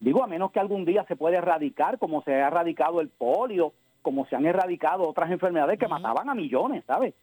Digo, 0.00 0.24
a 0.24 0.26
menos 0.26 0.50
que 0.50 0.58
algún 0.58 0.84
día 0.84 1.04
se 1.06 1.16
pueda 1.16 1.38
erradicar, 1.38 1.98
como 1.98 2.22
se 2.22 2.32
ha 2.32 2.48
erradicado 2.48 3.00
el 3.00 3.08
polio, 3.08 3.72
como 4.02 4.26
se 4.26 4.36
han 4.36 4.44
erradicado 4.46 5.08
otras 5.08 5.30
enfermedades 5.30 5.78
que 5.78 5.88
mataban 5.88 6.28
a 6.28 6.34
millones, 6.34 6.84
¿sabes? 6.86 7.14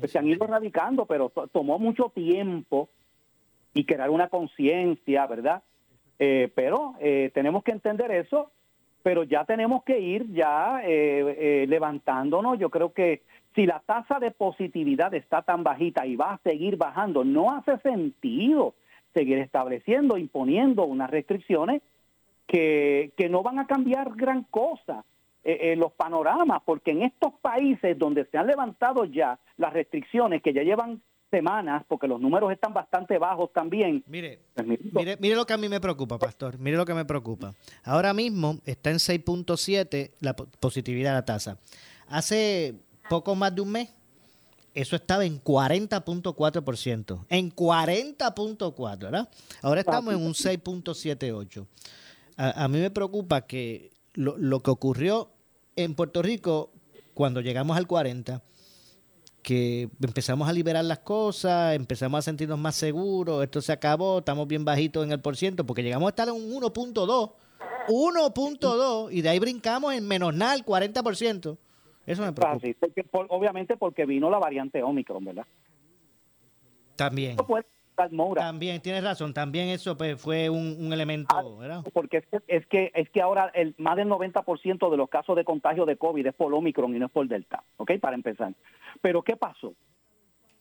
Pues 0.00 0.12
se 0.12 0.18
han 0.18 0.26
ido 0.28 0.44
erradicando, 0.44 1.04
pero 1.04 1.28
to- 1.30 1.48
tomó 1.48 1.78
mucho 1.78 2.10
tiempo 2.14 2.88
y 3.74 3.84
crear 3.84 4.08
una 4.10 4.28
conciencia, 4.28 5.26
¿verdad? 5.26 5.62
Eh, 6.18 6.50
pero 6.54 6.94
eh, 7.00 7.30
tenemos 7.34 7.62
que 7.62 7.72
entender 7.72 8.10
eso, 8.12 8.50
pero 9.02 9.22
ya 9.24 9.44
tenemos 9.44 9.84
que 9.84 9.98
ir 10.00 10.32
ya 10.32 10.80
eh, 10.84 11.36
eh, 11.62 11.66
levantándonos. 11.68 12.58
Yo 12.58 12.70
creo 12.70 12.92
que 12.92 13.22
si 13.54 13.66
la 13.66 13.80
tasa 13.84 14.18
de 14.18 14.30
positividad 14.30 15.12
está 15.14 15.42
tan 15.42 15.62
bajita 15.62 16.06
y 16.06 16.16
va 16.16 16.32
a 16.34 16.38
seguir 16.42 16.76
bajando, 16.76 17.24
no 17.24 17.50
hace 17.56 17.78
sentido 17.78 18.74
seguir 19.14 19.38
estableciendo, 19.38 20.16
imponiendo 20.18 20.84
unas 20.84 21.10
restricciones 21.10 21.82
que, 22.46 23.12
que 23.16 23.28
no 23.28 23.42
van 23.42 23.58
a 23.58 23.66
cambiar 23.66 24.14
gran 24.14 24.44
cosa 24.44 25.04
eh, 25.50 25.72
eh, 25.72 25.76
los 25.76 25.92
panoramas, 25.92 26.60
porque 26.64 26.90
en 26.90 27.02
estos 27.02 27.32
países 27.40 27.98
donde 27.98 28.26
se 28.30 28.36
han 28.38 28.46
levantado 28.46 29.04
ya 29.04 29.38
las 29.56 29.72
restricciones 29.72 30.42
que 30.42 30.52
ya 30.52 30.62
llevan 30.62 31.00
semanas, 31.30 31.84
porque 31.88 32.06
los 32.08 32.20
números 32.20 32.50
están 32.52 32.72
bastante 32.72 33.18
bajos 33.18 33.52
también. 33.52 34.02
Mire, 34.06 34.40
Mire, 34.92 35.16
mire 35.20 35.34
lo 35.36 35.44
que 35.44 35.52
a 35.52 35.58
mí 35.58 35.68
me 35.68 35.78
preocupa, 35.80 36.18
pastor. 36.18 36.58
Mire 36.58 36.76
lo 36.76 36.84
que 36.86 36.94
me 36.94 37.04
preocupa. 37.04 37.54
Ahora 37.84 38.14
mismo 38.14 38.58
está 38.64 38.90
en 38.90 38.96
6.7 38.96 40.12
la 40.20 40.34
po- 40.34 40.46
positividad 40.58 41.10
de 41.10 41.14
la 41.16 41.24
tasa. 41.24 41.58
Hace 42.08 42.74
poco 43.10 43.34
más 43.34 43.54
de 43.54 43.60
un 43.60 43.72
mes, 43.72 43.94
eso 44.74 44.96
estaba 44.96 45.24
en 45.26 45.38
40.4%. 45.42 47.24
En 47.28 47.50
40.4, 47.54 48.98
¿verdad? 48.98 49.28
Ahora 49.62 49.80
estamos 49.80 50.14
en 50.14 50.22
un 50.22 50.32
6.78. 50.32 51.66
A, 52.36 52.64
a 52.64 52.68
mí 52.68 52.78
me 52.78 52.90
preocupa 52.90 53.42
que 53.46 53.90
lo, 54.14 54.36
lo 54.38 54.62
que 54.62 54.70
ocurrió 54.70 55.30
en 55.84 55.94
Puerto 55.94 56.22
Rico 56.22 56.70
cuando 57.14 57.40
llegamos 57.40 57.76
al 57.76 57.86
40, 57.86 58.42
que 59.42 59.88
empezamos 60.02 60.48
a 60.48 60.52
liberar 60.52 60.84
las 60.84 60.98
cosas, 61.00 61.74
empezamos 61.74 62.18
a 62.18 62.22
sentirnos 62.22 62.58
más 62.58 62.74
seguros, 62.74 63.42
esto 63.42 63.60
se 63.60 63.72
acabó, 63.72 64.18
estamos 64.18 64.46
bien 64.46 64.64
bajitos 64.64 65.04
en 65.04 65.12
el 65.12 65.20
por 65.20 65.36
ciento, 65.36 65.64
porque 65.64 65.82
llegamos 65.82 66.06
a 66.06 66.10
estar 66.10 66.28
en 66.28 66.34
un 66.34 66.50
1.2, 66.60 67.32
1.2, 67.88 69.08
y 69.12 69.22
de 69.22 69.28
ahí 69.28 69.38
brincamos 69.38 69.94
en 69.94 70.06
menos 70.06 70.34
nada, 70.34 70.54
el 70.54 70.64
40%. 70.64 71.56
Eso 72.06 72.22
me 72.22 72.32
preocupa. 72.32 72.66
Porque, 72.80 73.04
por- 73.04 73.26
obviamente 73.30 73.76
porque 73.76 74.04
vino 74.06 74.30
la 74.30 74.38
variante 74.38 74.82
Omicron, 74.82 75.24
¿verdad? 75.24 75.46
También. 76.96 77.36
Puede 77.36 77.64
Moura. 78.12 78.42
También, 78.42 78.80
tienes 78.80 79.02
razón, 79.04 79.34
también 79.34 79.68
eso 79.68 79.96
pues, 79.96 80.20
fue 80.20 80.48
un, 80.48 80.76
un 80.78 80.92
elemento, 80.92 81.34
Ah, 81.36 81.42
¿verdad? 81.58 81.84
Porque 81.92 82.18
es 82.18 82.26
que, 82.26 82.40
es 82.46 82.66
que, 82.66 82.92
es 82.94 83.10
que 83.10 83.20
ahora 83.20 83.50
el, 83.54 83.74
más 83.78 83.96
del 83.96 84.08
90% 84.08 84.90
de 84.90 84.96
los 84.96 85.08
casos 85.08 85.36
de 85.36 85.44
contagio 85.44 85.84
de 85.84 85.96
COVID 85.96 86.26
es 86.26 86.34
por 86.34 86.52
Omicron 86.54 86.94
y 86.94 86.98
no 86.98 87.06
es 87.06 87.12
por 87.12 87.26
Delta, 87.26 87.62
¿ok? 87.76 87.92
Para 88.00 88.14
empezar. 88.14 88.54
Pero 89.00 89.22
¿qué 89.22 89.36
pasó? 89.36 89.74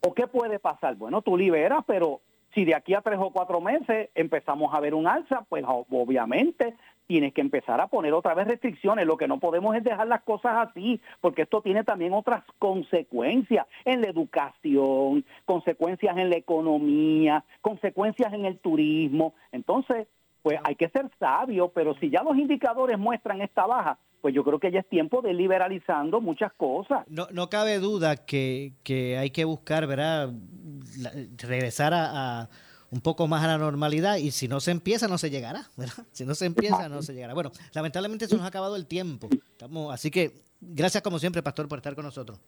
¿O 0.02 0.14
qué 0.14 0.28
puede 0.28 0.60
pasar? 0.60 0.96
Bueno, 0.96 1.22
tú 1.22 1.38
liberas, 1.38 1.84
pero 1.86 2.22
si 2.58 2.66
de 2.66 2.74
aquí 2.74 2.96
a 2.96 3.02
tres 3.02 3.20
o 3.22 3.30
cuatro 3.30 3.62
meses 3.62 4.10
empezamos 4.16 4.74
a 4.74 4.80
ver 4.80 4.96
un 4.96 5.06
alza, 5.06 5.46
pues 5.48 5.64
obviamente 5.68 6.74
tienes 7.06 7.32
que 7.32 7.42
empezar 7.42 7.80
a 7.80 7.86
poner 7.86 8.14
otra 8.14 8.34
vez 8.34 8.48
restricciones. 8.48 9.06
Lo 9.06 9.16
que 9.16 9.28
no 9.28 9.40
podemos 9.40 9.76
es 9.76 9.84
dejar 9.84 10.08
las 10.08 10.24
cosas 10.24 10.68
así, 10.68 11.00
porque 11.22 11.44
esto 11.44 11.62
tiene 11.62 11.84
también 11.84 12.14
otras 12.14 12.44
consecuencias 12.58 13.68
en 13.86 14.02
la 14.02 14.08
educación, 14.08 15.24
consecuencias 15.46 16.18
en 16.18 16.32
la 16.32 16.38
economía, 16.38 17.46
consecuencias 17.62 18.34
en 18.34 18.46
el 18.46 18.58
turismo. 18.58 19.36
Entonces, 19.52 20.08
pues 20.48 20.62
hay 20.64 20.78
que 20.78 20.88
ser 20.88 21.12
sabio, 21.20 21.74
pero 21.76 21.94
si 22.00 22.10
ya 22.10 22.24
los 22.24 22.38
indicadores 22.38 22.98
muestran 22.98 23.42
esta 23.42 23.66
baja, 23.66 24.00
pues 24.22 24.34
yo 24.34 24.46
creo 24.46 24.62
que 24.62 24.72
ya 24.72 24.80
es 24.80 24.88
tiempo 24.88 25.22
de 25.22 25.34
liberalizando 25.34 26.22
muchas 26.22 26.54
cosas. 26.54 27.06
No, 27.10 27.28
no 27.34 27.50
cabe 27.50 27.80
duda 27.80 28.16
que, 28.16 28.72
que 28.82 29.18
hay 29.18 29.30
que 29.32 29.44
buscar, 29.44 29.88
¿verdad? 29.88 30.32
Regresar 31.38 31.94
a, 31.94 32.44
a 32.44 32.50
un 32.92 33.02
poco 33.02 33.28
más 33.28 33.44
a 33.44 33.48
la 33.48 33.58
normalidad 33.58 34.16
y 34.16 34.32
si 34.32 34.48
no 34.48 34.62
se 34.62 34.72
empieza 34.72 35.10
no 35.10 35.18
se 35.18 35.30
llegará, 35.30 35.66
¿verdad? 35.76 36.06
Si 36.14 36.26
no 36.26 36.34
se 36.34 36.46
empieza 36.46 36.88
no 36.88 37.02
se 37.02 37.14
llegará. 37.14 37.34
Bueno, 37.34 37.52
lamentablemente 37.74 38.26
se 38.26 38.38
nos 38.38 38.46
ha 38.46 38.48
acabado 38.48 38.78
el 38.78 38.86
tiempo. 38.86 39.28
Estamos, 39.52 39.94
así 39.94 40.10
que 40.10 40.32
gracias 40.62 41.04
como 41.04 41.20
siempre, 41.20 41.44
Pastor, 41.44 41.68
por 41.68 41.80
estar 41.80 41.94
con 41.94 42.06
nosotros. 42.06 42.40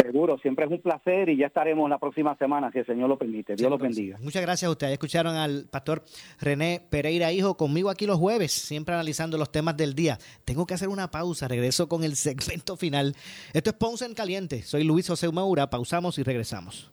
Seguro, 0.00 0.38
siempre 0.38 0.64
es 0.64 0.70
un 0.70 0.80
placer 0.80 1.28
y 1.28 1.36
ya 1.36 1.48
estaremos 1.48 1.90
la 1.90 1.98
próxima 1.98 2.36
semana, 2.36 2.70
si 2.70 2.78
el 2.78 2.86
Señor 2.86 3.08
lo 3.08 3.18
permite. 3.18 3.56
Dios 3.56 3.68
los 3.68 3.80
bendiga. 3.80 4.16
Muchas 4.20 4.42
gracias 4.42 4.68
a 4.68 4.70
ustedes. 4.70 4.92
Escucharon 4.92 5.34
al 5.34 5.66
pastor 5.70 6.04
René 6.40 6.80
Pereira 6.88 7.32
Hijo 7.32 7.56
conmigo 7.56 7.90
aquí 7.90 8.06
los 8.06 8.16
jueves, 8.16 8.52
siempre 8.52 8.94
analizando 8.94 9.36
los 9.36 9.50
temas 9.50 9.76
del 9.76 9.94
día. 9.94 10.16
Tengo 10.44 10.66
que 10.66 10.74
hacer 10.74 10.88
una 10.88 11.10
pausa, 11.10 11.48
regreso 11.48 11.88
con 11.88 12.04
el 12.04 12.14
segmento 12.16 12.76
final. 12.76 13.16
Esto 13.52 13.70
es 13.70 13.76
Ponce 13.76 14.04
en 14.04 14.14
Caliente. 14.14 14.62
Soy 14.62 14.84
Luis 14.84 15.08
José 15.08 15.30
Maura. 15.32 15.68
Pausamos 15.68 16.16
y 16.18 16.22
regresamos. 16.22 16.92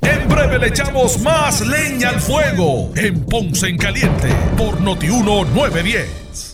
En 0.00 0.26
breve 0.26 0.58
le 0.58 0.68
echamos 0.68 1.20
más 1.20 1.66
leña 1.66 2.08
al 2.08 2.20
fuego 2.20 2.90
en 2.96 3.24
Ponce 3.26 3.68
en 3.68 3.76
Caliente 3.76 4.28
por 4.56 4.80
Notiuno 4.80 5.44
910. 5.44 6.53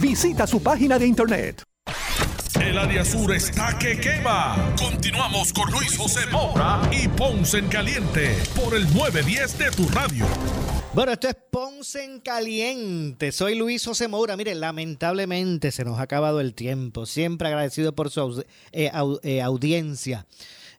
Visita 0.00 0.46
su 0.46 0.62
página 0.62 0.98
de 0.98 1.06
internet. 1.06 1.62
El 2.60 2.78
área 2.78 3.04
sur 3.04 3.32
está 3.34 3.78
que 3.78 3.98
quema. 4.00 4.74
Continuamos 4.78 5.52
con 5.52 5.70
Luis 5.70 5.96
José 5.96 6.26
Moura 6.32 6.80
y 6.92 7.06
Ponce 7.08 7.58
en 7.58 7.68
Caliente 7.68 8.36
por 8.56 8.74
el 8.74 8.84
910 8.94 9.58
de 9.58 9.70
tu 9.70 9.88
radio. 9.88 10.26
Bueno, 10.94 11.12
esto 11.12 11.28
es 11.28 11.36
Ponce 11.50 12.02
en 12.04 12.20
Caliente. 12.20 13.30
Soy 13.30 13.54
Luis 13.56 13.84
José 13.84 14.08
Moura. 14.08 14.36
Mire, 14.36 14.54
lamentablemente 14.54 15.70
se 15.70 15.84
nos 15.84 15.98
ha 15.98 16.02
acabado 16.02 16.40
el 16.40 16.54
tiempo. 16.54 17.06
Siempre 17.06 17.48
agradecido 17.48 17.94
por 17.94 18.10
su 18.10 18.44
eh, 18.72 18.90
au- 18.92 19.20
eh, 19.22 19.40
audiencia. 19.42 20.26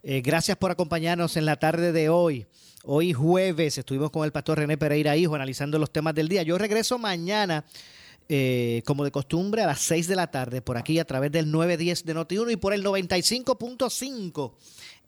Eh, 0.04 0.22
gracias 0.22 0.58
por 0.58 0.72
acompañarnos 0.72 1.38
en 1.38 1.46
la 1.46 1.58
tarde 1.58 1.92
de 1.92 2.10
hoy. 2.10 2.48
Hoy 2.84 3.14
jueves 3.14 3.78
estuvimos 3.78 4.10
con 4.12 4.26
el 4.26 4.32
pastor 4.32 4.58
René 4.60 4.78
Pereira 4.78 5.16
Hijo 5.16 5.36
analizando 5.36 5.78
los 5.80 5.92
temas 5.92 6.16
del 6.16 6.28
día. 6.30 6.44
Yo 6.44 6.58
regreso 6.58 6.98
mañana, 6.98 7.64
eh, 8.30 8.84
como 8.86 9.04
de 9.04 9.12
costumbre, 9.12 9.64
a 9.64 9.68
las 9.68 9.80
6 9.80 10.08
de 10.08 10.16
la 10.16 10.30
tarde, 10.30 10.62
por 10.62 10.78
aquí 10.78 11.00
a 11.00 11.06
través 11.06 11.32
del 11.32 11.50
910 11.50 12.06
de 12.06 12.16
Noti1 12.16 12.52
y 12.52 12.56
por 12.58 12.74
el 12.74 12.84
95.5 12.84 14.54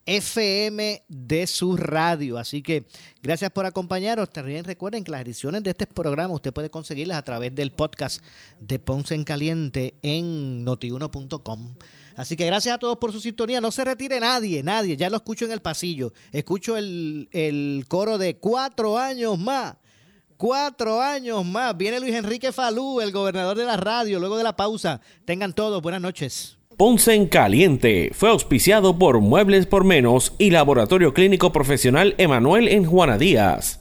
FM 0.06 1.04
de 1.08 1.48
su 1.48 1.78
radio. 1.78 2.38
Así 2.38 2.62
que 2.62 2.86
gracias 3.22 3.52
por 3.52 3.66
acompañarnos. 3.66 4.32
También 4.32 4.66
recuerden 4.66 5.04
que 5.04 5.12
las 5.12 5.22
ediciones 5.22 5.64
de 5.64 5.70
este 5.70 5.86
programa 5.86 6.34
usted 6.34 6.52
puede 6.52 6.72
conseguirlas 6.72 7.18
a 7.18 7.24
través 7.24 7.54
del 7.54 7.72
podcast 7.72 8.24
de 8.60 8.80
Ponce 8.80 9.14
en 9.14 9.24
Caliente 9.24 9.96
en 10.02 10.64
notiuno.com. 10.64 11.76
Así 12.16 12.36
que 12.36 12.46
gracias 12.46 12.76
a 12.76 12.80
todos 12.80 12.98
por 12.98 13.12
su 13.12 13.22
sintonía. 13.22 13.62
No 13.62 13.72
se 13.72 13.86
retire 13.86 14.20
nadie, 14.20 14.64
nadie. 14.64 14.98
Ya 14.98 15.10
lo 15.10 15.18
escucho 15.18 15.46
en 15.46 15.52
el 15.52 15.62
pasillo. 15.62 16.12
Escucho 16.32 16.76
el, 16.76 17.30
el 17.32 17.86
coro 17.88 18.18
de 18.18 18.38
cuatro 18.38 18.98
años 18.98 19.38
más. 19.38 19.76
Cuatro 20.42 21.00
años 21.00 21.46
más. 21.46 21.78
Viene 21.78 22.00
Luis 22.00 22.16
Enrique 22.16 22.52
Falú, 22.52 23.00
el 23.00 23.12
gobernador 23.12 23.56
de 23.56 23.64
la 23.64 23.78
radio, 23.78 24.18
luego 24.18 24.38
de 24.38 24.44
la 24.44 24.56
pausa. 24.56 25.00
Tengan 25.24 25.54
todos 25.54 25.84
buenas 25.84 26.02
noches. 26.02 26.58
Ponce 26.78 27.14
en 27.14 27.28
Caliente 27.28 28.10
fue 28.12 28.30
auspiciado 28.30 28.98
por 28.98 29.20
Muebles 29.20 29.68
por 29.68 29.84
Menos 29.84 30.34
y 30.40 30.50
Laboratorio 30.50 31.14
Clínico 31.14 31.54
Profesional 31.54 32.16
Emanuel 32.18 32.70
en 32.70 32.86
Juana 32.86 33.20
Díaz. 33.20 33.81